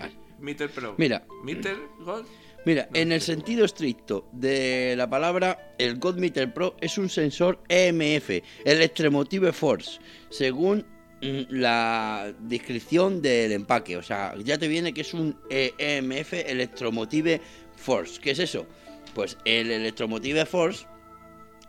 eh, 0.00 0.10
Meter 0.40 0.70
Pro. 0.70 0.94
Mira. 0.96 1.24
Meter 1.44 1.76
Gold. 2.00 2.26
Mira, 2.64 2.88
en 2.92 3.12
el 3.12 3.20
sentido 3.20 3.64
estricto 3.64 4.28
de 4.32 4.94
la 4.96 5.08
palabra, 5.08 5.74
el 5.78 5.98
God 5.98 6.16
Meter 6.16 6.52
Pro 6.52 6.74
es 6.80 6.98
un 6.98 7.08
sensor 7.08 7.62
EMF, 7.68 8.30
Electromotive 8.64 9.52
Force, 9.52 10.00
según 10.28 10.84
mm, 11.22 11.40
la 11.50 12.32
descripción 12.40 13.22
del 13.22 13.52
empaque. 13.52 13.96
O 13.96 14.02
sea, 14.02 14.34
ya 14.42 14.58
te 14.58 14.68
viene 14.68 14.92
que 14.92 15.02
es 15.02 15.14
un 15.14 15.38
EMF 15.50 16.32
Electromotive 16.32 17.40
Force. 17.76 18.20
¿Qué 18.20 18.32
es 18.32 18.38
eso? 18.38 18.66
Pues 19.14 19.36
el 19.44 19.70
Electromotive 19.70 20.44
Force 20.46 20.86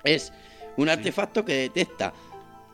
es 0.03 0.33
un 0.77 0.89
artefacto 0.89 1.45
que 1.45 1.53
detecta 1.53 2.13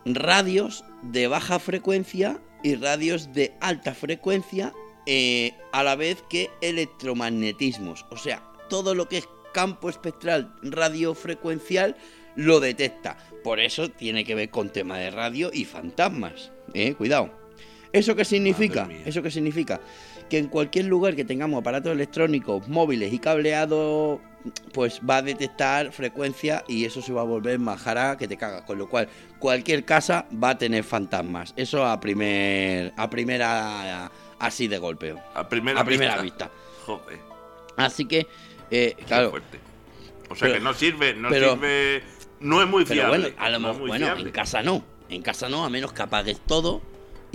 radios 0.04 0.84
de 1.02 1.26
baja 1.26 1.58
frecuencia 1.58 2.40
y 2.62 2.76
radios 2.76 3.32
de 3.32 3.54
alta 3.60 3.94
frecuencia 3.94 4.72
eh, 5.06 5.54
a 5.72 5.82
la 5.82 5.96
vez 5.96 6.22
que 6.28 6.50
electromagnetismos. 6.60 8.06
O 8.10 8.16
sea, 8.16 8.42
todo 8.68 8.94
lo 8.94 9.08
que 9.08 9.18
es 9.18 9.28
campo 9.52 9.88
espectral 9.88 10.54
radiofrecuencial 10.62 11.96
lo 12.34 12.60
detecta. 12.60 13.16
Por 13.42 13.60
eso 13.60 13.90
tiene 13.90 14.24
que 14.24 14.34
ver 14.34 14.50
con 14.50 14.70
tema 14.70 14.98
de 14.98 15.10
radio 15.10 15.50
y 15.52 15.64
fantasmas. 15.64 16.52
Eh, 16.74 16.94
cuidado. 16.94 17.30
¿Eso 17.92 18.14
qué 18.14 18.24
significa? 18.24 18.88
¿Eso 19.04 19.22
qué 19.22 19.30
significa? 19.30 19.80
Que 20.28 20.38
en 20.38 20.48
cualquier 20.48 20.86
lugar 20.86 21.16
que 21.16 21.24
tengamos 21.24 21.60
aparatos 21.60 21.92
electrónicos, 21.92 22.68
móviles 22.68 23.12
y 23.12 23.18
cableados, 23.18 24.20
pues 24.72 25.00
va 25.08 25.18
a 25.18 25.22
detectar 25.22 25.92
frecuencia 25.92 26.64
y 26.68 26.84
eso 26.84 27.00
se 27.02 27.12
va 27.12 27.22
a 27.22 27.24
volver 27.24 27.58
majara 27.58 28.16
que 28.16 28.28
te 28.28 28.36
cagas. 28.36 28.62
Con 28.62 28.78
lo 28.78 28.88
cual, 28.88 29.08
cualquier 29.38 29.84
casa 29.84 30.26
va 30.42 30.50
a 30.50 30.58
tener 30.58 30.84
fantasmas. 30.84 31.52
Eso 31.56 31.84
a 31.86 31.98
primer, 32.00 32.92
a 32.96 33.08
primera, 33.10 34.10
así 34.38 34.68
de 34.68 34.78
golpeo. 34.78 35.20
A 35.34 35.48
primera, 35.48 35.80
A 35.80 35.84
primera 35.84 36.20
vista. 36.20 36.46
vista. 36.46 36.50
Joder. 36.86 37.18
Así 37.76 38.06
que, 38.06 38.26
eh, 38.70 38.96
claro, 39.06 39.30
fuerte. 39.30 39.58
O 40.28 40.34
sea 40.34 40.48
Pero- 40.48 40.54
que 40.54 40.60
no 40.60 40.74
sirve, 40.74 41.14
no 41.14 41.28
pero- 41.28 41.52
sirve. 41.52 42.02
No 42.40 42.60
es 42.62 42.68
muy 42.68 42.84
pero 42.84 43.00
fiable. 43.02 43.18
bueno, 43.30 43.36
a 43.38 43.48
lo 43.50 43.58
no 43.58 43.68
mejor, 43.68 43.88
bueno, 43.88 44.06
fiable. 44.06 44.24
en 44.28 44.32
casa 44.32 44.62
no. 44.62 44.84
En 45.08 45.22
casa 45.22 45.48
no, 45.48 45.64
a 45.64 45.70
menos 45.70 45.92
que 45.92 46.02
apagues 46.02 46.40
todo. 46.40 46.82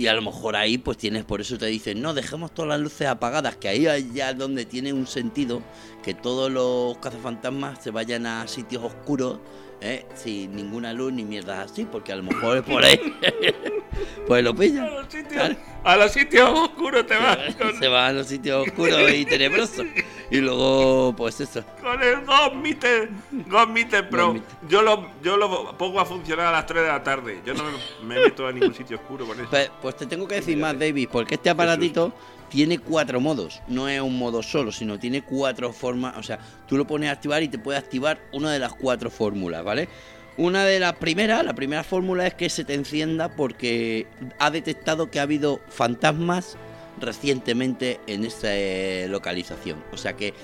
Y 0.02 0.08
a 0.08 0.14
lo 0.14 0.22
mejor 0.22 0.56
ahí 0.56 0.78
pues 0.78 0.96
tienes, 0.98 1.22
por 1.22 1.40
eso 1.40 1.56
te 1.58 1.66
dicen, 1.66 2.02
no, 2.02 2.12
dejemos 2.12 2.52
todas 2.52 2.70
las 2.70 2.80
luces 2.80 3.06
apagadas, 3.06 3.54
que 3.54 3.68
ahí 3.68 3.86
es 3.86 4.12
ya 4.12 4.34
donde 4.34 4.64
tiene 4.64 4.92
un 4.92 5.06
sentido 5.06 5.62
que 6.02 6.12
todos 6.12 6.50
los 6.50 6.98
cazafantasmas 6.98 7.80
se 7.80 7.92
vayan 7.92 8.26
a 8.26 8.48
sitios 8.48 8.82
oscuros, 8.82 9.38
¿eh? 9.80 10.04
sin 10.16 10.56
ninguna 10.56 10.92
luz 10.92 11.12
ni 11.12 11.22
mierdas 11.22 11.70
así, 11.70 11.84
porque 11.84 12.10
a 12.10 12.16
lo 12.16 12.24
mejor 12.24 12.56
es 12.56 12.62
por 12.64 12.84
ahí. 12.84 12.98
pues 14.26 14.42
lo 14.42 14.50
A 14.50 14.54
pillan. 14.56 14.90
los 14.92 15.04
sitios, 15.06 15.32
Claro. 15.34 15.56
a 15.84 15.96
los 15.96 16.10
sitios 16.12 16.50
oscuros 16.50 17.06
te 17.06 17.14
vas 17.16 17.38
Se 17.78 17.86
van 17.86 18.04
a 18.06 18.12
los 18.12 18.26
sitios 18.26 18.66
oscuros 18.66 19.08
y 19.12 19.24
tenebrosos. 19.24 19.86
Y 20.32 20.40
luego, 20.40 21.14
pues 21.14 21.38
eso. 21.42 21.62
con 21.82 22.02
el 22.02 22.24
God 22.24 22.54
Meter, 22.54 23.10
God 23.50 23.68
Meter 23.68 24.08
Pro. 24.08 24.28
God 24.28 24.34
Meter. 24.36 24.48
Yo 24.66 24.80
lo, 24.80 25.10
yo 25.22 25.36
lo 25.36 25.76
pongo 25.76 26.00
a 26.00 26.06
funcionar 26.06 26.46
a 26.46 26.52
las 26.52 26.64
3 26.64 26.82
de 26.82 26.88
la 26.88 27.02
tarde. 27.02 27.42
Yo 27.44 27.52
no 27.52 27.64
me, 27.64 28.14
me 28.14 28.22
meto 28.22 28.46
a 28.46 28.52
ningún 28.52 28.74
sitio 28.74 28.96
oscuro 28.96 29.26
con 29.26 29.38
eso. 29.38 29.50
Pues, 29.50 29.70
pues 29.82 29.94
te 29.96 30.06
tengo 30.06 30.26
que 30.26 30.36
decir 30.36 30.56
más, 30.56 30.78
David, 30.78 31.10
porque 31.12 31.34
este 31.34 31.50
aparatito 31.50 32.14
tiene 32.48 32.78
cuatro 32.78 33.20
modos. 33.20 33.60
No 33.68 33.90
es 33.90 34.00
un 34.00 34.16
modo 34.16 34.42
solo, 34.42 34.72
sino 34.72 34.98
tiene 34.98 35.20
cuatro 35.20 35.70
formas. 35.70 36.16
O 36.16 36.22
sea, 36.22 36.38
tú 36.66 36.78
lo 36.78 36.86
pones 36.86 37.10
a 37.10 37.12
activar 37.12 37.42
y 37.42 37.48
te 37.48 37.58
puede 37.58 37.76
activar 37.76 38.18
una 38.32 38.50
de 38.50 38.58
las 38.58 38.72
cuatro 38.72 39.10
fórmulas, 39.10 39.62
¿vale? 39.62 39.90
Una 40.38 40.64
de 40.64 40.80
las 40.80 40.94
primeras, 40.94 41.44
la 41.44 41.52
primera 41.52 41.84
fórmula 41.84 42.26
es 42.26 42.32
que 42.32 42.48
se 42.48 42.64
te 42.64 42.72
encienda 42.72 43.36
porque 43.36 44.06
ha 44.38 44.50
detectado 44.50 45.10
que 45.10 45.20
ha 45.20 45.24
habido 45.24 45.60
fantasmas 45.68 46.56
recientemente 46.98 48.00
en 48.06 48.24
esa 48.24 48.48
eh, 48.54 49.06
localización. 49.08 49.82
O 49.92 49.96
sea 49.96 50.14
que 50.14 50.34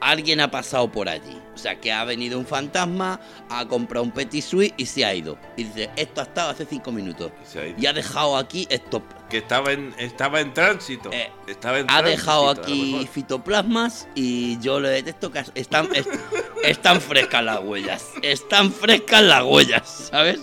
alguien 0.00 0.40
ha 0.40 0.50
pasado 0.50 0.90
por 0.92 1.08
allí. 1.08 1.40
O 1.54 1.58
sea 1.58 1.80
que 1.80 1.92
ha 1.92 2.04
venido 2.04 2.38
un 2.38 2.46
fantasma, 2.46 3.18
ha 3.48 3.66
comprado 3.66 4.04
un 4.04 4.10
petit 4.12 4.44
suite 4.44 4.74
y 4.76 4.86
se 4.86 5.04
ha 5.04 5.14
ido. 5.14 5.38
Y 5.56 5.64
dice, 5.64 5.90
esto 5.96 6.20
ha 6.20 6.24
estado 6.24 6.50
hace 6.50 6.66
cinco 6.66 6.92
minutos. 6.92 7.32
Ha. 7.44 7.74
Y 7.78 7.86
ha 7.86 7.92
dejado 7.92 8.36
aquí 8.36 8.66
esto. 8.70 9.02
Que 9.30 9.38
estaba 9.38 9.72
en, 9.72 9.94
estaba 9.98 10.40
en 10.40 10.52
tránsito. 10.54 11.10
Eh, 11.12 11.30
estaba 11.48 11.78
en 11.78 11.86
Ha 11.90 11.98
tránsito, 11.98 12.10
dejado 12.10 12.50
aquí 12.50 13.08
fitoplasmas 13.12 14.06
y 14.14 14.58
yo 14.60 14.78
le 14.80 14.90
detecto 14.90 15.32
que 15.32 15.42
están, 15.54 15.88
est- 15.94 16.08
están 16.62 17.00
frescas 17.00 17.42
las 17.42 17.60
huellas. 17.60 18.04
Están 18.22 18.70
frescas 18.72 19.22
las 19.22 19.42
huellas, 19.42 20.08
¿sabes? 20.10 20.40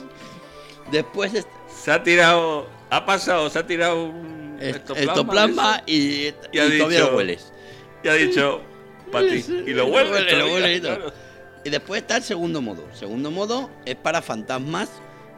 Después 0.92 1.46
Se 1.74 1.92
ha 1.92 2.04
tirado. 2.04 2.68
Ha 2.90 3.06
pasado, 3.06 3.50
se 3.50 3.58
ha 3.60 3.66
tirado 3.66 4.04
un 4.04 4.43
ectoplasma 4.70 5.84
y, 5.86 6.28
y 6.28 6.32
todavía 6.52 7.00
lo 7.02 7.16
hueles. 7.18 7.52
Y 8.04 8.08
ha 8.08 8.14
dicho. 8.14 8.62
Para 9.12 9.28
ti. 9.28 9.44
Y 9.68 9.72
lo 9.74 9.86
huele. 9.88 10.10
Lo 10.10 10.12
huele, 10.16 10.32
lo 10.32 10.38
todavía, 10.38 10.54
huele 10.54 10.76
y 10.76 10.82
todo. 10.82 10.96
claro. 10.96 11.14
Y 11.66 11.70
después 11.70 12.02
está 12.02 12.18
el 12.18 12.24
segundo 12.24 12.62
modo. 12.62 12.86
Segundo 12.94 13.32
modo 13.32 13.70
es 13.86 13.96
para 13.96 14.22
fantasmas 14.22 14.90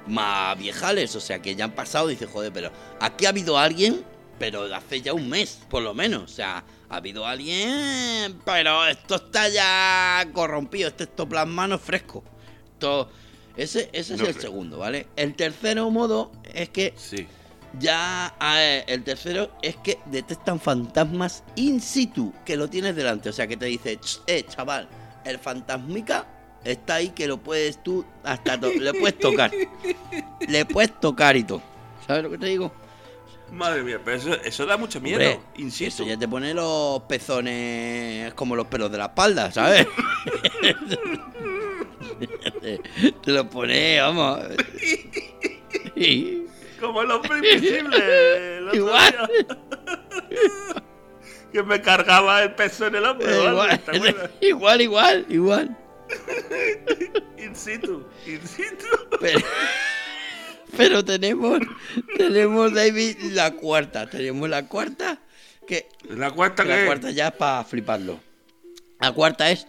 más 0.07 0.57
viejales, 0.57 1.15
o 1.15 1.19
sea 1.19 1.39
que 1.41 1.55
ya 1.55 1.65
han 1.65 1.71
pasado. 1.73 2.07
Dice, 2.07 2.25
joder, 2.25 2.51
pero 2.51 2.71
aquí 2.99 3.25
ha 3.25 3.29
habido 3.29 3.57
alguien, 3.57 4.03
pero 4.39 4.63
hace 4.73 5.01
ya 5.01 5.13
un 5.13 5.29
mes, 5.29 5.59
por 5.69 5.83
lo 5.83 5.93
menos. 5.93 6.23
O 6.23 6.27
sea, 6.27 6.63
ha 6.89 6.95
habido 6.95 7.25
alguien, 7.27 8.39
pero 8.45 8.87
esto 8.87 9.15
está 9.15 9.49
ya 9.49 10.25
corrompido. 10.33 10.87
Este 10.89 11.03
ectoplasma 11.03 11.67
no 11.67 11.75
es 11.75 11.81
fresco. 11.81 12.23
Esto- 12.73 13.09
ese 13.57 13.89
ese 13.93 14.15
es 14.15 14.21
el 14.21 14.35
segundo, 14.41 14.79
¿vale? 14.79 15.07
El 15.15 15.33
tercero 15.35 15.89
modo 15.89 16.31
es 16.53 16.69
que 16.69 16.93
Sí. 16.97 17.25
Ya 17.79 18.35
eh, 18.41 18.83
el 18.87 19.03
tercero 19.03 19.51
es 19.61 19.75
que 19.77 19.99
detectan 20.05 20.59
fantasmas 20.59 21.43
in 21.55 21.81
situ, 21.81 22.33
que 22.45 22.55
lo 22.57 22.69
tienes 22.69 22.95
delante. 22.95 23.29
O 23.29 23.33
sea, 23.33 23.47
que 23.47 23.57
te 23.57 23.65
dice, 23.65 23.97
"Ch, 23.97 24.21
eh, 24.27 24.45
chaval, 24.47 24.87
el 25.23 25.39
fantasmica 25.39 26.25
está 26.63 26.95
ahí 26.95 27.09
que 27.09 27.27
lo 27.27 27.37
puedes 27.37 27.81
tú 27.83 28.05
hasta 28.23 28.57
le 28.57 28.93
puedes 28.93 29.19
tocar. 29.19 29.51
Le 30.47 30.65
puedes 30.65 30.99
tocar 30.99 31.37
y 31.37 31.43
todo. 31.43 31.61
¿Sabes 32.07 32.23
lo 32.23 32.31
que 32.31 32.37
te 32.37 32.47
digo? 32.47 32.71
Madre 33.51 33.83
mía, 33.83 34.01
pero 34.03 34.17
eso, 34.17 34.33
eso 34.41 34.65
da 34.65 34.75
mucho 34.75 34.99
miedo, 34.99 35.17
Hombre, 35.17 35.39
insisto. 35.57 36.01
Eso 36.03 36.11
ya 36.11 36.17
te 36.17 36.27
pone 36.27 36.53
los 36.53 37.03
pezones 37.03 38.33
como 38.33 38.55
los 38.55 38.65
pelos 38.67 38.91
de 38.91 38.97
la 38.97 39.05
espalda, 39.05 39.51
¿sabes? 39.51 39.87
te 42.61 43.31
los 43.31 43.45
pone, 43.47 44.01
vamos. 44.01 44.39
Como 46.85 47.01
el 47.01 47.11
hombre 47.11 47.37
invisible. 47.37 48.57
el 48.57 48.75
Igual. 48.75 49.29
que 51.51 51.63
me 51.63 51.81
cargaba 51.81 52.43
el 52.43 52.53
peso 52.53 52.87
en 52.87 52.95
el 52.95 53.05
hombro. 53.05 53.27
igual, 54.41 54.81
igual, 54.81 54.81
igual, 54.81 55.25
igual. 55.29 55.77
In 57.37 57.55
situ, 57.55 58.05
in 58.27 58.45
situ. 58.47 58.85
Pero, 59.19 59.39
pero 60.77 61.05
tenemos, 61.05 61.59
tenemos, 62.17 62.73
David, 62.73 63.17
la 63.31 63.51
cuarta. 63.51 64.07
Tenemos 64.07 64.47
la 64.49 64.67
cuarta, 64.67 65.19
que 65.65 65.89
La 66.09 66.29
cuarta 66.31 66.63
que 66.63 66.69
que 66.69 66.75
la 66.75 66.85
cuarta 66.85 67.11
ya 67.11 67.29
es 67.29 67.33
para 67.33 67.63
fliparlo. 67.63 68.19
La 68.99 69.11
cuarta 69.13 69.49
es 69.49 69.65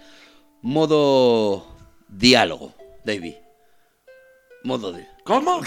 modo 0.60 1.76
diálogo, 2.08 2.74
David. 3.04 3.34
Modo 4.62 4.92
de, 4.92 5.06
¿Cómo? 5.24 5.62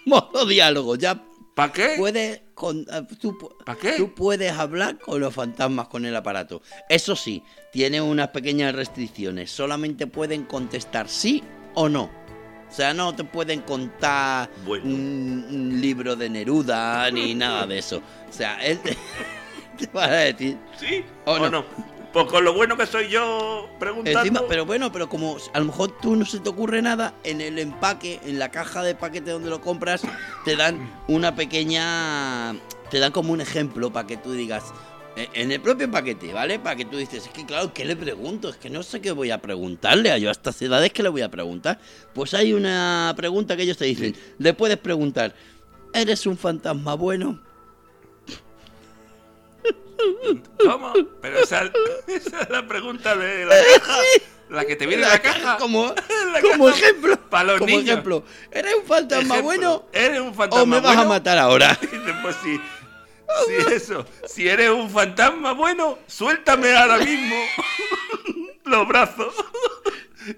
modo 0.06 0.46
diálogo. 0.46 0.96
Ya 0.96 1.22
¿Para 1.54 1.72
qué? 1.72 1.94
puedes 1.98 2.42
con, 2.54 2.80
eh, 2.90 3.02
tú, 3.20 3.32
pu- 3.38 3.64
¿Pa 3.64 3.76
qué? 3.76 3.92
tú 3.92 4.14
puedes 4.14 4.52
hablar 4.52 4.98
con 4.98 5.20
los 5.20 5.34
fantasmas 5.34 5.88
con 5.88 6.04
el 6.06 6.14
aparato. 6.16 6.62
Eso 6.88 7.16
sí, 7.16 7.42
tiene 7.72 8.00
unas 8.00 8.28
pequeñas 8.28 8.74
restricciones. 8.74 9.50
Solamente 9.50 10.06
pueden 10.06 10.44
contestar 10.44 11.08
sí 11.08 11.42
o 11.74 11.88
no. 11.88 12.04
O 12.68 12.72
sea, 12.72 12.94
no 12.94 13.14
te 13.16 13.24
pueden 13.24 13.62
contar 13.62 14.48
Bueno. 14.64 14.84
un, 14.84 15.46
un 15.50 15.80
libro 15.80 16.14
de 16.14 16.30
Neruda 16.30 17.10
ni 17.10 17.34
nada 17.34 17.66
de 17.66 17.78
eso. 17.78 18.00
O 18.28 18.32
sea, 18.32 18.64
él 18.64 18.78
te, 18.78 18.96
te 19.76 19.86
va 19.92 20.04
a 20.04 20.10
decir. 20.10 20.56
¿Sí 20.78 21.04
¿O 21.26 21.32
o, 21.32 21.38
no? 21.40 21.50
no? 21.50 21.64
Pues 22.12 22.26
con 22.26 22.44
lo 22.44 22.52
bueno 22.54 22.76
que 22.76 22.86
soy 22.86 23.08
yo 23.08 23.68
preguntando. 23.78 24.18
Encima, 24.18 24.42
pero 24.48 24.66
bueno, 24.66 24.90
pero 24.90 25.08
como 25.08 25.36
a 25.54 25.58
lo 25.60 25.66
mejor 25.66 25.96
tú 26.02 26.16
no 26.16 26.24
se 26.24 26.40
te 26.40 26.48
ocurre 26.48 26.82
nada, 26.82 27.14
en 27.22 27.40
el 27.40 27.58
empaque, 27.60 28.18
en 28.24 28.40
la 28.40 28.50
caja 28.50 28.82
de 28.82 28.96
paquete 28.96 29.30
donde 29.30 29.48
lo 29.48 29.60
compras, 29.60 30.02
te 30.44 30.56
dan 30.56 30.92
una 31.06 31.36
pequeña. 31.36 32.56
Te 32.90 32.98
dan 32.98 33.12
como 33.12 33.32
un 33.32 33.40
ejemplo 33.40 33.92
para 33.92 34.08
que 34.08 34.16
tú 34.16 34.32
digas. 34.32 34.64
eh, 35.14 35.28
En 35.34 35.52
el 35.52 35.60
propio 35.60 35.88
paquete, 35.88 36.32
¿vale? 36.32 36.58
Para 36.58 36.74
que 36.74 36.84
tú 36.84 36.96
dices, 36.96 37.26
es 37.26 37.30
que 37.32 37.46
claro, 37.46 37.72
¿qué 37.72 37.84
le 37.84 37.94
pregunto? 37.94 38.48
Es 38.48 38.56
que 38.56 38.70
no 38.70 38.82
sé 38.82 39.00
qué 39.00 39.12
voy 39.12 39.30
a 39.30 39.40
preguntarle 39.40 40.10
a 40.10 40.18
yo 40.18 40.30
a 40.30 40.32
estas 40.32 40.60
edades, 40.62 40.92
¿qué 40.92 41.04
le 41.04 41.10
voy 41.10 41.22
a 41.22 41.28
preguntar? 41.30 41.78
Pues 42.12 42.34
hay 42.34 42.52
una 42.52 43.12
pregunta 43.16 43.56
que 43.56 43.62
ellos 43.62 43.76
te 43.76 43.84
dicen. 43.84 44.16
Le 44.38 44.52
puedes 44.52 44.78
preguntar, 44.78 45.32
¿eres 45.94 46.26
un 46.26 46.36
fantasma 46.36 46.94
bueno? 46.94 47.38
¿Cómo? 50.64 50.92
Pero 51.20 51.38
esa, 51.40 51.70
esa 52.06 52.40
es 52.42 52.50
la 52.50 52.66
pregunta 52.66 53.16
de 53.16 53.44
la 53.46 53.54
caja. 53.78 53.98
La 54.50 54.64
que 54.64 54.74
te 54.76 54.86
viene 54.86 55.04
en 55.04 55.08
la 55.08 55.18
caja. 55.20 55.56
Como, 55.58 55.94
La 56.32 56.40
como 56.40 56.66
caja 56.66 56.78
ejemplo. 56.78 57.20
para 57.30 57.44
los 57.44 57.58
como 57.60 57.68
niños. 57.70 57.84
ejemplo, 57.90 58.24
¿eres 58.50 58.74
un 58.74 58.84
fantasma 58.84 59.34
Ejemplo, 59.38 59.42
bueno? 59.44 59.88
¿Eres 59.92 60.20
un 60.20 60.34
fantasma 60.34 60.62
¿O 60.62 60.66
me 60.66 60.80
vas 60.80 60.92
a 60.92 60.94
bueno? 60.96 61.08
matar 61.10 61.38
ahora? 61.38 61.78
Pues 62.22 62.36
sí. 62.42 62.60
Si 63.46 63.72
eso, 63.74 64.04
si 64.26 64.48
eres 64.48 64.70
un 64.70 64.90
fantasma 64.90 65.52
bueno, 65.52 66.00
suéltame 66.08 66.74
ahora 66.74 66.98
mismo 66.98 67.36
los 68.64 68.88
brazos 68.88 69.32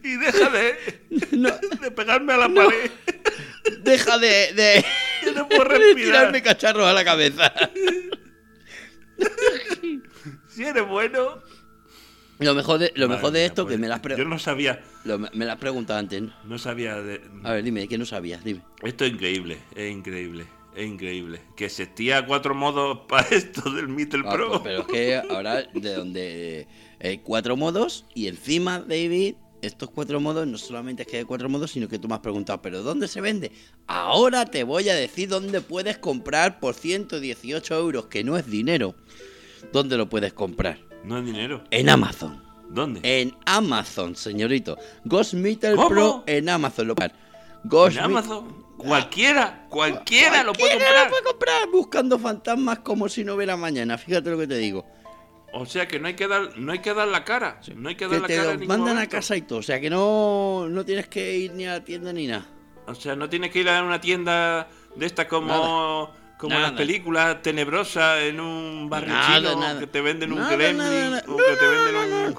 y 0.05 0.17
deja 0.17 0.51
de, 0.51 0.77
de 1.81 1.91
pegarme 1.91 2.35
a 2.35 2.37
la 2.37 2.49
pared. 2.51 2.91
Deja 3.79 4.19
de, 4.19 4.53
de, 4.53 4.85
Yo 5.25 5.33
no 5.33 5.49
puedo 5.49 5.65
de 5.65 5.79
respirar. 5.79 5.97
tirarme 5.97 6.43
cacharros 6.43 6.87
a 6.87 6.93
la 6.93 7.03
cabeza. 7.05 7.51
Si 10.49 10.65
eres 10.65 10.87
bueno. 10.87 11.41
Lo 12.39 12.55
mejor 12.55 12.79
de, 12.81 12.93
lo 12.97 13.07
Madre 13.09 13.17
mejor 13.19 13.33
de 13.33 13.39
mía, 13.41 13.47
esto 13.47 13.65
pues, 13.65 13.75
que 13.75 13.79
me 13.81 13.89
las 13.89 14.03
Yo 14.03 14.25
no 14.25 14.39
sabía, 14.39 14.83
lo- 15.05 15.19
me 15.19 15.45
las 15.45 15.57
preguntado 15.59 15.99
antes. 15.99 16.23
¿no? 16.23 16.33
no 16.45 16.59
sabía 16.59 16.97
de. 17.01 17.21
A 17.45 17.53
ver, 17.53 17.63
dime, 17.65 17.87
que 17.89 17.99
no 17.99 18.05
sabías? 18.07 18.43
Dime. 18.43 18.63
Esto 18.83 19.05
es 19.05 19.13
increíble, 19.13 19.59
es 19.77 19.93
increíble, 19.93 20.47
es 20.75 20.87
increíble. 20.87 21.41
Que 21.57 21.67
existía 21.67 22.27
cuatro 22.27 22.55
modos 22.55 23.01
para 23.09 23.29
esto 23.29 23.71
del 23.71 23.89
Mittel 23.89 24.23
Ah, 24.27 24.33
Pro. 24.33 24.49
pues, 24.51 24.61
pero 24.65 24.81
es 24.81 24.87
que 24.89 25.17
ahora 25.31 25.63
de 25.63 25.95
donde 25.95 26.67
hay 27.01 27.19
cuatro 27.19 27.57
modos 27.57 28.07
y 28.15 28.27
encima, 28.27 28.81
David, 28.81 29.35
estos 29.63 29.91
cuatro 29.91 30.21
modos 30.21 30.47
no 30.47 30.59
solamente 30.59 31.03
es 31.03 31.09
que 31.09 31.19
hay 31.19 31.25
cuatro 31.25 31.49
modos, 31.49 31.71
sino 31.71 31.89
que 31.89 31.99
tú 31.99 32.09
me 32.09 32.15
has 32.15 32.21
preguntado, 32.21 32.61
¿pero 32.61 32.83
dónde 32.83 33.09
se 33.09 33.21
vende? 33.21 33.53
Ahora 33.87 34.45
te 34.45 34.65
voy 34.65 34.89
a 34.89 34.95
decir 34.95 35.29
dónde 35.29 35.61
puedes 35.61 35.99
comprar 35.99 36.61
por 36.61 36.75
118 36.75 37.75
euros, 37.79 38.07
que 38.07 38.25
no 38.25 38.37
es 38.37 38.47
dinero. 38.47 38.95
¿Dónde 39.73 39.97
lo 39.97 40.09
puedes 40.09 40.33
comprar? 40.33 40.79
No 41.05 41.19
es 41.19 41.25
dinero. 41.25 41.63
En 41.71 41.89
Amazon. 41.89 42.43
¿Dónde? 42.69 43.01
En 43.03 43.37
Amazon, 43.47 44.17
señorito. 44.17 44.77
Ghost 45.05 45.35
Meter 45.35 45.77
¿Cómo? 45.77 45.89
Pro 45.89 46.25
en 46.27 46.49
Amazon. 46.49 46.89
Lo 46.89 46.95
Ghost 47.65 47.97
en 47.97 48.05
Amazon. 48.05 48.63
Cualquiera, 48.77 49.67
cualquiera 49.69 50.43
lo 50.43 50.53
puede 50.53 50.71
Cualquiera 50.77 50.87
comprar. 50.87 51.05
lo 51.05 51.11
puede 51.11 51.25
comprar 51.25 51.69
buscando 51.71 52.19
fantasmas 52.19 52.79
como 52.81 53.09
si 53.09 53.23
no 53.25 53.35
hubiera 53.35 53.57
mañana. 53.57 53.97
Fíjate 53.97 54.31
lo 54.31 54.39
que 54.39 54.49
te 54.49 54.57
digo. 54.57 54.85
O 55.55 55.67
sea 55.67 55.87
que 55.87 55.99
no 56.01 56.09
hay 56.09 56.15
que 56.15 56.27
dar, 56.29 56.57
no 56.57 56.73
hay 56.73 56.79
que 56.79 56.95
dar 56.95 57.07
la 57.09 57.25
cara. 57.25 57.61
No 57.77 57.89
hay 57.91 57.95
que 57.95 58.07
dar 58.07 58.15
Que 58.17 58.21
la 58.21 58.27
te 58.29 58.37
cara. 58.37 58.51
ningún 58.53 58.69
mandan 58.69 58.99
a 58.99 59.07
casa 59.09 59.37
y 59.37 59.43
todo. 59.43 59.59
O 59.59 59.63
sea 59.63 59.81
que 59.81 59.91
no, 59.91 60.67
no 60.69 60.85
tienes 60.85 61.09
que 61.09 61.37
ir 61.37 61.53
ni 61.53 61.67
a 61.67 61.73
la 61.75 61.85
tienda 61.85 62.13
ni 62.13 62.27
nada. 62.27 62.47
O 62.87 62.95
sea, 62.95 63.15
no 63.17 63.29
tienes 63.29 63.51
que 63.51 63.61
ir 63.61 63.69
a 63.69 63.83
una 63.83 64.01
tienda 64.01 64.67
de 64.97 65.07
estas 65.07 65.27
como, 65.27 66.11
como 66.39 66.55
Nada. 66.55 66.69
las 66.69 66.73
películas 66.73 67.41
tenebrosas 67.43 68.23
en 68.23 68.41
un 68.41 68.89
barrio 68.91 69.13
Nada, 69.15 69.37
chino 69.37 69.61
nada. 69.61 69.81
que 69.81 69.87
te 69.87 70.01
venden 70.01 70.33
un 70.33 70.49
gremlin 70.49 71.21
o 71.27 71.31
No, 71.31 71.37
que 71.37 71.57
te 71.59 71.67
venden 71.69 71.95
no, 71.95 72.07
no, 72.07 72.27
un... 72.29 72.39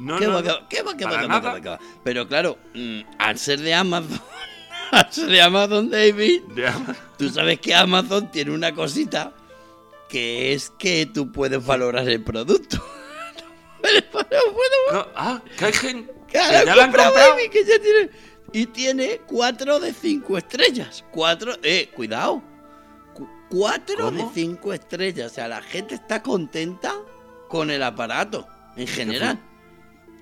No, 0.00 0.18
¿Qué 0.18 0.26
no, 0.26 0.32
va, 0.34 0.42
no. 0.42 0.68
qué 0.68 0.82
va, 0.82 0.96
qué 0.96 1.04
va, 1.04 1.20
qué 1.20 1.26
va, 1.26 1.60
qué? 1.60 1.84
Pero 2.04 2.26
claro, 2.28 2.58
mm, 2.74 3.00
al 3.18 3.38
ser 3.38 3.60
de 3.60 3.74
Amazon, 3.74 4.20
al 4.92 5.12
ser 5.12 5.26
de 5.26 5.42
Amazon, 5.42 5.90
David, 5.90 6.42
De 6.54 6.70
tú 7.18 7.28
sabes 7.28 7.60
que 7.60 7.74
Amazon 7.74 8.30
tiene 8.30 8.52
una 8.52 8.72
cosita 8.74 9.32
que 10.08 10.52
es 10.52 10.70
que 10.78 11.06
tú 11.06 11.30
puedes 11.32 11.64
valorar 11.64 12.08
el 12.08 12.22
producto. 12.22 12.84
Valorar- 13.82 14.10
puedes 14.10 14.70
No, 14.92 15.06
ah, 15.14 15.42
que 15.58 15.64
hay 15.66 15.72
gente 15.72 16.12
que 16.26 16.32
Claro, 16.32 16.52
ya 16.52 16.64
la 16.64 16.72
han 16.72 16.78
compra, 16.90 17.04
comprado. 17.04 17.30
baby, 17.34 17.48
que 17.50 17.64
ya 17.64 17.78
tiene. 17.80 18.10
Y 18.52 18.66
tiene 18.66 19.20
4 19.26 19.78
de 19.80 19.92
5 19.92 20.38
estrellas. 20.38 21.04
4. 21.10 21.56
Eh, 21.62 21.90
cuidado. 21.94 22.42
4 23.50 24.10
de 24.10 24.18
¿Cómo? 24.18 24.32
5 24.34 24.72
estrellas. 24.72 25.32
O 25.32 25.34
sea, 25.34 25.48
la 25.48 25.62
gente 25.62 25.94
está 25.94 26.22
contenta 26.22 26.94
con 27.48 27.70
el 27.70 27.82
aparato 27.82 28.46
en 28.76 28.86
general. 28.86 29.38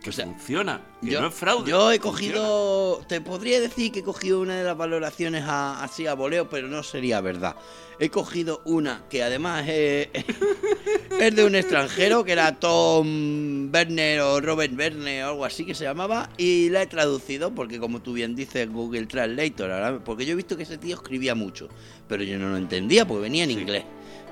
Que 0.07 0.11
O 0.11 0.13
sea, 0.13 0.25
funciona, 0.27 0.81
que 1.03 1.11
Yo, 1.11 1.21
no 1.21 1.27
es 1.27 1.35
fraude. 1.35 1.69
yo 1.69 1.91
he 1.91 1.99
funciona. 1.99 2.37
cogido. 2.39 3.01
Te 3.09 3.21
podría 3.21 3.61
decir 3.61 3.91
que 3.91 3.99
he 3.99 4.03
cogido 4.05 4.41
una 4.41 4.55
de 4.57 4.63
las 4.63 4.77
valoraciones 4.77 5.43
a- 5.45 5.83
así 5.83 6.07
a 6.07 6.15
voleo, 6.15 6.49
pero 6.49 6.69
no 6.69 6.85
sería 6.85 7.21
verdad. 7.21 7.57
He 7.99 8.09
cogido 8.09 8.63
una 8.67 9.03
que 9.11 9.25
además 9.25 9.65
es, 9.69 10.07
es 11.21 11.35
de 11.35 11.45
un 11.45 11.57
extranjero 11.57 12.23
que 12.25 12.31
era 12.31 12.55
Tom 12.61 13.69
Werner 13.75 14.21
o 14.21 14.41
Robert 14.41 14.79
Werner 14.79 15.25
o 15.25 15.29
algo 15.31 15.45
así 15.45 15.65
que 15.67 15.75
se 15.75 15.83
llamaba 15.83 16.31
y 16.37 16.69
la 16.71 16.83
he 16.83 16.87
traducido 16.87 17.53
porque 17.53 17.81
como 17.81 18.01
tú 18.01 18.13
bien 18.13 18.37
dices 18.37 18.71
Google 18.71 19.07
Translator, 19.07 20.03
porque 20.05 20.25
yo 20.25 20.35
he 20.35 20.37
visto 20.37 20.57
que 20.57 20.63
ese 20.63 20.79
tío 20.79 20.95
escribía 20.95 21.35
mucho, 21.35 21.69
pero 22.07 22.23
yo 22.23 22.39
no 22.39 22.51
lo 22.51 22.59
entendía 22.59 23.09
porque 23.09 23.23
venía 23.23 23.43
en 23.43 23.51
Sí. 23.51 23.59
inglés. 23.59 23.85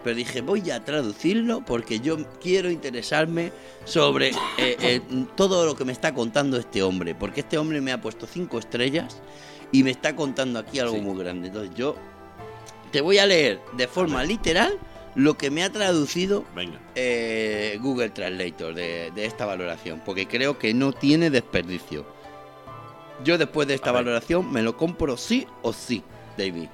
Pero 0.05 0.15
dije, 0.17 0.43
voy 0.43 0.71
a 0.71 0.85
traducirlo 0.85 1.65
porque 1.65 1.99
yo 1.99 2.19
quiero 2.41 2.71
interesarme 2.71 3.51
sobre 3.87 4.29
eh, 4.59 4.77
eh, 4.81 5.01
todo 5.35 5.65
lo 5.65 5.75
que 5.75 5.85
me 5.87 5.93
está 5.93 6.13
contando 6.15 6.59
este 6.59 6.83
hombre. 6.83 7.15
Porque 7.15 7.41
este 7.41 7.57
hombre 7.59 7.81
me 7.81 7.91
ha 7.91 8.01
puesto 8.01 8.27
cinco 8.27 8.59
estrellas 8.59 9.23
y 9.73 9.83
me 9.83 9.91
está 9.91 10.15
contando 10.15 10.59
aquí 10.59 10.79
algo 10.79 10.95
Sí. 10.97 11.01
muy 11.01 11.19
grande. 11.19 11.49
Entonces 11.49 11.75
yo 11.75 11.97
te 12.93 13.01
voy 13.01 13.17
a 13.19 13.27
leer 13.27 13.61
de 13.73 13.89
forma 13.89 14.23
literal 14.23 14.79
lo 15.17 15.39
que 15.39 15.51
me 15.51 15.63
ha 15.65 15.71
traducido 15.71 16.45
Venga, 16.55 16.79
eh, 16.95 17.79
Google 17.81 18.11
Translator 18.11 18.75
de, 18.75 19.11
de 19.15 19.25
esta 19.25 19.47
valoración. 19.47 20.03
Porque 20.05 20.27
creo 20.29 20.59
que 20.59 20.75
no 20.75 20.93
tiene 20.93 21.31
desperdicio. 21.31 22.05
Yo 23.25 23.39
después 23.39 23.67
de 23.69 23.75
esta 23.75 23.91
valoración 23.93 24.53
me 24.53 24.61
lo 24.63 24.77
compro 24.77 25.17
sí 25.17 25.47
o 25.63 25.73
sí, 25.73 26.03
David. 26.37 26.69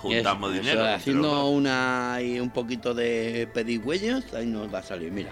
Juntamos 0.00 0.52
Eso, 0.52 0.60
dinero. 0.60 0.80
eso, 0.86 0.94
haciendo 0.94 1.48
una 1.48 2.18
y 2.22 2.40
un 2.40 2.50
poquito 2.50 2.94
de 2.94 3.48
pedigüeños, 3.52 4.32
ahí 4.34 4.46
nos 4.46 4.72
va 4.72 4.78
a 4.78 4.82
salir, 4.82 5.12
mira. 5.12 5.30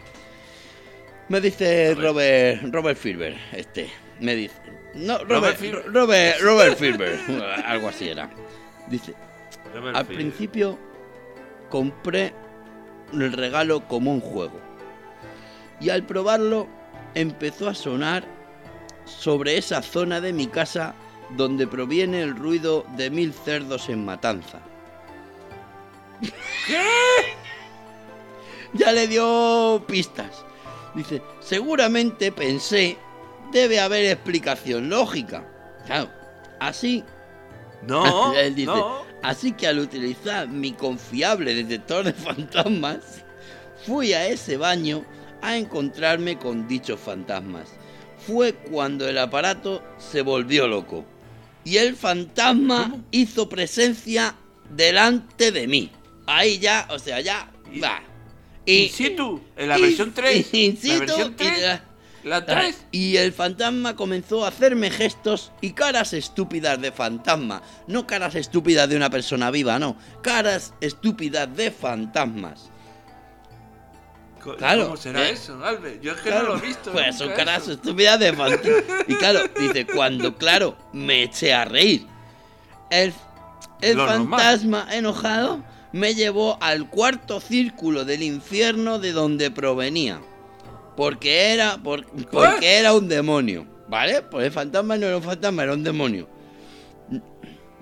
Me 1.29 1.41
dice. 1.41 1.95
Robert 1.95 2.63
Robert 2.73 2.99
Filber, 2.99 3.37
este, 3.53 3.91
me 4.21 4.35
dice. 4.35 4.55
No, 4.95 5.19
Robert 5.19 5.31
Robert 5.31 5.57
Filber. 5.59 5.93
Robert, 5.93 6.41
Robert 6.43 6.79
Filber, 6.79 7.19
algo 7.67 7.89
así 7.89 8.09
era. 8.09 8.31
Dice, 8.89 9.15
Robert 9.75 9.97
al 9.97 10.07
principio 10.07 10.79
compré 11.69 12.33
el 13.13 13.33
regalo 13.33 13.87
como 13.89 14.13
un 14.13 14.21
juego. 14.21 14.61
Y 15.81 15.91
al 15.91 16.05
probarlo 16.05 16.67
empezó 17.15 17.69
a 17.69 17.75
sonar 17.75 18.25
sobre 19.05 19.57
esa 19.57 19.83
zona 19.83 20.21
de 20.21 20.33
mi 20.33 20.47
casa 20.47 20.95
donde 21.31 21.67
proviene 21.67 22.23
el 22.23 22.35
ruido 22.37 22.85
de 22.97 23.11
mil 23.11 23.33
cerdos 23.33 23.89
en 23.89 24.05
matanza. 24.05 24.61
¿Qué? 26.67 26.85
Ya 28.75 28.93
le 28.93 29.07
dio 29.09 29.83
pistas. 29.87 30.45
Dice, 30.95 31.23
seguramente 31.41 32.33
pensé, 32.33 32.99
debe 33.53 33.81
haber 33.81 34.05
explicación 34.07 34.89
lógica. 34.89 35.45
Claro, 35.87 36.11
así 36.61 37.05
No, 37.83 38.35
Él 38.35 38.55
dice, 38.55 38.67
no. 38.73 39.03
así 39.23 39.53
que 39.53 39.67
al 39.67 39.79
utilizar 39.79 40.49
mi 40.49 40.73
confiable 40.73 41.55
detector 41.55 42.05
de 42.05 42.13
fantasmas, 42.13 43.25
fui 43.87 44.13
a 44.13 44.27
ese 44.27 44.57
baño 44.57 45.05
a 45.41 45.57
encontrarme 45.57 46.39
con 46.39 46.67
dichos 46.67 46.99
fantasmas. 47.01 47.71
Fue 48.27 48.53
cuando 48.55 49.09
el 49.09 49.17
aparato 49.19 49.83
se 49.99 50.23
volvió 50.23 50.67
loco. 50.67 51.05
Y 51.69 51.77
el 51.77 51.97
fantasma 51.97 52.97
hizo 53.11 53.47
presencia 53.51 54.35
delante 54.75 55.53
de 55.53 55.67
mí. 55.67 55.91
Ahí 56.27 56.59
ya, 56.59 56.87
o 56.91 56.99
sea, 56.99 57.21
ya 57.21 57.51
va. 57.83 58.01
In 58.65 58.89
situ, 58.91 59.43
en 59.55 59.69
la 59.69 59.79
y- 59.79 59.83
versión 59.83 60.13
3. 60.15 60.49
in 60.55 60.75
la 60.75 60.81
situ, 60.81 60.99
versión 61.01 61.33
y 61.33 61.35
3. 61.37 61.61
la- 61.61 61.85
La 62.25 62.47
3. 62.47 62.85
y 62.91 63.17
el 63.17 63.33
fantasma 63.35 63.95
comenzó 63.97 64.45
a 64.45 64.49
hacerme 64.49 64.91
gestos 64.91 65.53
y 65.61 65.73
caras 65.73 66.15
estúpidas 66.15 66.81
de 66.81 66.91
fantasma. 66.91 67.61
No 67.87 68.07
caras 68.07 68.35
estúpidas 68.35 68.89
de 68.89 68.97
una 68.97 69.11
persona 69.11 69.51
viva, 69.51 69.79
no. 69.79 69.95
Caras 70.23 70.73
estúpidas 70.81 71.55
de 71.55 71.71
fantasmas. 71.71 72.71
Claro, 74.57 74.85
¿Cómo 74.85 74.97
será 74.97 75.29
eh, 75.29 75.33
eso, 75.33 75.63
Albert? 75.65 76.01
Yo 76.01 76.13
es 76.13 76.21
que 76.21 76.29
Claro, 76.31 76.49
no 76.49 76.55
lo 76.57 76.59
he 76.63 76.67
visto. 76.67 76.93
Pues 76.93 77.17
son 77.17 77.31
caras 77.33 77.63
eso. 77.63 77.73
estúpidas 77.73 78.19
de 78.21 78.33
fantasmas. 78.33 78.83
Y 79.07 79.15
claro, 79.17 79.41
dice, 79.59 79.87
cuando, 79.87 80.37
claro, 80.37 80.77
me 80.93 81.25
eché 81.25 81.53
a 81.53 81.65
reír. 81.65 82.07
El, 82.91 83.13
el 83.83 83.97
normal. 83.97 84.19
fantasma 84.41 84.89
enojado 84.93 85.63
me 85.93 86.15
llevó 86.15 86.59
al 86.61 86.89
cuarto 86.89 87.41
círculo 87.41 88.05
del 88.05 88.23
infierno 88.23 88.99
de 88.99 89.13
donde 89.13 89.51
provenía. 89.51 90.21
Porque 90.97 91.53
era, 91.53 91.77
por- 91.79 92.05
porque 92.31 92.77
era 92.79 92.93
un 92.95 93.09
demonio. 93.09 93.67
¿Vale? 93.89 94.23
Pues 94.23 94.47
el 94.47 94.53
fantasma 94.53 94.97
no 94.97 95.07
era 95.07 95.17
un 95.17 95.23
fantasma, 95.23 95.63
era 95.63 95.73
un 95.73 95.83
demonio. 95.83 96.29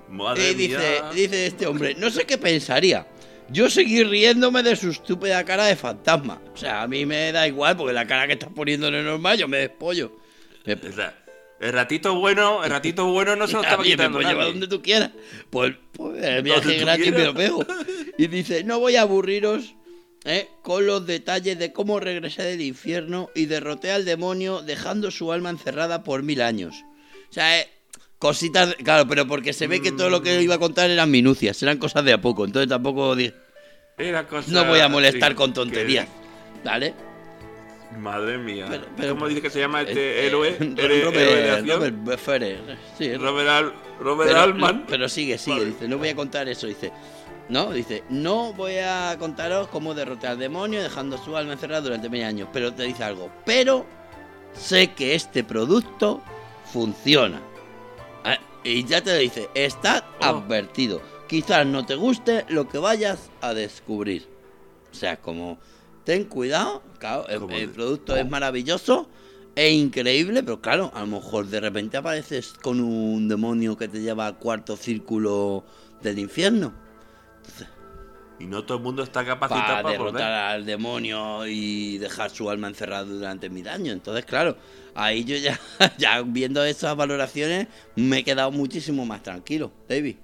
Madre 0.09 0.51
Y 0.51 0.53
dice, 0.53 0.77
mía. 0.77 1.09
dice 1.13 1.47
este 1.47 1.67
hombre, 1.67 1.93
no 1.95 2.09
sé 2.09 2.25
qué 2.25 2.37
pensaría. 2.37 3.05
Yo 3.49 3.69
seguí 3.69 4.03
riéndome 4.03 4.61
de 4.63 4.75
su 4.75 4.89
estúpida 4.91 5.43
cara 5.45 5.65
de 5.65 5.75
fantasma. 5.75 6.41
O 6.53 6.57
sea, 6.57 6.81
a 6.81 6.87
mí 6.87 7.05
me 7.05 7.31
da 7.31 7.47
igual 7.47 7.77
porque 7.77 7.93
la 7.93 8.05
cara 8.05 8.27
que 8.27 8.33
estás 8.33 8.49
poniendo 8.53 8.91
no 8.91 8.97
es 8.97 9.05
normal, 9.05 9.37
yo 9.37 9.47
me 9.47 9.57
despollo. 9.59 10.17
Me- 10.65 10.73
El 10.73 10.93
ra- 10.93 11.17
El 11.59 11.73
ratito 11.73 12.15
bueno, 12.19 12.63
el 12.63 12.69
ratito 12.69 13.05
bueno 13.05 13.35
no 13.35 13.47
se 13.47 13.53
lo 13.53 13.61
estaba 13.63 13.81
me 13.83 13.89
quitando 13.89 14.17
puedo 14.19 14.27
llevar 14.29 14.45
nadie. 14.45 14.59
donde 14.59 14.67
tú 14.67 14.81
quieras. 14.81 15.11
Pues, 15.49 15.75
pues 15.93 16.23
el 16.23 16.43
viaje 16.43 16.77
gratis 16.77 17.11
me 17.11 17.23
lo 17.23 17.33
pego. 17.33 17.65
Y 18.17 18.27
dice, 18.27 18.63
no 18.63 18.79
voy 18.79 18.95
a 18.97 19.01
aburriros 19.03 19.73
¿eh? 20.25 20.49
con 20.61 20.85
los 20.85 21.07
detalles 21.07 21.57
de 21.57 21.71
cómo 21.71 21.99
regresé 22.01 22.43
del 22.43 22.61
infierno 22.61 23.29
y 23.33 23.45
derroté 23.45 23.91
al 23.91 24.03
demonio 24.05 24.61
dejando 24.61 25.09
su 25.09 25.31
alma 25.31 25.49
encerrada 25.49 26.03
por 26.03 26.21
mil 26.21 26.41
años. 26.41 26.75
O 27.29 27.33
sea, 27.33 27.59
eh, 27.61 27.67
cositas, 28.19 28.75
claro, 28.83 29.07
pero 29.07 29.27
porque 29.27 29.53
se 29.53 29.67
ve 29.67 29.81
que 29.81 29.91
todo 29.91 30.09
lo 30.09 30.21
que 30.21 30.41
iba 30.41 30.55
a 30.55 30.59
contar 30.59 30.89
eran 30.89 31.09
minucias, 31.11 31.61
eran 31.63 31.77
cosas 31.77 32.03
de 32.05 32.13
a 32.13 32.21
poco. 32.21 32.45
Entonces 32.45 32.69
tampoco 32.69 33.15
di- 33.15 33.33
Era 33.97 34.27
cosa- 34.27 34.51
no 34.51 34.65
voy 34.65 34.79
a 34.79 34.87
molestar 34.89 35.31
sí, 35.31 35.35
con 35.35 35.53
tonterías. 35.53 36.07
¿Vale? 36.63 36.93
Madre 37.99 38.37
mía. 38.37 38.65
Pero- 38.69 38.85
pero- 38.97 39.13
¿Cómo 39.13 39.27
dice 39.27 39.41
que 39.41 39.49
se 39.49 39.59
llama 39.59 39.81
este 39.81 39.93
Eh, 40.23 40.27
héroe? 40.27 40.49
eh, 40.59 41.01
Robert-? 41.05 41.67
Robert 41.67 42.19
Ferrer. 42.19 42.59
Sí, 42.97 43.13
Robert, 43.15 43.47
Al- 43.49 43.73
Robert 43.99 44.29
pero, 44.29 44.41
Altman. 44.41 44.85
pero 44.87 45.07
sigue, 45.09 45.37
sigue, 45.37 45.57
Vale. 45.59 45.65
dice, 45.71 45.87
no 45.87 45.97
voy 45.97 46.09
a 46.09 46.15
contar 46.15 46.47
eso, 46.49 46.67
dice. 46.67 46.91
No, 47.49 47.71
dice, 47.71 48.03
no 48.09 48.51
voy 48.53 48.75
a 48.77 49.15
contaros 49.17 49.69
cómo 49.69 49.93
derrotar 49.93 50.31
al 50.31 50.37
demonio 50.39 50.83
dejando 50.83 51.17
su 51.17 51.37
alma 51.37 51.53
encerrada 51.53 51.81
durante 51.81 52.09
mil 52.09 52.23
años, 52.23 52.49
pero 52.51 52.73
te 52.73 52.83
dice 52.83 53.05
algo. 53.05 53.31
Pero 53.45 53.85
sé 54.53 54.91
que 54.93 55.15
este 55.15 55.45
producto 55.45 56.21
funciona. 56.73 57.41
Y 58.67 58.83
ya 58.83 59.01
te 59.01 59.17
dice, 59.17 59.49
está 59.53 60.05
Oh. 60.19 60.25
advertido. 60.25 61.01
Quizás 61.27 61.65
no 61.65 61.85
te 61.85 61.95
guste 61.95 62.45
lo 62.49 62.67
que 62.67 62.77
vayas 62.77 63.31
a 63.39 63.53
descubrir. 63.53 64.27
O 64.91 64.93
sea, 64.95 65.21
como, 65.21 65.57
ten 66.03 66.25
cuidado, 66.25 66.83
claro, 66.99 67.25
el, 67.29 67.69
producto 67.69 68.17
es 68.17 68.29
maravilloso, 68.29 69.07
es 69.55 69.71
increíble, 69.71 70.43
pero 70.43 70.59
claro, 70.59 70.91
a 70.93 70.99
lo 71.01 71.07
mejor 71.07 71.47
de 71.47 71.61
repente 71.61 71.95
apareces 71.95 72.55
con 72.61 72.81
un 72.81 73.29
demonio 73.29 73.77
que 73.77 73.87
te 73.87 74.01
lleva 74.01 74.27
al 74.27 74.37
cuarto 74.37 74.75
círculo 74.75 75.63
del 76.01 76.19
infierno. 76.19 76.73
Y 78.39 78.45
no 78.45 78.63
todo 78.63 78.77
el 78.77 78.83
mundo 78.83 79.01
está 79.03 79.25
capacitado 79.25 79.63
Para 79.65 79.81
para, 79.83 79.91
derrotar 79.91 80.13
volver. 80.13 80.31
al 80.31 80.65
demonio 80.65 81.47
y 81.47 81.97
dejar 81.97 82.29
su 82.29 82.49
alma 82.49 82.67
encerrada 82.67 83.03
durante 83.03 83.49
mil 83.49 83.67
años. 83.67 83.93
Entonces, 83.93 84.25
claro, 84.25 84.57
ahí 84.93 85.23
yo 85.23 85.35
ya, 85.37 85.59
ya 85.97 86.21
viendo 86.21 86.63
esas 86.63 86.95
valoraciones 86.95 87.67
me 87.95 88.19
he 88.19 88.23
quedado 88.23 88.51
muchísimo 88.51 89.05
más 89.05 89.23
tranquilo, 89.23 89.71
David. 89.89 90.17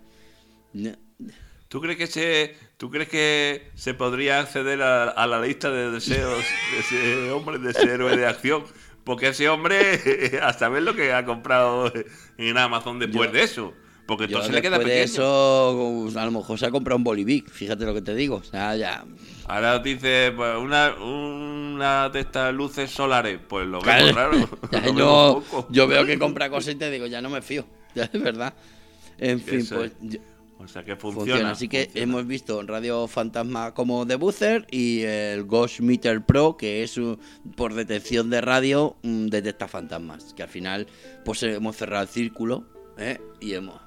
¿Tú 1.67 1.81
crees 1.81 1.97
que 1.97 2.07
se, 2.07 2.55
tú 2.77 2.91
crees 2.91 3.09
que 3.09 3.71
se 3.73 3.93
podría 3.95 4.39
acceder 4.41 4.81
a, 4.83 5.09
a 5.09 5.25
la 5.25 5.41
lista 5.41 5.71
de 5.71 5.89
deseos 5.89 6.43
de 6.71 6.79
ese 6.79 7.31
hombre, 7.31 7.57
de 7.57 7.71
ese 7.71 7.83
héroe 7.83 8.15
de 8.15 8.27
acción? 8.27 8.63
Porque 9.03 9.29
ese 9.29 9.49
hombre, 9.49 10.39
a 10.41 10.53
saber 10.53 10.83
lo 10.83 10.95
que 10.95 11.13
ha 11.13 11.25
comprado 11.25 11.91
en 12.37 12.57
Amazon 12.57 12.99
después 12.99 13.29
Yo- 13.31 13.33
de 13.33 13.43
eso. 13.43 13.73
Porque 14.05 14.23
Yo 14.25 14.37
entonces 14.37 14.53
le 14.53 14.61
queda 14.61 14.77
después 14.77 14.93
de 14.95 15.01
pequeño. 15.01 15.13
eso, 15.13 16.19
a 16.19 16.25
lo 16.25 16.31
mejor 16.31 16.59
se 16.59 16.65
ha 16.65 16.71
comprado 16.71 16.97
un 16.97 17.03
Bolivic, 17.05 17.49
fíjate 17.49 17.85
lo 17.85 17.93
que 17.93 18.01
te 18.01 18.13
digo. 18.13 18.35
O 18.37 18.43
sea, 18.43 18.75
ya. 18.75 19.05
Ahora 19.47 19.79
dice, 19.79 20.33
pues, 20.35 20.57
una, 20.57 20.93
una 20.95 22.09
de 22.09 22.19
estas 22.19 22.53
luces 22.53 22.91
solares, 22.91 23.39
pues 23.47 23.65
lo 23.65 23.79
Claro, 23.79 24.05
vemos 24.05 24.15
raro. 24.15 24.49
ya 24.71 24.81
lo 24.81 24.93
no- 24.93 25.27
vemos 25.35 25.43
poco. 25.45 25.67
yo 25.71 25.87
veo 25.87 26.05
que 26.05 26.19
compra 26.19 26.49
cosas 26.49 26.73
y 26.73 26.77
te 26.77 26.91
digo, 26.91 27.05
ya 27.07 27.21
no 27.21 27.29
me 27.29 27.41
fío. 27.41 27.65
Ya 27.95 28.09
es 28.11 28.21
verdad. 28.21 28.53
En 29.19 29.39
fin, 29.39 29.59
Eso 29.59 29.75
pues. 29.75 29.91
es. 29.91 29.97
yo- 30.01 30.19
O 30.59 30.67
sea 30.67 30.83
que 30.83 30.95
Funciona. 30.95 31.25
funciona. 31.31 31.51
Así 31.51 31.67
que 31.69 31.83
funciona. 31.85 32.03
hemos 32.03 32.27
visto 32.27 32.61
Radio 32.63 33.07
Fantasma 33.07 33.73
como 33.73 34.05
de 34.05 34.15
Buzzer 34.15 34.65
y 34.71 35.01
el 35.03 35.43
Ghost 35.43 35.79
Meter 35.81 36.25
Pro, 36.25 36.57
que 36.57 36.83
es 36.83 36.97
un- 36.97 37.19
por 37.55 37.73
detección 37.73 38.29
de 38.29 38.41
radio, 38.41 38.95
mm, 39.03 39.27
detecta 39.27 39.67
fantasmas. 39.67 40.33
Que 40.33 40.43
al 40.43 40.49
final, 40.49 40.87
pues 41.23 41.43
hemos 41.43 41.75
cerrado 41.77 42.03
el 42.03 42.09
círculo 42.09 42.65
¿eh? 42.97 43.19
y 43.39 43.53
hemos. 43.53 43.79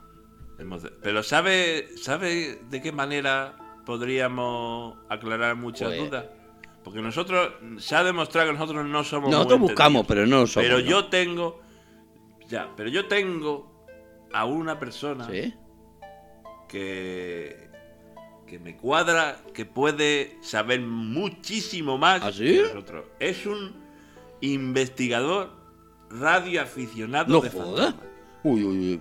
Pero 1.03 1.23
¿sabe, 1.23 1.89
¿sabe 2.01 2.61
de 2.71 2.83
qué 2.83 2.93
manera 2.93 3.57
podríamos 3.85 4.97
aclarar 5.09 5.57
muchas 5.57 5.89
Pues- 5.89 6.01
dudas? 6.01 6.25
Porque 6.83 7.03
nosotros, 7.03 7.53
se 7.79 7.97
ha 7.97 8.05
demostrado 8.05 8.47
que 8.47 8.53
nosotros 8.59 8.87
no 8.87 9.03
somos 9.03 9.29
Nosotros 9.31 9.59
buscamos, 9.59 10.07
pero 10.07 10.25
no 10.25 10.47
somos. 10.47 10.69
Pero 10.69 10.79
¿no? 10.79 10.85
yo 10.87 11.07
tengo, 11.07 11.61
ya, 12.49 12.71
pero 12.77 12.89
yo 12.89 13.07
tengo 13.07 13.85
a 14.33 14.45
una 14.45 14.79
persona 14.79 15.29
¿Sí? 15.29 15.53
que, 16.69 17.69
que 18.47 18.59
me 18.61 18.77
cuadra, 18.77 19.39
que 19.53 19.65
puede 19.67 20.39
saber 20.43 20.81
muchísimo 20.81 21.99
más 21.99 22.23
¿Ah, 22.23 22.33
sí? 22.33 22.45
que 22.45 22.63
nosotros. 22.63 23.07
Es 23.19 23.47
un 23.47 23.75
investigador 24.41 25.51
radioaficionado 26.09 27.33
No 27.33 27.41
de 27.41 27.51
fantasmas. 27.51 27.95
Uy, 28.45 28.63
uy, 28.63 28.79
uy. 28.95 29.01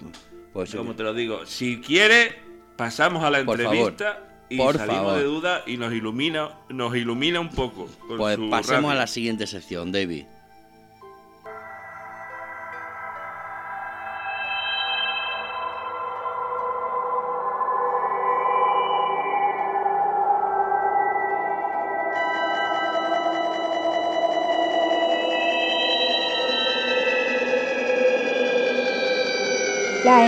Pues 0.55 0.69
sí. 0.69 0.77
Como 0.77 0.95
te 0.95 1.03
lo 1.03 1.13
digo, 1.13 1.45
si 1.45 1.81
quiere, 1.81 2.33
pasamos 2.77 3.25
a 3.25 3.29
la 3.29 3.43
Por 3.43 3.59
entrevista 3.59 4.45
y 4.49 4.55
Por 4.57 4.77
salimos 4.77 5.01
favor. 5.03 5.17
de 5.17 5.23
duda 5.25 5.63
y 5.67 5.75
nos 5.75 5.91
ilumina, 5.91 6.49
nos 6.69 6.95
ilumina 6.95 7.41
un 7.41 7.49
poco. 7.49 7.89
con 8.07 8.17
Pues 8.17 8.37
su 8.37 8.49
pasemos 8.49 8.89
a 8.89 8.95
la 8.95 9.05
siguiente 9.05 9.47
sección, 9.47 9.91
David. 9.91 10.23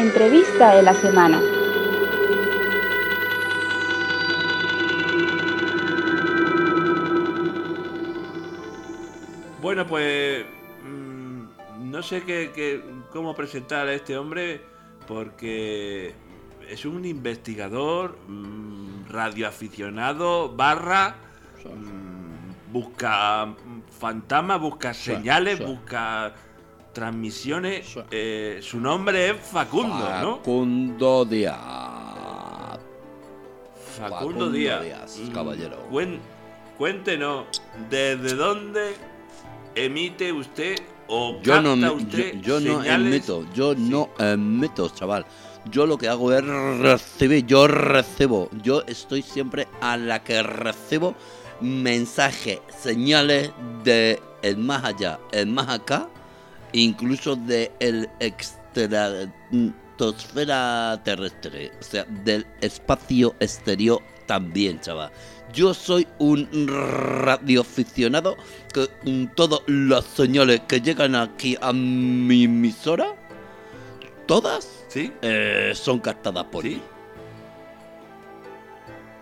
Entrevista 0.07 0.73
de 0.75 0.83
la 0.83 0.93
semana. 0.93 1.39
Bueno, 9.61 9.85
pues 9.87 10.45
mm, 10.85 11.89
no 11.91 12.03
sé 12.03 12.23
qué, 12.23 12.51
qué- 12.53 12.81
cómo 13.11 13.35
presentar 13.35 13.87
a 13.87 13.93
este 13.93 14.17
hombre 14.17 14.61
porque 15.07 16.13
es 16.69 16.85
un 16.85 17.05
investigador 17.05 18.17
mm, 18.27 19.09
radioaficionado 19.09 20.55
barra 20.55 21.15
mm, 21.65 22.71
busca 22.73 23.47
fantasmas, 23.99 24.59
busca 24.61 24.93
señales, 24.93 25.57
sí. 25.57 25.63
busca 25.63 26.33
transmisiones, 27.01 27.85
Sí. 27.85 27.99
eh, 28.09 28.59
su 28.63 28.79
nombre 28.79 29.29
es 29.29 29.37
Facundo, 29.39 29.99
¿no? 30.21 30.37
Facundo 30.37 31.25
Díaz. 31.25 31.55
Facundo, 33.99 34.15
Facundo 34.15 34.49
Díaz. 34.51 34.83
Díaz, 34.83 35.17
Mm, 35.23 35.31
caballero. 35.31 35.77
cuen- 35.91 36.19
cuéntenos, 36.75 37.45
¿desde 37.87 38.33
dónde 38.35 38.95
emite 39.75 40.33
usted 40.33 40.75
o 41.07 41.39
Yo 41.43 41.61
no, 41.61 41.71
capta 41.79 41.85
me- 41.95 42.03
usted 42.03 42.33
yo, 42.41 42.59
yo 42.59 42.79
no 42.79 42.83
emito, 42.83 43.45
yo 43.53 43.75
no 43.75 44.09
emito, 44.17 44.89
chaval. 44.89 45.23
Yo 45.69 45.85
lo 45.85 45.99
que 45.99 46.07
hago 46.09 46.33
es 46.33 46.43
recibir, 46.43 47.45
yo 47.45 47.67
recibo, 47.67 48.49
yo 48.63 48.81
estoy 48.87 49.21
siempre 49.21 49.67
a 49.81 49.97
la 49.97 50.23
que 50.23 50.41
recibo 50.41 51.13
mensajes, 51.61 52.59
señales 52.81 53.51
de 53.83 54.19
el 54.41 54.57
más 54.57 54.83
allá, 54.83 55.19
el 55.31 55.47
más 55.47 55.69
acá, 55.69 56.07
incluso 56.81 57.35
de 57.35 57.71
el 57.79 58.09
estratosfera 58.19 61.01
terrestre, 61.03 61.71
o 61.79 61.83
sea, 61.83 62.05
del 62.23 62.45
espacio 62.61 63.35
exterior 63.39 64.01
también, 64.25 64.79
chaval. 64.79 65.11
Yo 65.53 65.73
soy 65.73 66.07
un 66.19 66.47
radioaficionado 66.67 68.37
que 68.73 68.87
todas 69.35 69.61
las 69.67 70.05
señales 70.05 70.61
que 70.67 70.81
llegan 70.81 71.15
aquí 71.15 71.57
a 71.61 71.71
mi 71.73 72.43
emisora, 72.43 73.15
todas 74.25 74.85
¿Sí? 74.89 75.13
eh, 75.21 75.71
son 75.73 75.99
captadas 75.99 76.45
por 76.45 76.63
¿Sí? 76.63 76.75
mí. 76.75 76.81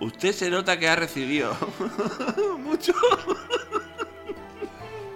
Usted 0.01 0.33
se 0.33 0.49
nota 0.49 0.77
que 0.77 0.89
ha 0.89 0.95
recibido 0.95 1.55
mucho. 2.59 2.93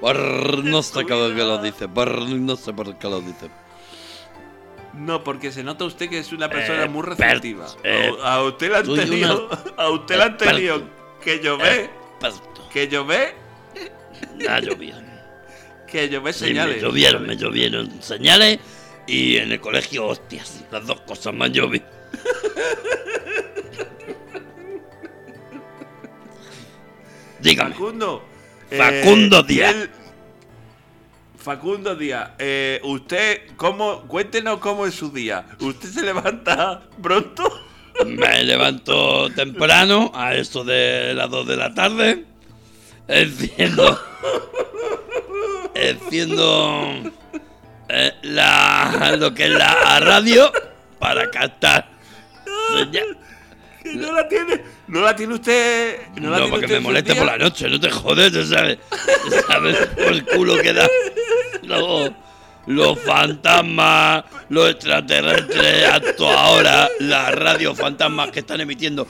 Por- 0.01 0.63
no 0.63 0.81
sé 0.81 0.93
por 0.93 1.05
qué 1.07 1.43
lo 1.43 1.57
dice, 1.61 1.87
no 1.87 2.55
sé 2.55 2.73
por 2.73 2.97
qué 2.97 3.07
lo 3.09 3.21
dice. 3.21 3.49
No, 4.93 5.23
porque 5.23 5.51
se 5.51 5.63
nota 5.63 5.85
usted 5.85 6.09
que 6.09 6.19
es 6.19 6.31
una 6.33 6.49
persona 6.49 6.85
Eh, 6.85 6.89
muy 6.89 7.03
receptiva. 7.03 7.67
eh, 7.83 8.11
a, 8.23 8.35
a 8.35 8.43
usted 8.43 8.69
le 8.71 8.77
han 8.77 8.95
tenido, 8.95 9.49
a 9.77 9.89
usted 9.91 10.17
le 10.17 10.23
han 10.23 10.37
tenido 10.37 10.81
que 11.23 11.39
llover, 11.39 11.89
que 12.71 12.87
llover, 12.87 13.35
ya 14.37 14.59
llovía. 14.59 14.95
que 15.87 16.09
llover 16.09 16.33
Sí, 16.33 16.45
señales. 16.47 16.77
me 16.77 16.81
llovieron, 16.81 17.27
me 17.27 17.35
llovieron 17.37 18.01
señales 18.01 18.59
y 19.07 19.37
en 19.37 19.51
el 19.51 19.59
colegio 19.59 20.05
hostias. 20.07 20.63
Las 20.71 20.85
dos 20.85 21.01
cosas 21.01 21.33
me 21.33 21.45
han 21.45 21.53
llovido. 21.53 21.85
Dígame. 27.39 27.71
Facundo. 27.71 28.23
Facundo 28.77 29.43
Díaz. 29.43 29.75
él- 29.75 29.89
Facundo 31.37 31.95
Díaz, 31.95 32.31
eh, 32.37 32.81
usted, 32.83 33.41
¿cómo, 33.55 34.01
cuéntenos 34.07 34.59
cómo 34.59 34.85
es 34.85 34.93
su 34.93 35.09
día. 35.11 35.45
¿Usted 35.61 35.89
se 35.89 36.01
levanta 36.03 36.83
pronto? 37.01 37.43
Me 38.05 38.43
levanto 38.43 39.29
temprano, 39.33 40.11
a 40.13 40.35
eso 40.35 40.63
de 40.63 41.13
las 41.13 41.29
2 41.29 41.47
de 41.47 41.55
la 41.57 41.73
tarde. 41.73 42.25
Enciendo. 43.07 43.99
Enciendo. 45.73 47.11
eh, 47.89 48.13
la, 48.23 49.15
lo 49.17 49.33
que 49.33 49.45
es 49.45 49.51
la 49.51 49.99
radio 50.01 50.51
para 50.99 51.29
captar. 51.31 51.89
señal. 52.77 53.17
Que 53.91 53.97
no 53.97 54.13
la 54.13 54.27
tiene, 54.27 54.61
no 54.87 55.01
la 55.01 55.15
tiene 55.15 55.33
usted. 55.33 55.97
No, 56.15 56.21
No, 56.21 56.29
la 56.31 56.35
tiene 56.37 56.49
porque 56.51 56.65
usted 56.65 56.77
me 56.77 56.81
moleste 56.83 57.15
por 57.15 57.25
la 57.25 57.37
noche, 57.37 57.69
no 57.69 57.79
te 57.79 57.89
jodes, 57.89 58.49
¿sabes? 58.49 58.77
¿Sabes? 59.47 59.77
Por 59.95 60.07
el 60.13 60.25
culo 60.25 60.57
que 60.61 60.73
da. 60.73 60.87
Los, 61.63 62.11
los 62.67 62.99
fantasmas, 62.99 64.23
los 64.49 64.69
extraterrestres, 64.71 65.85
hasta 65.85 66.33
ahora, 66.43 66.87
las 66.99 67.35
radios 67.35 67.77
fantasmas 67.77 68.31
que 68.31 68.39
están 68.39 68.61
emitiendo. 68.61 69.07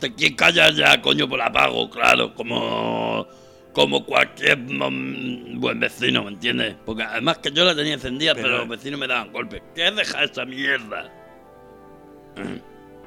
Te 0.00 0.14
quieres 0.14 0.36
callar 0.36 0.74
ya, 0.74 1.00
coño, 1.00 1.28
por 1.28 1.40
apago, 1.40 1.88
claro, 1.90 2.34
como. 2.34 3.26
Como 3.72 4.04
cualquier 4.04 4.58
mm, 4.58 5.60
buen 5.60 5.78
vecino, 5.78 6.24
¿me 6.24 6.30
entiendes? 6.30 6.74
Porque 6.84 7.04
además 7.04 7.38
que 7.38 7.52
yo 7.52 7.64
la 7.64 7.72
tenía 7.72 7.94
encendida, 7.94 8.34
pero, 8.34 8.46
Pero- 8.48 8.58
los 8.58 8.68
vecinos 8.68 8.98
me 8.98 9.06
daban 9.06 9.30
golpes. 9.30 9.62
¿Qué 9.76 9.86
es 9.86 9.94
dejar 9.94 10.24
esa 10.24 10.44
mierda? 10.44 11.08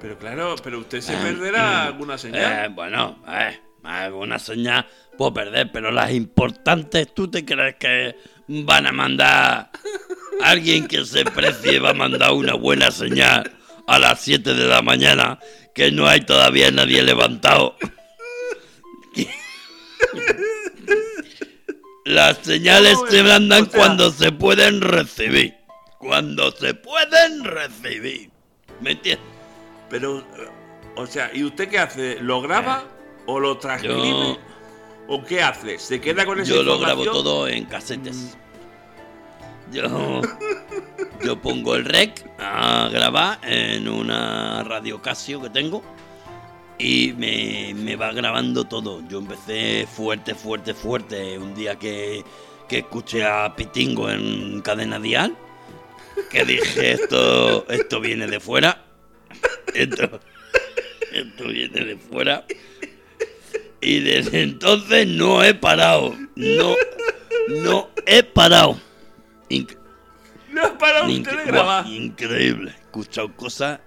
Pero 0.03 0.19
claro, 0.19 0.55
pero 0.61 0.79
usted 0.79 0.99
se 0.99 1.15
Ah, 1.15 1.21
perderá 1.23 1.83
alguna 1.85 2.15
Eh, 2.15 2.17
señal. 2.19 2.69
bueno, 2.73 3.23
eh, 3.25 3.57
alguna 3.83 4.37
señal 4.37 4.85
puedo 5.17 5.33
perder, 5.33 5.71
pero 5.71 5.91
las 5.91 6.11
importantes, 6.11 7.13
¿tú 7.15 7.31
te 7.31 7.45
crees 7.45 7.75
que 7.79 8.13
van 8.49 8.85
a 8.85 8.91
mandar 8.91 9.71
alguien 10.43 10.87
que 10.89 11.05
se 11.05 11.23
precie 11.23 11.79
va 11.79 11.91
a 11.91 11.93
mandar 11.93 12.33
una 12.33 12.53
buena 12.55 12.91
señal 12.91 13.49
a 13.87 13.97
las 13.97 14.19
7 14.19 14.53
de 14.53 14.67
la 14.67 14.81
mañana 14.81 15.39
que 15.73 15.89
no 15.89 16.05
hay 16.05 16.19
todavía 16.19 16.69
nadie 16.69 17.01
levantado? 17.01 17.77
Las 22.03 22.39
señales 22.39 22.97
se 23.09 23.23
mandan 23.23 23.63
o 23.63 23.65
sea- 23.69 23.79
cuando 23.79 24.11
se 24.11 24.33
pueden 24.33 24.81
recibir. 24.81 25.53
Cuando 25.97 26.51
se 26.51 26.73
pueden 26.73 27.45
recibir. 27.45 28.29
¿Me 28.81 28.91
entiendes? 28.91 29.32
Pero, 29.93 30.21
eh, 30.21 30.23
o 30.95 31.05
sea, 31.05 31.29
¿y 31.31 31.43
usted 31.43 31.69
qué 31.69 31.77
hace? 31.77 32.17
¿Lo 32.19 32.41
graba 32.41 32.83
o 33.27 33.39
lo 33.39 33.59
transcribe? 33.59 33.99
Yo- 34.09 34.37
¿O 35.07 35.23
qué 35.23 35.43
hace? 35.43 35.77
¿Se 35.77 36.01
queda 36.01 36.25
con 36.25 36.39
esa 36.39 36.51
Yo 36.51 36.63
lo 36.63 36.79
grabo 36.79 37.03
todo 37.03 37.47
en 37.47 37.65
casetes. 37.65 38.35
Yo, 39.71 40.21
yo 41.23 41.39
pongo 41.39 41.75
el 41.75 41.85
rec 41.85 42.25
a 42.39 42.89
grabar 42.91 43.37
en 43.43 43.87
una 43.87 44.63
radio 44.63 44.99
Casio 44.99 45.39
que 45.43 45.51
tengo 45.51 45.83
y 46.79 47.13
me, 47.17 47.73
me 47.75 47.95
va 47.95 48.11
grabando 48.13 48.63
todo. 48.63 49.07
Yo 49.07 49.19
empecé 49.19 49.85
fuerte, 49.85 50.33
fuerte, 50.33 50.73
fuerte 50.73 51.37
un 51.37 51.53
día 51.53 51.75
que, 51.77 52.23
que 52.67 52.79
escuché 52.79 53.25
a 53.25 53.55
Pitingo 53.55 54.09
en 54.09 54.59
cadena 54.61 54.97
dial, 54.99 55.35
que 56.31 56.45
dije 56.45 56.93
esto, 56.93 57.67
esto 57.69 57.99
viene 57.99 58.25
de 58.25 58.39
fuera. 58.39 58.85
Esto, 59.73 60.19
esto 61.11 61.47
viene 61.47 61.85
de 61.85 61.97
fuera. 61.97 62.45
Y 63.81 63.99
desde 63.99 64.43
entonces 64.43 65.07
no 65.07 65.43
he 65.43 65.53
parado. 65.53 66.15
No, 66.35 66.75
no 67.49 67.89
he 68.05 68.23
parado. 68.23 68.79
Inc- 69.49 69.77
No 70.51 70.77
para 70.77 71.03
inc- 71.03 71.19
usted 71.21 71.31
de 71.31 71.43
buah, 71.43 71.51
grabar. 71.51 71.87
increíble. 71.87 72.71
He 72.71 72.81
escuchado 72.81 73.35
cosas. 73.35 73.79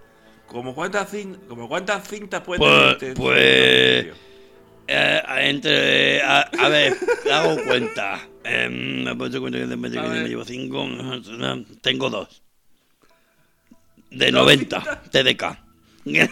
¿Como 0.46 0.74
cuántas, 0.74 1.08
como 1.48 1.68
cuántas 1.68 2.06
cintas 2.08 2.40
puede 2.42 2.58
Pues- 2.58 2.98
tener 2.98 3.14
pues- 3.16 4.16
eh, 4.88 5.22
entre. 5.40 6.22
A, 6.22 6.40
a 6.42 6.68
ver, 6.68 6.96
hago 7.32 7.56
cuenta. 7.64 8.20
Em, 8.44 9.02
me 9.04 9.10
he 9.10 9.14
puesto 9.16 9.40
cuenta 9.40 9.58
que 9.58 9.66
me 9.66 9.98
A 9.98 10.02
ver. 10.02 10.28
llevo 10.28 10.44
cinco. 10.44 10.86
Tengo 11.80 12.10
dos. 12.10 12.42
De 14.10 14.26
¿Dos 14.30 14.34
90 14.44 15.02
TDK. 15.10 15.65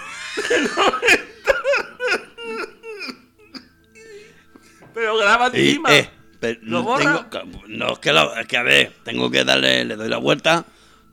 Pero 4.93 5.17
graba 5.19 5.47
encima. 5.49 5.93
eh, 5.97 6.09
pero 6.41 6.61
¿Lo 6.63 6.79
no 6.79 6.83
borra? 6.85 7.29
tengo- 7.31 7.63
no, 7.69 7.93
es 7.95 7.99
que, 7.99 8.13
lo- 8.13 8.37
es 8.37 8.47
que 8.47 8.57
a 8.57 8.63
ver, 8.63 8.93
tengo 9.03 9.31
que 9.31 9.45
darle, 9.45 9.85
le 9.85 9.97
doy 9.97 10.09
la 10.09 10.19
vuelta, 10.19 10.65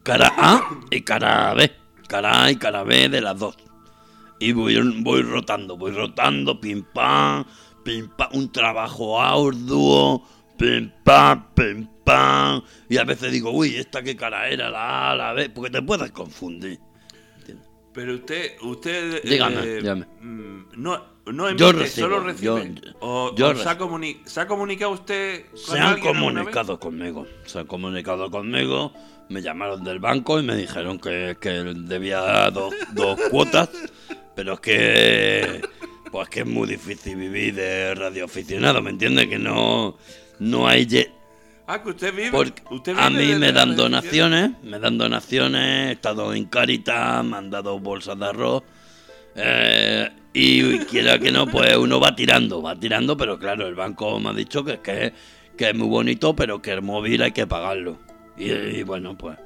cara 0.04 0.32
A 0.38 0.70
y 0.92 1.02
cara 1.02 1.54
B. 1.54 1.72
Cara 2.08 2.44
A 2.44 2.52
y 2.52 2.58
cara 2.58 2.84
B 2.84 3.10
de 3.10 3.22
las 3.22 3.40
dos. 3.40 3.56
Y 4.40 4.52
voy, 4.54 4.76
voy 5.02 5.22
rotando, 5.22 5.78
voy 5.78 5.92
rotando, 5.92 6.60
pim 6.60 6.84
pam, 6.94 7.46
pim 7.84 8.10
pam, 8.10 8.30
un 8.34 8.52
trabajo 8.52 9.22
arduo, 9.22 10.28
pim 10.58 10.92
pam, 11.04 11.54
pim 11.56 11.88
pam. 12.04 12.62
Y 12.90 12.98
a 12.98 13.04
veces 13.04 13.32
digo, 13.32 13.52
uy, 13.52 13.76
¿esta 13.78 14.02
qué 14.04 14.16
cara 14.16 14.48
era? 14.50 14.70
La 14.70 15.12
A, 15.12 15.16
la 15.16 15.34
B, 15.34 15.50
porque 15.50 15.70
te 15.72 15.82
puedes 15.82 16.12
confundir. 16.12 16.80
Pero 17.94 18.16
usted, 18.16 18.54
usted. 18.62 19.22
Dígame, 19.24 19.62
eh, 19.64 19.80
dígame. 19.82 20.06
mm, 20.22 20.66
No, 20.78 21.04
no 21.26 21.48
emite, 21.48 21.64
Yo 21.64 21.72
recibo, 21.74 22.08
solo 22.08 22.20
recibe. 22.22 22.46
yo- 22.76 22.92
o, 23.02 23.36
yo 23.36 23.50
o 23.50 23.56
se, 23.56 23.68
ha 23.70 23.78
comuni- 23.78 24.22
¿Se 24.26 24.40
ha 24.40 24.48
comunicado 24.48 24.92
usted 24.92 25.46
con 25.52 25.58
Se 25.60 25.80
han 25.80 26.00
comunicado 26.00 26.80
conmigo, 26.80 27.28
se 27.46 27.60
han 27.60 27.68
comunicado 27.68 28.32
conmigo, 28.32 28.94
me 29.30 29.42
llamaron 29.42 29.84
del 29.84 30.00
banco 30.00 30.40
y 30.40 30.44
me 30.44 30.56
dijeron 30.56 31.00
que, 31.00 31.38
que 31.40 31.50
debía 31.50 32.50
dos, 32.52 32.74
dos 32.94 33.20
cuotas, 33.30 33.70
pero 34.36 34.54
es 34.54 34.60
que 34.62 35.62
pues 36.12 36.28
que 36.30 36.42
es 36.42 36.46
muy 36.46 36.68
difícil 36.68 37.16
vivir 37.16 37.56
de 37.56 37.94
radioaficionado, 37.96 38.82
¿me 38.82 38.90
entiendes? 38.90 39.28
Que 39.28 39.40
no, 39.40 39.98
no 40.40 40.68
hay... 40.68 40.86
Ah, 41.74 41.82
que 41.82 41.90
usted 41.92 42.14
vive. 42.14 42.32
Porque 42.32 42.62
usted 42.70 42.98
a 42.98 43.10
mí 43.10 43.34
me 43.36 43.54
dan 43.54 43.78
donaciones, 43.78 44.52
me 44.62 44.78
dan 44.78 44.98
donaciones, 44.98 45.90
he 45.90 45.92
estado 45.94 46.34
en 46.34 46.46
Caritas, 46.46 47.24
me 47.24 47.38
han 47.38 47.50
dado 47.50 47.80
bolsas 47.80 48.20
de 48.20 48.26
arroz. 48.26 48.64
eh, 49.36 50.10
y 50.34 50.80
quiera 50.80 51.18
que 51.18 51.32
no, 51.32 51.46
pues 51.48 51.76
uno 51.78 52.00
va 52.00 52.14
tirando, 52.16 52.62
va 52.62 52.76
tirando, 52.78 53.16
pero 53.16 53.38
claro, 53.40 53.68
el 53.68 53.76
banco 53.76 54.20
me 54.20 54.30
ha 54.30 54.34
dicho 54.34 54.64
que, 54.66 54.80
que, 54.80 55.14
que 55.58 55.70
es 55.70 55.76
muy 55.76 55.88
bonito, 55.88 56.36
pero 56.36 56.62
que 56.62 56.72
el 56.72 56.82
móvil 56.82 57.22
hay 57.22 57.32
que 57.32 57.48
pagarlo. 57.48 57.98
Y, 58.38 58.52
y 58.52 58.84
bueno, 58.84 59.18
pues, 59.18 59.38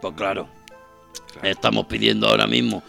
pues 0.00 0.14
claro, 0.14 0.48
estamos 1.42 1.86
pidiendo 1.86 2.26
ahora 2.28 2.46
mismo. 2.46 2.82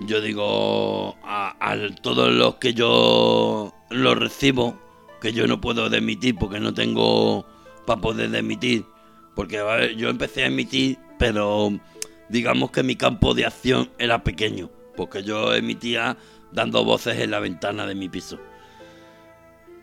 Yo 0.00 0.20
digo 0.20 1.16
a, 1.24 1.54
a 1.60 1.76
todos 2.02 2.32
los 2.32 2.56
que 2.56 2.74
yo 2.74 3.72
los 3.90 4.18
recibo, 4.18 4.76
que 5.20 5.32
yo 5.32 5.46
no 5.46 5.60
puedo 5.60 5.86
emitir 5.94 6.34
porque 6.36 6.58
no 6.58 6.74
tengo 6.74 7.46
para 7.86 8.00
poder 8.00 8.34
emitir. 8.34 8.84
Porque 9.34 9.58
a 9.58 9.64
ver, 9.64 9.96
yo 9.96 10.08
empecé 10.08 10.44
a 10.44 10.46
emitir, 10.46 10.98
pero 11.18 11.72
digamos 12.28 12.70
que 12.70 12.82
mi 12.82 12.96
campo 12.96 13.34
de 13.34 13.46
acción 13.46 13.90
era 13.98 14.22
pequeño. 14.22 14.70
Porque 14.96 15.22
yo 15.22 15.54
emitía 15.54 16.16
dando 16.52 16.84
voces 16.84 17.18
en 17.18 17.30
la 17.30 17.40
ventana 17.40 17.86
de 17.86 17.94
mi 17.94 18.08
piso. 18.08 18.38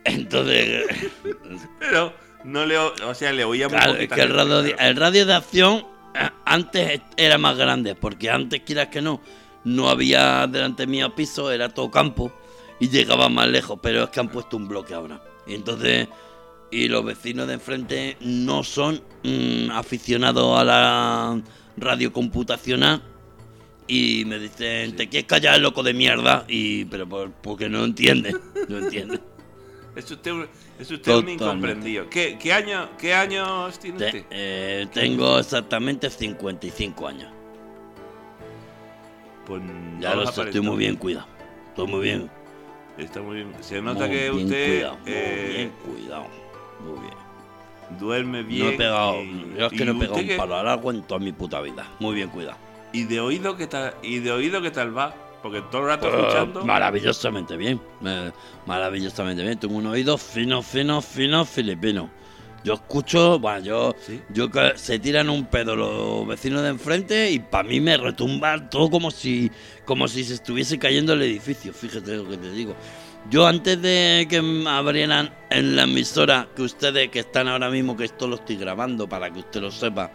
Entonces, 0.05 0.85
Pero 1.79 2.13
no 2.43 2.65
le, 2.65 2.77
o 2.77 2.93
o 3.07 3.13
sea, 3.13 3.31
le 3.33 3.43
oía 3.43 3.67
muy 3.67 3.77
claro, 3.77 3.95
es 3.95 4.07
que 4.07 4.21
el 4.21 4.29
radio, 4.33 4.61
de- 4.61 4.75
el 4.79 4.95
radio 4.95 5.25
de 5.25 5.33
acción 5.33 5.85
eh, 6.15 6.29
antes 6.45 7.01
era 7.17 7.37
más 7.37 7.57
grande, 7.57 7.95
porque 7.95 8.29
antes, 8.29 8.61
quieras 8.61 8.87
que 8.87 9.01
no, 9.01 9.21
no 9.65 9.89
había 9.89 10.47
delante 10.47 10.87
mío 10.87 11.13
piso, 11.15 11.51
era 11.51 11.69
todo 11.69 11.91
campo 11.91 12.31
y 12.79 12.89
llegaba 12.89 13.29
más 13.29 13.47
lejos, 13.49 13.77
pero 13.81 14.03
es 14.03 14.09
que 14.09 14.19
han 14.19 14.29
puesto 14.29 14.55
un 14.57 14.67
bloque 14.67 14.93
ahora. 14.93 15.21
Y 15.45 15.55
entonces, 15.55 16.07
y 16.71 16.87
los 16.87 17.03
vecinos 17.03 17.47
de 17.47 17.53
enfrente 17.55 18.17
no 18.21 18.63
son 18.63 19.01
mm, 19.23 19.71
aficionados 19.71 20.59
a 20.59 20.63
la 20.63 21.41
radio 21.77 22.11
computacional 22.13 23.01
y 23.87 24.23
me 24.25 24.37
dicen, 24.37 24.95
te 24.95 25.09
quieres 25.09 25.27
callar, 25.27 25.59
loco 25.59 25.81
de 25.81 25.93
mierda, 25.93 26.45
y 26.47 26.85
pero 26.85 27.07
por- 27.09 27.31
porque 27.31 27.69
no 27.69 27.83
entiende, 27.85 28.35
no 28.67 28.77
entiende. 28.77 29.19
Es 29.95 30.11
usted, 30.11 30.31
es 30.79 30.91
usted 30.91 31.15
un 31.15 31.29
incomprendido. 31.29 32.07
¿Qué, 32.09 32.37
qué, 32.39 32.53
año, 32.53 32.89
¿Qué 32.99 33.13
años 33.15 33.79
tiene 33.79 33.97
Te- 33.97 34.05
usted? 34.05 34.25
eh, 34.29 34.87
tengo 34.93 35.39
exactamente 35.39 36.09
55 36.09 37.07
años. 37.07 37.33
Pues 39.47 39.61
Ya 39.99 40.13
lo 40.13 40.31
sé, 40.31 40.43
estoy 40.43 40.61
muy 40.61 40.77
bien 40.77 40.95
cuidado. 40.95 41.25
Estoy 41.69 41.87
muy 41.87 42.01
bien. 42.01 42.29
Está 42.99 43.21
muy 43.21 43.37
bien. 43.37 43.53
Se 43.61 43.81
nota 43.81 44.05
muy 44.05 44.09
que 44.15 44.29
bien 44.29 44.43
usted 44.43 44.65
cuidado, 44.75 44.97
muy 44.99 45.11
eh, 45.13 45.55
bien 45.57 45.71
cuidado. 45.95 46.48
Muy 46.83 46.99
bien. 46.99 47.99
duerme 47.99 48.43
bien. 48.43 48.65
no 48.65 48.69
he 48.71 48.77
pegado. 48.77 49.21
y- 49.23 49.55
yo 49.57 49.65
es 49.67 49.73
que 49.73 49.85
no 49.85 49.91
he 49.93 49.95
pegado 50.07 50.19
un 50.19 50.37
palo 50.37 50.55
al 50.57 50.67
agua 50.69 50.93
en 50.93 51.01
toda 51.03 51.19
mi 51.19 51.31
puta 51.31 51.59
vida. 51.61 51.87
Muy 51.99 52.15
bien 52.15 52.29
cuidado. 52.29 52.57
¿Y 52.93 53.03
de 53.03 53.19
oído 53.19 53.55
qué 53.57 53.67
tal? 53.67 53.93
¿Y 54.03 54.19
de 54.19 54.31
oído 54.31 54.61
qué 54.61 54.71
tal 54.71 54.95
va? 54.97 55.13
Porque 55.41 55.61
todo 55.71 55.81
el 55.83 55.87
rato 55.87 56.07
Eh, 56.07 56.19
escuchando. 56.19 56.65
maravillosamente 56.65 57.55
bien. 57.57 57.79
eh, 58.05 58.31
maravillosamente 58.65 59.41
bien. 59.43 59.57
Tengo 59.59 59.75
un 59.77 59.87
oído 59.87 60.17
fino, 60.17 60.61
fino, 60.61 61.01
fino, 61.01 61.45
filipino. 61.45 62.09
Yo 62.63 62.73
escucho, 62.73 63.39
bueno, 63.39 63.59
yo, 63.59 63.95
Sí. 64.05 64.19
yo 64.29 64.49
se 64.75 64.99
tiran 64.99 65.29
un 65.29 65.45
pedo 65.45 65.75
los 65.77 66.27
vecinos 66.27 66.61
de 66.61 66.69
enfrente 66.69 67.31
y 67.31 67.39
para 67.39 67.67
mí 67.67 67.79
me 67.79 67.95
retumba 67.95 68.69
todo 68.69 68.89
como 68.89 69.11
si, 69.11 69.49
como 69.85 70.07
si 70.09 70.25
se 70.25 70.33
estuviese 70.33 70.77
cayendo 70.77 71.13
el 71.13 71.21
edificio. 71.21 71.71
Fíjate 71.73 72.17
lo 72.17 72.27
que 72.29 72.35
te 72.37 72.51
digo. 72.51 72.75
Yo 73.29 73.45
antes 73.45 73.81
de 73.81 74.27
que 74.29 74.41
me 74.41 74.69
abrieran 74.69 75.31
en 75.49 75.75
la 75.75 75.83
emisora 75.83 76.47
que 76.55 76.63
ustedes 76.63 77.09
que 77.09 77.19
están 77.19 77.47
ahora 77.47 77.69
mismo, 77.69 77.95
que 77.95 78.05
esto 78.05 78.27
lo 78.27 78.35
estoy 78.35 78.55
grabando 78.55 79.07
para 79.07 79.29
que 79.31 79.39
usted 79.39 79.61
lo 79.61 79.71
sepa, 79.71 80.11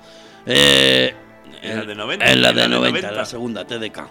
eh, 0.46 1.14
En 1.62 1.76
la 1.76 1.84
de 1.84 1.94
90, 1.94 2.32
en 2.32 2.42
la 2.42 2.48
de 2.48 2.55
la 2.55 2.62
de 2.62 2.68
90, 2.68 3.00
90. 3.00 3.12
la 3.12 3.24
segunda 3.24 3.64
TDK. 3.66 4.09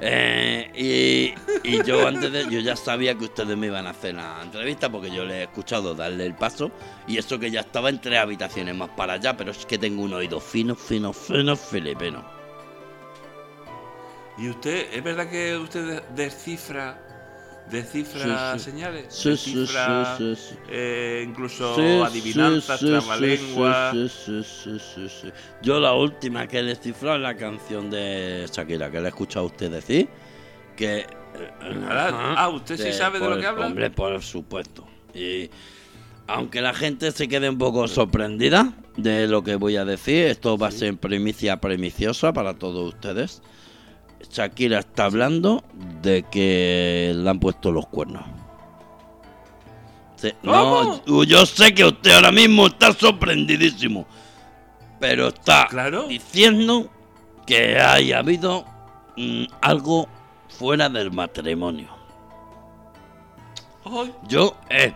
Eh, 0.00 1.34
y, 1.64 1.68
y 1.70 1.82
yo 1.84 2.06
antes 2.06 2.30
de 2.30 2.44
yo 2.50 2.60
ya 2.60 2.76
sabía 2.76 3.14
que 3.14 3.24
ustedes 3.24 3.56
me 3.56 3.66
iban 3.68 3.86
a 3.86 3.90
hacer 3.90 4.14
la 4.14 4.40
entrevista 4.42 4.90
porque 4.90 5.10
yo 5.10 5.24
les 5.24 5.36
he 5.36 5.42
escuchado 5.44 5.94
darle 5.94 6.26
el 6.26 6.34
paso 6.34 6.70
y 7.06 7.16
eso 7.16 7.38
que 7.38 7.50
ya 7.50 7.60
estaba 7.60 7.88
en 7.88 7.98
tres 7.98 8.18
habitaciones 8.18 8.74
más 8.74 8.90
para 8.90 9.14
allá, 9.14 9.36
pero 9.36 9.52
es 9.52 9.64
que 9.64 9.78
tengo 9.78 10.02
un 10.02 10.12
oído 10.12 10.38
fino, 10.38 10.74
fino, 10.74 11.12
fino, 11.14 11.56
filipino. 11.56 12.24
¿Y 14.38 14.50
usted, 14.50 14.88
es 14.92 15.02
verdad 15.02 15.30
que 15.30 15.56
usted 15.56 16.02
de- 17.70 17.82
Sí, 17.84 18.04
sí. 18.04 18.64
señales? 18.70 19.06
Sí, 19.08 19.36
eh, 20.70 21.24
incluso 21.28 21.74
adivinanzas, 22.04 22.80
trabalenguas. 22.80 23.94
Yo 25.62 25.80
la 25.80 25.92
última 25.94 26.46
que 26.46 26.58
he 26.60 26.62
descifrado 26.62 27.16
es 27.16 27.22
la 27.22 27.36
canción 27.36 27.90
de 27.90 28.46
Shakira, 28.52 28.90
que 28.90 28.98
le 29.00 29.06
he 29.06 29.08
escuchado 29.08 29.46
a 29.46 29.48
usted 29.48 29.70
decir, 29.70 30.08
que... 30.76 30.98
eh, 31.00 31.06
ajá, 31.88 32.34
ah, 32.36 32.48
¿usted 32.50 32.76
sí 32.76 32.92
sabe 32.92 33.18
de 33.18 33.28
lo 33.28 33.38
que 33.38 33.46
habla? 33.46 33.66
Hombre, 33.66 33.90
por 33.90 34.22
supuesto. 34.22 34.86
Y 35.14 35.50
aunque 36.28 36.60
la 36.60 36.74
gente 36.74 37.10
se 37.12 37.28
quede 37.28 37.48
un 37.48 37.58
poco 37.58 37.88
sorprendida 37.88 38.72
de 38.96 39.26
lo 39.26 39.42
que 39.42 39.56
voy 39.56 39.76
a 39.76 39.84
decir, 39.84 40.26
esto 40.26 40.56
va 40.56 40.68
a 40.68 40.70
ser 40.72 40.96
primicia 40.96 41.60
premiciosa 41.60 42.32
para 42.32 42.54
todos 42.54 42.94
ustedes. 42.94 43.42
Shakira 44.36 44.80
está 44.80 45.06
hablando 45.06 45.64
de 46.02 46.22
que 46.24 47.14
le 47.16 47.30
han 47.30 47.40
puesto 47.40 47.72
los 47.72 47.86
cuernos. 47.86 48.22
No, 50.42 51.24
yo 51.24 51.46
sé 51.46 51.72
que 51.72 51.84
usted 51.86 52.10
ahora 52.10 52.32
mismo 52.32 52.66
está 52.66 52.92
sorprendidísimo, 52.92 54.06
pero 55.00 55.28
está 55.28 55.68
Claro. 55.68 56.06
diciendo 56.06 56.90
que 57.46 57.78
haya 57.78 58.18
habido 58.18 58.66
mm, 59.16 59.44
algo 59.62 60.06
fuera 60.50 60.90
del 60.90 61.12
matrimonio. 61.12 61.88
Ay, 63.86 64.12
Yo 64.28 64.54
eh, 64.68 64.92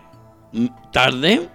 mm, 0.53 0.67
tardé 0.93 1.49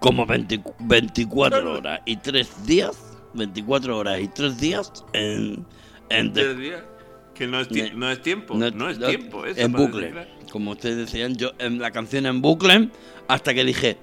como 0.00 0.26
20 0.26 0.60
24 0.80 1.72
horas 1.72 2.00
y 2.04 2.16
3 2.16 2.66
días, 2.66 2.96
24 3.34 3.96
horas 3.96 4.20
y 4.20 4.26
3 4.28 4.58
días 4.58 4.92
en, 5.12 5.64
en 6.08 6.32
de-. 6.32 6.95
Que 7.36 7.46
no 7.46 7.60
es, 7.60 7.70
Ne- 7.70 7.92
no 7.92 8.10
es 8.10 8.22
tiempo, 8.22 8.54
no, 8.54 8.88
es 8.88 8.98
tiempo. 8.98 9.44
Eso 9.44 9.60
en 9.60 9.72
bucle. 9.72 10.26
Como 10.50 10.70
ustedes 10.70 10.96
decían, 10.96 11.36
yo 11.36 11.52
en 11.58 11.78
la 11.78 11.90
canción 11.90 12.24
en 12.26 12.40
bucle 12.40 12.88
hasta 13.28 13.52
que 13.52 13.64
dije 13.64 13.98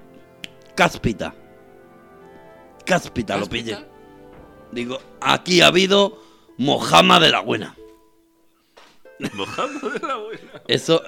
cáspita. 0.76 1.34
Cáspita, 2.86 3.38
lo 3.38 3.48
pillé. 3.48 3.78
Digo, 4.72 5.00
aquí 5.22 5.62
ha 5.62 5.68
habido 5.68 6.22
mojama 6.58 7.20
de 7.20 7.32
la 7.32 7.40
buena. 7.40 7.76
Mojando 9.34 9.90
de 9.90 10.00
la 10.00 10.18
buena. 10.18 10.62
Eso, 10.68 11.02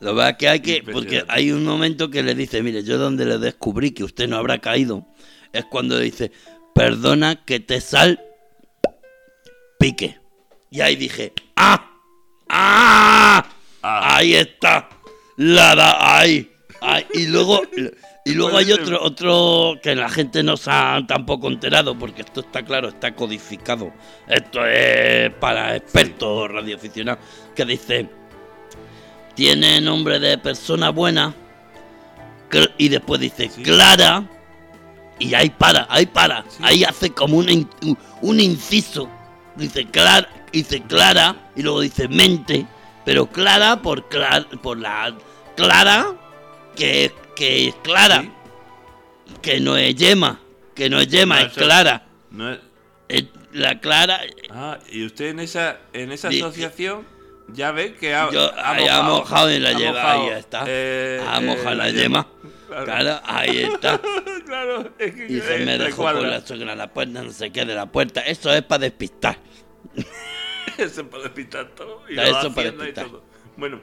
lo 0.00 0.14
verdad 0.14 0.36
que 0.36 0.48
hay 0.48 0.60
que, 0.60 0.82
porque 0.82 1.24
hay 1.28 1.50
un 1.50 1.64
momento 1.64 2.10
que 2.10 2.22
le 2.22 2.34
dice, 2.34 2.62
mire, 2.62 2.82
yo 2.82 2.98
donde 2.98 3.24
le 3.24 3.38
descubrí 3.38 3.92
que 3.92 4.04
usted 4.04 4.28
no 4.28 4.36
habrá 4.36 4.58
caído, 4.58 5.06
es 5.52 5.64
cuando 5.64 5.98
dice, 5.98 6.30
perdona 6.74 7.44
que 7.44 7.60
te 7.60 7.80
sal 7.80 8.20
pique. 9.78 10.18
Y 10.70 10.80
ahí 10.80 10.96
dije, 10.96 11.32
¡ah! 11.56 11.90
¡ah! 12.48 13.44
Ah. 13.82 14.16
Ahí 14.16 14.34
está. 14.34 14.88
La 15.36 15.74
da, 15.74 16.18
ahí. 16.18 16.50
ahí. 16.80 17.06
Y 17.14 17.26
luego, 17.26 17.62
y 18.24 18.32
luego 18.32 18.56
hay 18.56 18.72
otro, 18.72 19.02
otro 19.02 19.74
que 19.82 19.94
la 19.94 20.08
gente 20.08 20.42
no 20.42 20.56
se 20.56 20.70
ha 20.70 21.02
tampoco 21.06 21.48
enterado, 21.48 21.98
porque 21.98 22.22
esto 22.22 22.40
está 22.40 22.64
claro, 22.64 22.88
está 22.88 23.14
codificado. 23.14 23.92
Esto 24.26 24.64
es 24.66 25.32
para 25.34 25.76
expertos 25.76 26.50
radioaficionados, 26.50 27.22
que 27.54 27.64
dice, 27.66 28.08
tiene 29.34 29.80
nombre 29.80 30.18
de 30.18 30.38
persona 30.38 30.90
buena, 30.90 31.34
y 32.78 32.88
después 32.88 33.20
dice. 33.20 33.50
Clara, 33.62 34.24
y 35.18 35.34
ahí 35.34 35.50
para, 35.50 35.86
ahí 35.90 36.06
para, 36.06 36.44
ahí 36.62 36.84
hace 36.84 37.10
como 37.10 37.38
un- 37.38 37.68
un 38.22 38.40
inciso. 38.40 39.10
Dice 39.56 39.84
Clara, 39.86 40.28
dice 40.58 40.82
Clara, 40.82 41.50
y 41.56 41.62
luego 41.62 41.80
dice 41.80 42.08
mente, 42.08 42.66
pero 43.04 43.26
Clara 43.26 43.80
por, 43.82 44.08
clara, 44.08 44.46
por 44.62 44.78
la 44.78 45.14
Clara, 45.56 46.14
que, 46.76 47.12
que 47.36 47.68
es 47.68 47.74
Clara, 47.82 48.22
Sí. 48.22 48.30
que 49.42 49.60
no 49.60 49.76
es 49.76 49.94
Yema, 49.94 50.40
que 50.74 50.88
no 50.90 51.00
es 51.00 51.08
Yema, 51.08 51.40
No, 51.40 51.46
es 51.46 51.52
Clara. 51.52 52.06
No 52.30 52.52
es- 52.52 52.60
Es 53.06 53.24
la 53.52 53.78
Clara, 53.80 54.20
Ah, 54.50 54.78
y 54.90 55.04
usted 55.04 55.26
en 55.26 55.40
esa, 55.40 55.76
en 55.92 56.10
esa 56.10 56.28
asociación 56.28 57.06
ya 57.48 57.70
ve 57.70 57.94
que 57.94 58.14
ha, 58.14 58.30
yo 58.30 58.50
ahí 58.58 58.88
ha 58.88 59.02
mojado 59.02 59.50
y 59.52 59.58
la 59.60 59.70
ha 59.70 59.74
mojado, 59.74 60.22
ahí 60.22 60.28
está. 60.38 60.64
eh, 60.66 61.22
ha 61.28 61.38
eh, 61.38 61.40
mojado 61.44 61.74
la 61.74 61.90
yema. 61.90 62.26
Claro. 62.66 62.84
Claro, 62.86 63.20
ahí 63.24 63.58
está. 63.58 64.00
claro, 64.46 64.90
es 64.98 65.14
que 65.14 65.26
Y 65.26 65.40
se 65.40 65.58
me 65.58 65.76
dejó 65.78 66.02
con 66.04 66.28
la 66.28 66.40
suegra 66.44 66.72
en 66.72 66.78
la 66.78 66.88
puerta, 66.92 67.22
no 67.22 67.30
sé 67.30 67.50
qué 67.50 67.64
de 67.66 67.74
la 67.74 67.86
puerta. 67.86 68.22
Eso 68.22 68.50
es 68.52 68.62
para 68.62 68.80
despistar. 68.80 69.36
Para 71.10 71.22
despistar 71.24 71.74
todo. 71.74 72.02
Y 72.08 72.18
Eso 72.18 72.52
lo 72.54 72.88
y 72.88 72.92
todo. 72.92 73.24
Bueno, 73.56 73.80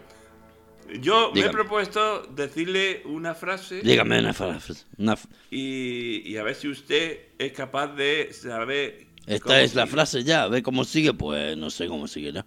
yo 1.00 1.32
me 1.34 1.42
he 1.42 1.50
propuesto 1.50 2.24
decirle 2.24 3.02
una 3.06 3.34
frase 3.34 3.82
Dígame 3.82 4.20
una 4.20 4.34
frase. 4.34 4.74
una 4.98 5.18
y, 5.50 6.30
y 6.30 6.38
a 6.38 6.44
ver 6.44 6.56
si 6.56 6.68
usted 6.68 7.20
es 7.38 7.52
capaz 7.54 7.88
de 7.96 8.34
saber. 8.34 9.08
Esta 9.28 9.62
es 9.62 9.76
la 9.76 9.84
sigue. 9.84 9.92
frase 9.94 10.24
ya, 10.24 10.48
ve 10.48 10.64
cómo 10.64 10.84
sigue, 10.84 11.14
pues 11.14 11.56
no 11.56 11.70
sé 11.70 11.88
cómo 11.88 12.08
seguirá. 12.08 12.46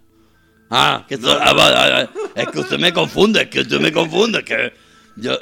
Ah, 0.69 1.05
que 1.07 1.15
esto- 1.15 1.27
No, 1.27 1.39
no. 1.39 1.61
ah, 1.61 2.09
es 2.35 2.47
que 2.49 2.59
usted 2.59 2.77
me 2.77 2.91
confunde, 2.93 3.43
es 3.43 3.47
que 3.49 3.61
usted 3.61 3.79
me 3.79 3.91
confunde, 3.91 4.39
es 4.39 4.45
que 4.45 4.73
yo 5.15 5.37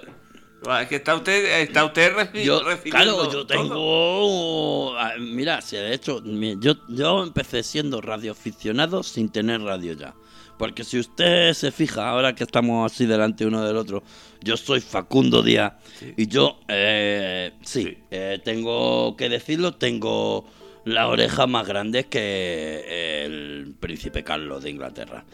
que 0.87 0.95
está 0.95 1.15
usted, 1.15 1.61
está 1.61 1.85
usted 1.85 2.13
Yo, 2.43 2.61
claro, 2.89 3.31
yo 3.31 3.45
tengo. 3.45 4.97
ah, 4.97 5.13
Mira, 5.19 5.61
si 5.61 5.75
de 5.75 5.93
hecho, 5.93 6.21
yo, 6.59 6.75
yo 6.89 7.23
empecé 7.23 7.63
siendo 7.63 8.01
radioaficionado 8.01 9.03
sin 9.03 9.29
tener 9.29 9.61
radio 9.61 9.93
ya. 9.93 10.13
Porque 10.57 10.83
si 10.83 10.99
usted 10.99 11.53
se 11.53 11.71
fija, 11.71 12.09
ahora 12.09 12.35
que 12.35 12.43
estamos 12.43 12.91
así 12.91 13.05
delante 13.05 13.45
uno 13.45 13.65
del 13.65 13.75
otro, 13.75 14.03
yo 14.41 14.55
soy 14.55 14.81
Facundo 14.81 15.41
Díaz 15.41 15.73
y 16.15 16.27
yo, 16.27 16.59
eh, 16.67 17.51
sí, 17.63 17.83
Sí. 17.83 17.97
eh, 18.11 18.39
tengo 18.43 19.15
que 19.17 19.29
decirlo, 19.29 19.73
tengo 19.73 20.45
la 20.85 21.07
oreja 21.07 21.47
más 21.47 21.67
grande 21.67 22.05
que 22.05 23.23
el 23.25 23.73
príncipe 23.79 24.23
Carlos 24.23 24.63
de 24.63 24.69
Inglaterra. 24.69 25.25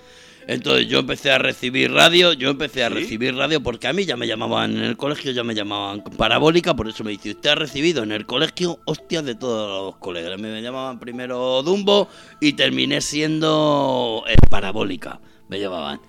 Entonces 0.50 0.88
yo 0.88 0.97
empecé 0.97 1.30
a 1.30 1.38
recibir 1.38 1.91
radio, 1.91 2.34
yo 2.34 2.50
empecé 2.50 2.84
a 2.84 2.88
¿Sí? 2.88 2.95
recibir 2.95 3.36
radio 3.36 3.62
porque 3.62 3.88
a 3.88 3.93
mí 3.93 4.06
ya 4.06 4.18
me 4.18 4.26
llamaban 4.26 4.76
en 4.78 4.84
el 4.84 4.97
colegio, 4.97 5.32
ya 5.32 5.43
me 5.43 5.54
llamaban 5.54 6.04
parabólica, 6.04 6.76
por 6.76 6.88
eso 6.88 7.04
me 7.04 7.12
dice, 7.12 7.30
usted 7.30 7.52
ha 7.52 7.56
recibido 7.56 8.02
en 8.02 8.12
el 8.12 8.26
colegio 8.26 8.80
hostias 8.86 9.24
de 9.26 9.36
todos 9.36 9.86
los 9.86 9.97
colegas. 9.97 10.39
Me 10.39 10.60
llamaban 10.60 11.00
primero 11.00 11.62
Dumbo 11.62 12.08
y 12.41 12.54
terminé 12.54 13.00
siendo 13.00 14.24
eh, 14.28 14.38
parabólica, 14.50 15.20
me 15.50 15.60
llamaban. 15.60 16.02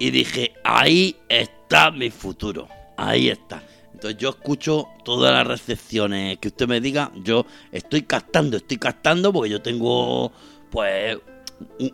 Y 0.00 0.10
dije, 0.10 0.54
ahí 0.64 1.14
está 1.28 1.90
mi 1.90 2.08
futuro, 2.08 2.68
ahí 2.96 3.28
está. 3.28 3.62
Entonces 3.92 4.18
yo 4.18 4.30
escucho 4.30 4.88
todas 5.04 5.34
las 5.34 5.46
recepciones 5.46 6.38
que 6.38 6.48
usted 6.48 6.66
me 6.66 6.80
diga, 6.80 7.12
yo 7.16 7.44
estoy 7.70 8.04
captando, 8.04 8.56
estoy 8.56 8.78
captando 8.78 9.34
porque 9.34 9.50
yo 9.50 9.60
tengo 9.60 10.32
pues 10.70 11.18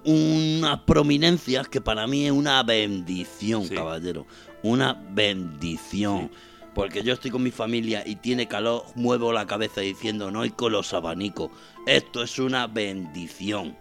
unas 0.04 0.80
prominencias 0.80 1.68
que 1.68 1.80
para 1.80 2.06
mí 2.06 2.26
es 2.26 2.32
una 2.32 2.62
bendición, 2.62 3.64
Sí. 3.66 3.74
caballero, 3.74 4.26
una 4.62 4.92
bendición. 5.10 6.30
Porque 6.74 7.02
yo 7.02 7.14
estoy 7.14 7.30
con 7.32 7.42
mi 7.42 7.50
familia 7.50 8.02
y 8.06 8.16
tiene 8.16 8.46
calor, 8.46 8.84
muevo 8.94 9.32
la 9.32 9.46
cabeza 9.46 9.80
diciendo 9.80 10.30
no 10.30 10.44
y 10.44 10.50
con 10.50 10.70
los 10.72 10.92
abanicos. 10.94 11.50
Esto 11.86 12.22
es 12.22 12.38
una 12.38 12.66
bendición. 12.68 13.76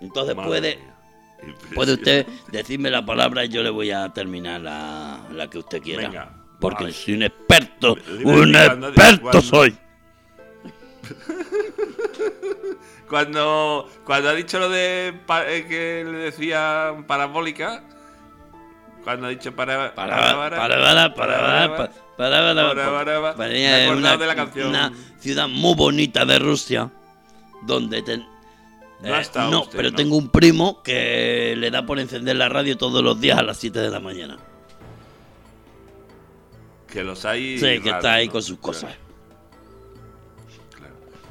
Entonces 0.00 0.34
Madre 0.36 0.48
puede, 0.48 0.78
puede 1.74 1.94
usted 1.94 2.26
decirme 2.50 2.90
la 2.90 3.06
palabra 3.06 3.44
y 3.44 3.48
yo 3.48 3.62
le 3.62 3.70
voy 3.70 3.92
a 3.92 4.12
terminar 4.12 4.60
la, 4.60 5.20
la 5.32 5.48
que 5.48 5.58
usted 5.58 5.80
quiera. 5.80 6.02
Venga, 6.08 6.36
Porque 6.60 6.84
vale. 6.84 6.94
soy 6.94 7.14
un 7.14 7.22
experto, 7.22 7.96
Dime 8.18 8.40
un 8.40 8.56
experto 8.56 9.40
soy. 9.40 9.74
Cuando, 13.12 13.90
cuando 14.06 14.30
ha 14.30 14.32
dicho 14.32 14.58
lo 14.58 14.70
de 14.70 15.12
que 15.68 16.02
le 16.02 16.16
decía 16.16 16.94
parabólica, 17.06 17.84
cuando 19.04 19.26
ha 19.26 19.28
dicho 19.28 19.54
para 19.54 19.94
para 19.94 20.48
para 20.48 21.14
para 21.14 21.14
para 21.14 21.90
de 24.16 24.26
la 24.26 24.34
canción. 24.34 24.70
Una 24.70 24.90
ciudad 25.20 25.46
muy 25.46 25.74
bonita 25.74 26.24
de 26.24 26.38
Rusia 26.38 26.90
donde 27.66 28.00
ten, 28.00 28.26
no, 29.02 29.14
eh, 29.14 29.26
no 29.50 29.68
pero 29.70 29.90
no. 29.90 29.94
tengo 29.94 30.16
un 30.16 30.30
primo 30.30 30.82
que 30.82 31.54
le 31.58 31.70
da 31.70 31.84
por 31.84 31.98
encender 31.98 32.36
la 32.36 32.48
radio 32.48 32.78
todos 32.78 33.04
los 33.04 33.20
días 33.20 33.38
a 33.38 33.42
las 33.42 33.58
7 33.58 33.78
de 33.78 33.90
la 33.90 34.00
mañana. 34.00 34.38
Que 36.88 37.04
los 37.04 37.26
hay. 37.26 37.58
Sí, 37.58 37.78
que 37.80 37.90
está 37.90 38.14
ahí 38.14 38.28
¿no? 38.28 38.32
con 38.32 38.42
sus 38.42 38.56
cosas. 38.56 38.94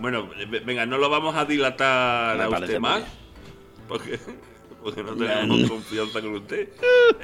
Bueno, 0.02 0.28
ve- 0.50 0.60
venga, 0.62 0.86
no 0.86 0.98
lo 0.98 1.10
vamos 1.10 1.36
a 1.36 1.46
dilatar 1.46 2.38
Me 2.38 2.44
a 2.44 2.50
usted 2.50 2.80
más. 2.80 3.04
Porque, 3.88 4.20
porque 4.84 5.04
no 5.04 5.16
tenemos 5.16 5.70
confianza 5.70 6.22
con 6.22 6.36
usted. 6.36 6.70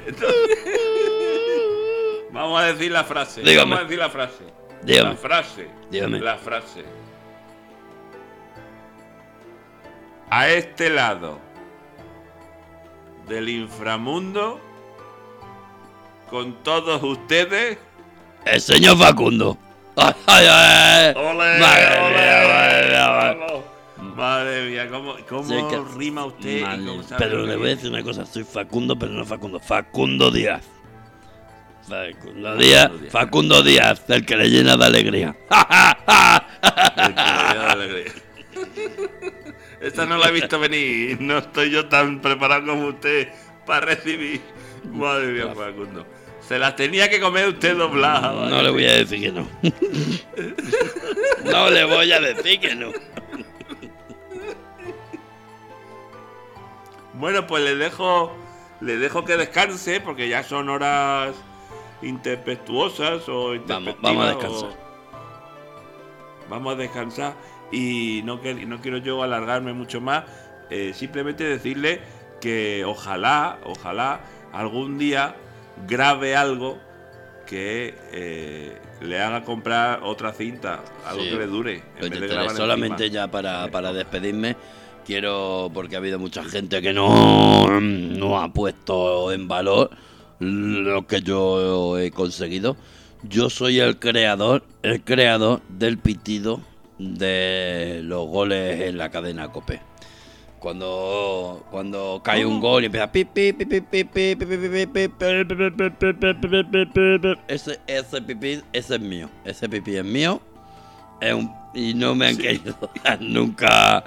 Entonces, 0.06 0.58
vamos 2.32 2.60
a 2.60 2.66
decir 2.66 2.90
la 2.92 3.04
frase. 3.04 3.42
Dígame. 3.42 3.70
Vamos 3.70 3.78
a 3.80 3.82
decir 3.84 3.98
la 3.98 4.10
frase. 4.10 4.44
Dígame. 4.82 5.10
La 5.10 5.16
frase. 5.16 5.68
Dígame. 5.90 6.20
La 6.20 6.36
frase. 6.38 6.84
A 10.30 10.48
este 10.50 10.90
lado 10.90 11.38
del 13.26 13.48
inframundo, 13.48 14.60
con 16.30 16.62
todos 16.62 17.02
ustedes. 17.02 17.78
El 18.44 18.60
señor 18.60 18.98
Facundo. 18.98 19.56
Ay, 20.00 20.14
ay, 20.26 20.46
ay. 20.46 21.14
¡Ole! 21.16 21.58
Madre 24.14 24.70
mía, 24.70 24.88
¿cómo, 24.88 25.14
cómo 25.28 25.44
Sí, 25.48 25.54
que- 25.70 25.80
rima 25.98 26.24
usted? 26.24 26.58
y 26.58 26.62
Madre, 26.62 26.84
cómo 26.86 27.02
sabe 27.02 27.16
pero 27.24 27.46
le 27.46 27.56
voy 27.56 27.66
a 27.66 27.74
decir 27.76 27.90
una 27.90 28.02
cosa, 28.02 28.26
soy 28.26 28.44
Facundo, 28.44 28.98
pero 28.98 29.12
no 29.12 29.24
Facundo, 29.24 29.60
Facundo 29.60 30.30
Díaz. 30.30 30.62
Facundo 31.88 32.56
Díaz. 32.56 32.90
Facundo 33.10 33.62
Díaz, 33.62 34.02
el 34.08 34.24
que 34.26 34.36
le 34.36 34.48
llena 34.50 34.76
de 34.76 34.84
alegría. 34.84 35.36
El 36.96 37.14
que 37.14 37.22
le 37.22 37.52
dio 37.52 37.70
alegría. 37.70 38.12
Esta 39.80 40.04
no 40.04 40.16
la 40.18 40.28
he 40.28 40.32
visto 40.32 40.58
venir. 40.58 41.20
No 41.20 41.38
estoy 41.38 41.70
yo 41.70 41.88
tan 41.88 42.20
preparado 42.20 42.66
como 42.66 42.88
usted 42.88 43.28
para 43.64 43.86
recibir. 43.86 44.40
Madre 44.92 45.28
mía, 45.28 45.54
Facundo. 45.54 46.04
Se 46.48 46.58
las 46.58 46.74
tenía 46.76 47.10
que 47.10 47.20
comer 47.20 47.48
usted 47.48 47.76
doblada. 47.76 48.48
No 48.48 48.62
le 48.62 48.70
voy 48.70 48.86
a 48.86 48.92
decir 48.94 49.20
que 49.20 49.32
no. 49.32 49.46
No 51.44 51.70
le 51.70 51.84
voy 51.84 52.10
a 52.10 52.20
decir 52.20 52.58
que 52.58 52.74
no. 52.74 52.90
Bueno, 57.14 57.46
pues 57.46 57.62
le 57.64 57.74
dejo, 57.76 58.32
le 58.80 58.96
dejo 58.96 59.24
que 59.24 59.36
descanse 59.36 60.00
porque 60.00 60.28
ya 60.28 60.42
son 60.42 60.68
horas 60.68 61.34
interpestuosas 62.00 63.28
o 63.28 63.54
Vamos, 63.66 63.96
vamos 64.00 64.24
a 64.24 64.28
o- 64.28 64.28
descansar. 64.38 64.70
Vamos 66.48 66.72
a 66.74 66.76
descansar 66.76 67.34
y 67.72 68.22
no, 68.24 68.40
que- 68.40 68.54
no 68.54 68.80
quiero 68.80 68.98
yo 68.98 69.22
alargarme 69.22 69.72
mucho 69.72 70.00
más. 70.00 70.24
eh, 70.70 70.92
simplemente 70.94 71.44
decirle 71.44 72.02
que 72.42 72.84
ojalá, 72.84 73.58
ojalá 73.64 74.20
algún 74.52 74.98
día 74.98 75.34
grabe 75.86 76.36
algo 76.36 76.78
que 77.46 77.94
eh, 78.12 78.78
le 79.00 79.20
haga 79.20 79.44
comprar 79.44 80.00
otra 80.02 80.32
cinta, 80.32 80.82
algo 81.06 81.22
Sí. 81.22 81.30
que 81.30 81.36
le 81.36 81.46
dure. 81.46 81.82
en 82.00 82.10
vez 82.10 82.20
de 82.20 82.48
solamente 82.50 83.04
encima. 83.06 83.24
ya 83.24 83.30
para, 83.30 83.68
para 83.70 83.92
despedirme, 83.92 84.56
quiero, 85.06 85.70
porque 85.72 85.94
ha 85.94 85.98
habido 85.98 86.18
mucha 86.18 86.44
gente 86.44 86.82
que 86.82 86.92
no, 86.92 87.80
no 87.80 88.38
ha 88.40 88.52
puesto 88.52 89.32
en 89.32 89.48
valor 89.48 89.90
lo 90.40 91.06
que 91.06 91.22
yo 91.22 91.98
he 91.98 92.10
conseguido. 92.10 92.76
Yo 93.22 93.50
soy 93.50 93.80
el 93.80 93.98
creador, 93.98 94.62
el 94.82 95.02
creador 95.02 95.60
del 95.68 95.98
pitido 95.98 96.60
de 96.98 98.00
los 98.04 98.26
goles 98.28 98.82
en 98.82 98.98
la 98.98 99.10
cadena 99.10 99.50
Cope. 99.50 99.80
Cuando, 100.58 101.64
cuando 101.70 102.20
cae 102.24 102.44
un 102.44 102.60
gol 102.60 102.82
y 102.82 102.86
empieza. 102.86 103.10
Ese, 107.48 107.80
ese 107.86 108.22
pipí, 108.22 108.62
ese 108.72 108.94
es 108.96 109.00
mío. 109.00 109.30
Ese 109.44 109.68
pipí 109.68 109.96
es 109.96 110.04
mío. 110.04 110.40
Es 111.20 111.34
un, 111.34 111.52
y 111.74 111.94
no 111.94 112.14
me 112.14 112.28
han 112.28 112.36
sí. 112.36 112.42
querido 112.42 112.76
dar 113.04 113.20
nunca. 113.20 114.04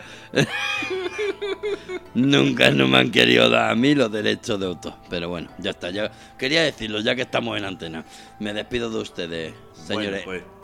nunca 2.14 2.72
no 2.72 2.88
me 2.88 2.98
han 2.98 3.12
querido 3.12 3.50
dar 3.50 3.72
a 3.72 3.76
mí 3.76 3.96
los 3.96 4.12
derechos 4.12 4.60
de 4.60 4.66
autor. 4.66 4.94
Pero 5.10 5.30
bueno, 5.30 5.50
ya 5.58 5.72
está. 5.72 5.90
Ya, 5.90 6.12
quería 6.38 6.64
decirlo, 6.64 7.00
ya 7.00 7.16
que 7.16 7.22
estamos 7.22 7.58
en 7.58 7.66
antena. 7.66 8.04
Me 8.40 8.54
despido 8.54 8.90
de 8.90 9.00
ustedes, 9.00 9.54
señores. 9.74 10.26
Bueno, 10.26 10.44
pues, 10.46 10.62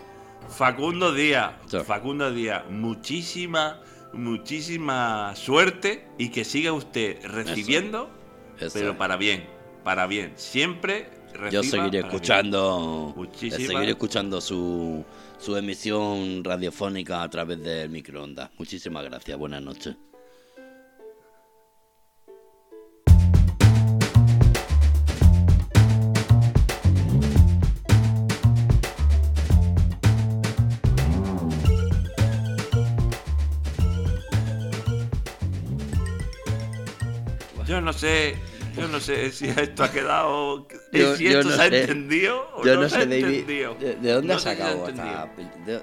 Facundo 0.49 1.13
Díaz. 1.13 1.51
Facundo 1.85 2.31
Díaz, 2.31 2.63
muchísimas 2.69 3.75
muchísima 4.17 5.35
suerte 5.35 6.07
y 6.17 6.29
que 6.29 6.43
siga 6.43 6.73
usted 6.73 7.23
recibiendo, 7.25 8.09
Eso. 8.59 8.71
pero 8.73 8.97
para 8.97 9.17
bien, 9.17 9.45
para 9.83 10.07
bien. 10.07 10.33
Siempre 10.35 11.09
yo 11.51 11.61
seguiré 11.63 11.99
escuchando 11.99 13.13
seguiré 13.39 13.91
escuchando 13.91 14.41
su 14.41 15.05
su 15.37 15.55
emisión 15.55 16.43
radiofónica 16.43 17.21
a 17.21 17.29
través 17.29 17.61
del 17.61 17.89
microondas. 17.89 18.49
Muchísimas 18.57 19.03
gracias. 19.03 19.37
Buenas 19.37 19.61
noches 19.61 19.95
Yo 37.67 37.81
no 37.81 37.91
sé, 37.91 38.37
yo 38.77 38.87
no 38.87 38.99
sé 38.99 39.29
si 39.31 39.49
esto 39.49 39.83
ha 39.83 39.91
quedado, 39.91 40.65
Yo- 40.93 41.15
si 41.17 41.25
yo 41.25 41.39
esto 41.39 41.49
no 41.49 41.55
se 41.57 41.61
ha 41.63 41.69
sé. 41.69 41.81
entendido 41.81 42.49
o 42.55 42.63
Yo 42.65 42.75
no, 42.75 42.81
no, 42.83 42.89
se 42.89 42.95
ha 42.95 42.99
sé, 43.01 43.05
David, 43.07 43.25
entendido. 43.25 43.75
de, 43.75 43.95
de 43.95 44.11
dónde 44.13 44.27
No 44.27 44.33
has 44.35 44.41
sacado 44.43 44.87
esta- 44.87 45.29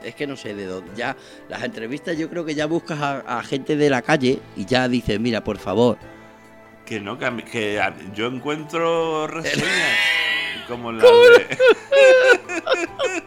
Es 0.03 0.15
que 0.15 0.27
no 0.27 0.37
sé 0.37 0.55
de 0.55 0.65
dónde. 0.67 0.93
Ya, 0.97 1.15
las 1.49 1.63
entrevistas 1.63 2.17
yo 2.17 2.31
creo 2.31 2.45
que 2.45 2.55
ya 2.55 2.67
buscas 2.67 3.01
a, 3.01 3.39
a 3.39 3.43
gente 3.43 3.77
de 3.77 3.91
la 3.91 4.01
calle 4.01 4.39
y 4.57 4.65
ya 4.65 4.89
dices, 4.89 5.21
mira, 5.21 5.45
por 5.45 5.59
favor. 5.59 5.99
Que 6.87 7.01
no, 7.01 7.19
que, 7.19 7.27
a 7.27 7.31
mí- 7.31 7.43
que 7.43 7.81
a- 7.81 7.95
yo 8.15 8.27
encuentro 8.29 9.27
reseñas 9.27 9.99
como 10.69 10.91
las 10.93 11.03
de... 11.03 11.59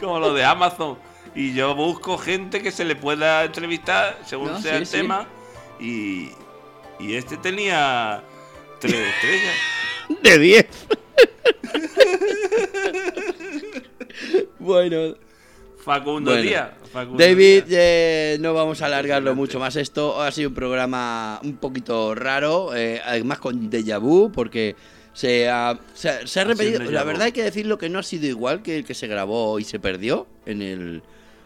como 0.00 0.20
lo 0.20 0.34
de 0.34 0.44
Amazon. 0.44 0.98
Y 1.34 1.52
yo 1.52 1.74
busco 1.74 2.16
gente 2.16 2.62
que 2.62 2.70
se 2.70 2.84
le 2.84 2.94
pueda 2.96 3.44
entrevistar 3.44 4.18
según 4.24 4.62
sea 4.62 4.72
sí, 4.74 4.78
el 4.78 4.86
sí. 4.86 4.96
tema. 4.98 5.26
Y, 5.80 6.30
y 6.98 7.14
este 7.14 7.36
tenía 7.36 8.22
tres 8.80 8.94
estrellas. 8.94 9.54
De 10.22 10.38
10. 10.38 10.66
bueno, 14.58 15.14
Facundo 15.78 16.30
Bueno, 16.32 16.42
Díaz. 16.42 16.70
Facundo 16.92 17.22
David, 17.22 17.64
Díaz. 17.64 17.78
eh, 17.80 18.36
no 18.40 18.54
vamos 18.54 18.82
a 18.82 18.86
alargarlo 18.86 19.30
Excelente. 19.30 19.36
mucho 19.40 19.58
más 19.60 19.76
esto. 19.76 20.20
Ha 20.22 20.30
sido 20.32 20.48
un 20.50 20.54
programa 20.54 21.40
un 21.42 21.56
poquito 21.56 22.14
raro, 22.14 22.74
eh, 22.74 23.00
además 23.04 23.38
con 23.38 23.70
déjà 23.70 23.98
vu, 24.00 24.30
porque 24.32 24.74
se 25.12 25.48
ha, 25.48 25.78
se 25.94 26.08
ha- 26.08 26.26
se 26.26 26.40
ha 26.40 26.42
Ha 26.42 26.46
repetido. 26.46 26.90
La 26.90 27.04
verdad 27.04 27.24
hay 27.26 27.32
que 27.32 27.42
decirlo 27.42 27.78
que 27.78 27.88
no 27.88 27.98
ha 27.98 28.02
sido 28.02 28.26
igual 28.26 28.62
que 28.62 28.76
el 28.76 28.84
que 28.84 28.94
se 28.94 29.06
grabó 29.06 29.58
y 29.58 29.64
se 29.64 29.78
perdió. 29.78 30.26
En 30.44 30.62
el 30.62 31.02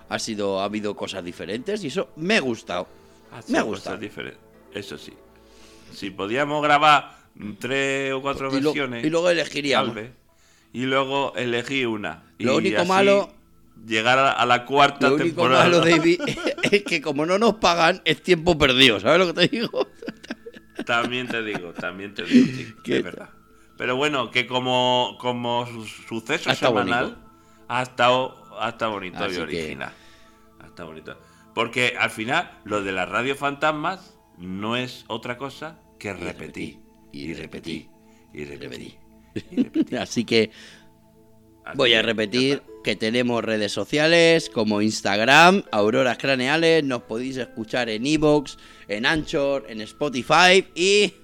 ha 0.09 0.18
sido 0.18 0.61
ha 0.61 0.64
habido 0.64 0.94
cosas 0.96 1.24
diferentes 1.24 1.82
y 1.84 1.88
eso 1.88 2.09
me 2.16 2.36
ha 2.36 2.40
gustado. 2.40 2.88
Ha 3.32 3.40
me 3.48 3.59
ha 3.59 3.62
gustado. 3.62 3.96
diferentes. 3.96 4.40
Eso 4.74 4.96
sí. 4.98 5.12
Si 5.93 6.11
podíamos 6.11 6.62
grabar 6.62 7.16
tres 7.59 8.12
o 8.12 8.20
cuatro 8.22 8.49
Y, 8.57 8.61
lo- 8.61 8.70
versiones. 8.70 9.05
y 9.05 9.11
luego 9.11 9.30
elegiríamos. 9.30 9.95
vez, 9.95 10.12
y 10.72 10.82
luego 10.84 11.32
elegí 11.36 11.84
una. 11.84 12.22
Lo 12.38 12.55
y 12.55 12.57
único 12.57 12.80
así 12.82 12.88
malo- 12.88 13.32
Llegar 13.86 14.18
a, 14.18 14.32
a 14.32 14.45
la 14.45 14.66
cuarta 14.66 15.09
Lo 15.09 15.14
único 15.14 15.28
temporada. 15.28 15.64
malo, 15.64 15.80
David, 15.80 16.20
es 16.70 16.82
que 16.84 17.01
como 17.01 17.24
no 17.24 17.38
nos 17.38 17.55
pagan, 17.55 18.03
es 18.05 18.22
tiempo 18.22 18.59
perdido. 18.59 19.01
¿Sabes 19.01 19.18
lo 19.18 19.32
que 19.32 19.49
te 19.49 19.57
digo? 19.57 19.86
También 20.84 21.26
te 21.28 21.43
digo, 21.43 21.72
también 21.72 22.12
te 22.14 22.24
digo, 22.24 22.47
sí, 22.84 22.93
es 22.93 23.03
verdad. 23.03 23.30
Pero 23.78 23.97
bueno, 23.97 24.30
que 24.30 24.47
como, 24.47 25.16
como 25.18 25.66
su- 25.66 25.86
suceso 25.86 26.55
semanal 26.55 27.05
bonito. 27.05 27.20
ha 27.68 27.82
estado, 27.82 28.59
ha 28.61 28.68
estado 28.68 28.93
bonito 28.93 29.18
Así 29.24 29.32
y 29.32 29.36
que- 29.36 29.43
original. 29.43 29.93
Ha 30.62 30.66
estado 30.66 30.88
bonito. 30.91 31.18
Porque 31.55 31.97
al 31.99 32.11
final, 32.11 32.51
lo 32.64 32.82
de 32.82 32.93
las 32.93 33.09
radio 33.09 33.34
fantasmas 33.34 34.14
no 34.41 34.76
es 34.76 35.05
otra 35.09 35.36
cosa 35.36 35.80
que 35.99 36.12
repetir. 36.12 36.80
y 37.12 37.34
repetir, 37.34 37.88
Y 38.32 38.45
repetir. 38.45 38.99
Así 39.99 40.24
que 40.24 40.51
Voy 41.74 41.95
a 41.95 42.03
repetir 42.03 42.62
que 42.82 42.97
tenemos 42.97 43.45
redes 43.45 43.72
sociales 43.72 44.51
como 44.51 44.82
Instagram, 44.82 45.62
Auroras 45.70 46.18
Craneales, 46.18 46.82
nos 46.84 47.03
podéis 47.03 47.36
escuchar 47.36 47.88
en 47.91 48.07
Evox, 48.07 48.57
en 48.88 49.07
Anchor, 49.07 49.66
en 49.68 49.80
Spotify 49.82 50.66
y... 50.74 51.14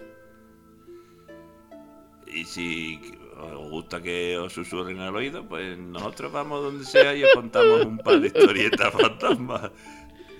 Y 2.26 2.44
si 2.44 3.00
os 3.38 3.70
gusta 3.70 4.02
que 4.02 4.36
os 4.36 4.52
susurren 4.52 5.00
al 5.00 5.16
oído, 5.16 5.48
pues 5.48 5.78
nosotros 5.78 6.30
vamos 6.30 6.62
donde 6.62 6.84
sea 6.84 7.14
y 7.16 7.24
os 7.24 7.32
contamos 7.32 7.84
un 7.86 7.98
par 7.98 8.20
de 8.20 8.28
historietas 8.28 8.92
fantasmas. 9.00 9.70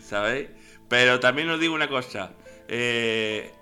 ¿Sabéis? 0.00 0.48
Pero 0.88 1.18
también 1.18 1.48
os 1.50 1.58
digo 1.58 1.74
una 1.74 1.88
cosa. 1.88 2.32
Eh, 2.68 3.52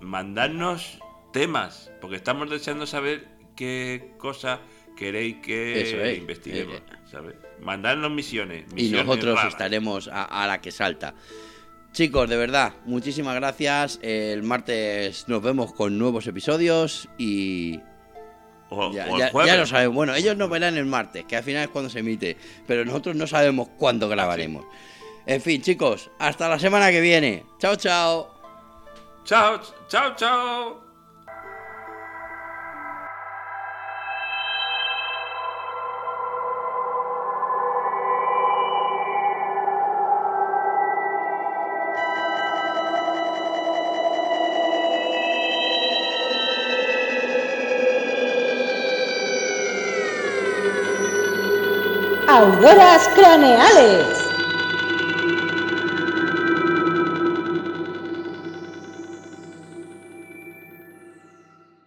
mandadnos 0.00 0.98
temas, 1.32 1.90
porque 2.00 2.16
estamos 2.16 2.48
deseando 2.50 2.86
saber 2.86 3.26
qué 3.56 4.12
cosas 4.18 4.60
queréis 4.96 5.36
que 5.42 5.80
es, 6.12 6.18
investiguemos. 6.18 6.76
eh, 6.76 6.82
¿sabes? 7.10 7.34
Mandadnos 7.60 8.10
misiones. 8.10 8.64
Y 8.76 8.90
nosotros 8.90 9.36
raras. 9.36 9.52
estaremos 9.52 10.08
a, 10.08 10.24
a 10.24 10.46
la 10.46 10.60
que 10.60 10.70
salta. 10.70 11.14
Chicos, 11.92 12.28
de 12.28 12.36
verdad, 12.36 12.72
muchísimas 12.86 13.34
gracias. 13.36 14.00
El 14.02 14.42
martes 14.42 15.28
nos 15.28 15.40
vemos 15.42 15.72
con 15.72 15.96
nuevos 15.98 16.26
episodios 16.26 17.08
y 17.18 17.78
O, 18.70 18.92
ya, 18.92 19.06
o 19.32 19.40
el 19.42 19.46
ya- 19.46 19.56
lo 19.56 19.66
sabemos. 19.66 19.94
Bueno, 19.94 20.14
ellos 20.14 20.36
nos 20.36 20.50
verán 20.50 20.76
el 20.76 20.86
martes, 20.86 21.24
que 21.24 21.36
al 21.36 21.44
final 21.44 21.62
es 21.64 21.68
cuando 21.70 21.90
se 21.90 22.00
emite, 22.00 22.36
pero 22.66 22.84
nosotros 22.84 23.14
no 23.14 23.26
sabemos 23.28 23.68
cuándo 23.78 24.08
grabaremos. 24.08 24.64
En 25.26 25.40
fin, 25.40 25.62
chicos, 25.62 26.10
hasta 26.18 26.48
la 26.48 26.58
semana 26.58 26.90
que 26.90 27.00
viene. 27.00 27.44
Chao, 27.58 27.76
chao. 27.76 28.33
Chao, 29.24 29.58
chao, 29.88 30.14
chao. 30.16 30.80
Auroras 52.28 53.08
craneales. 53.14 54.23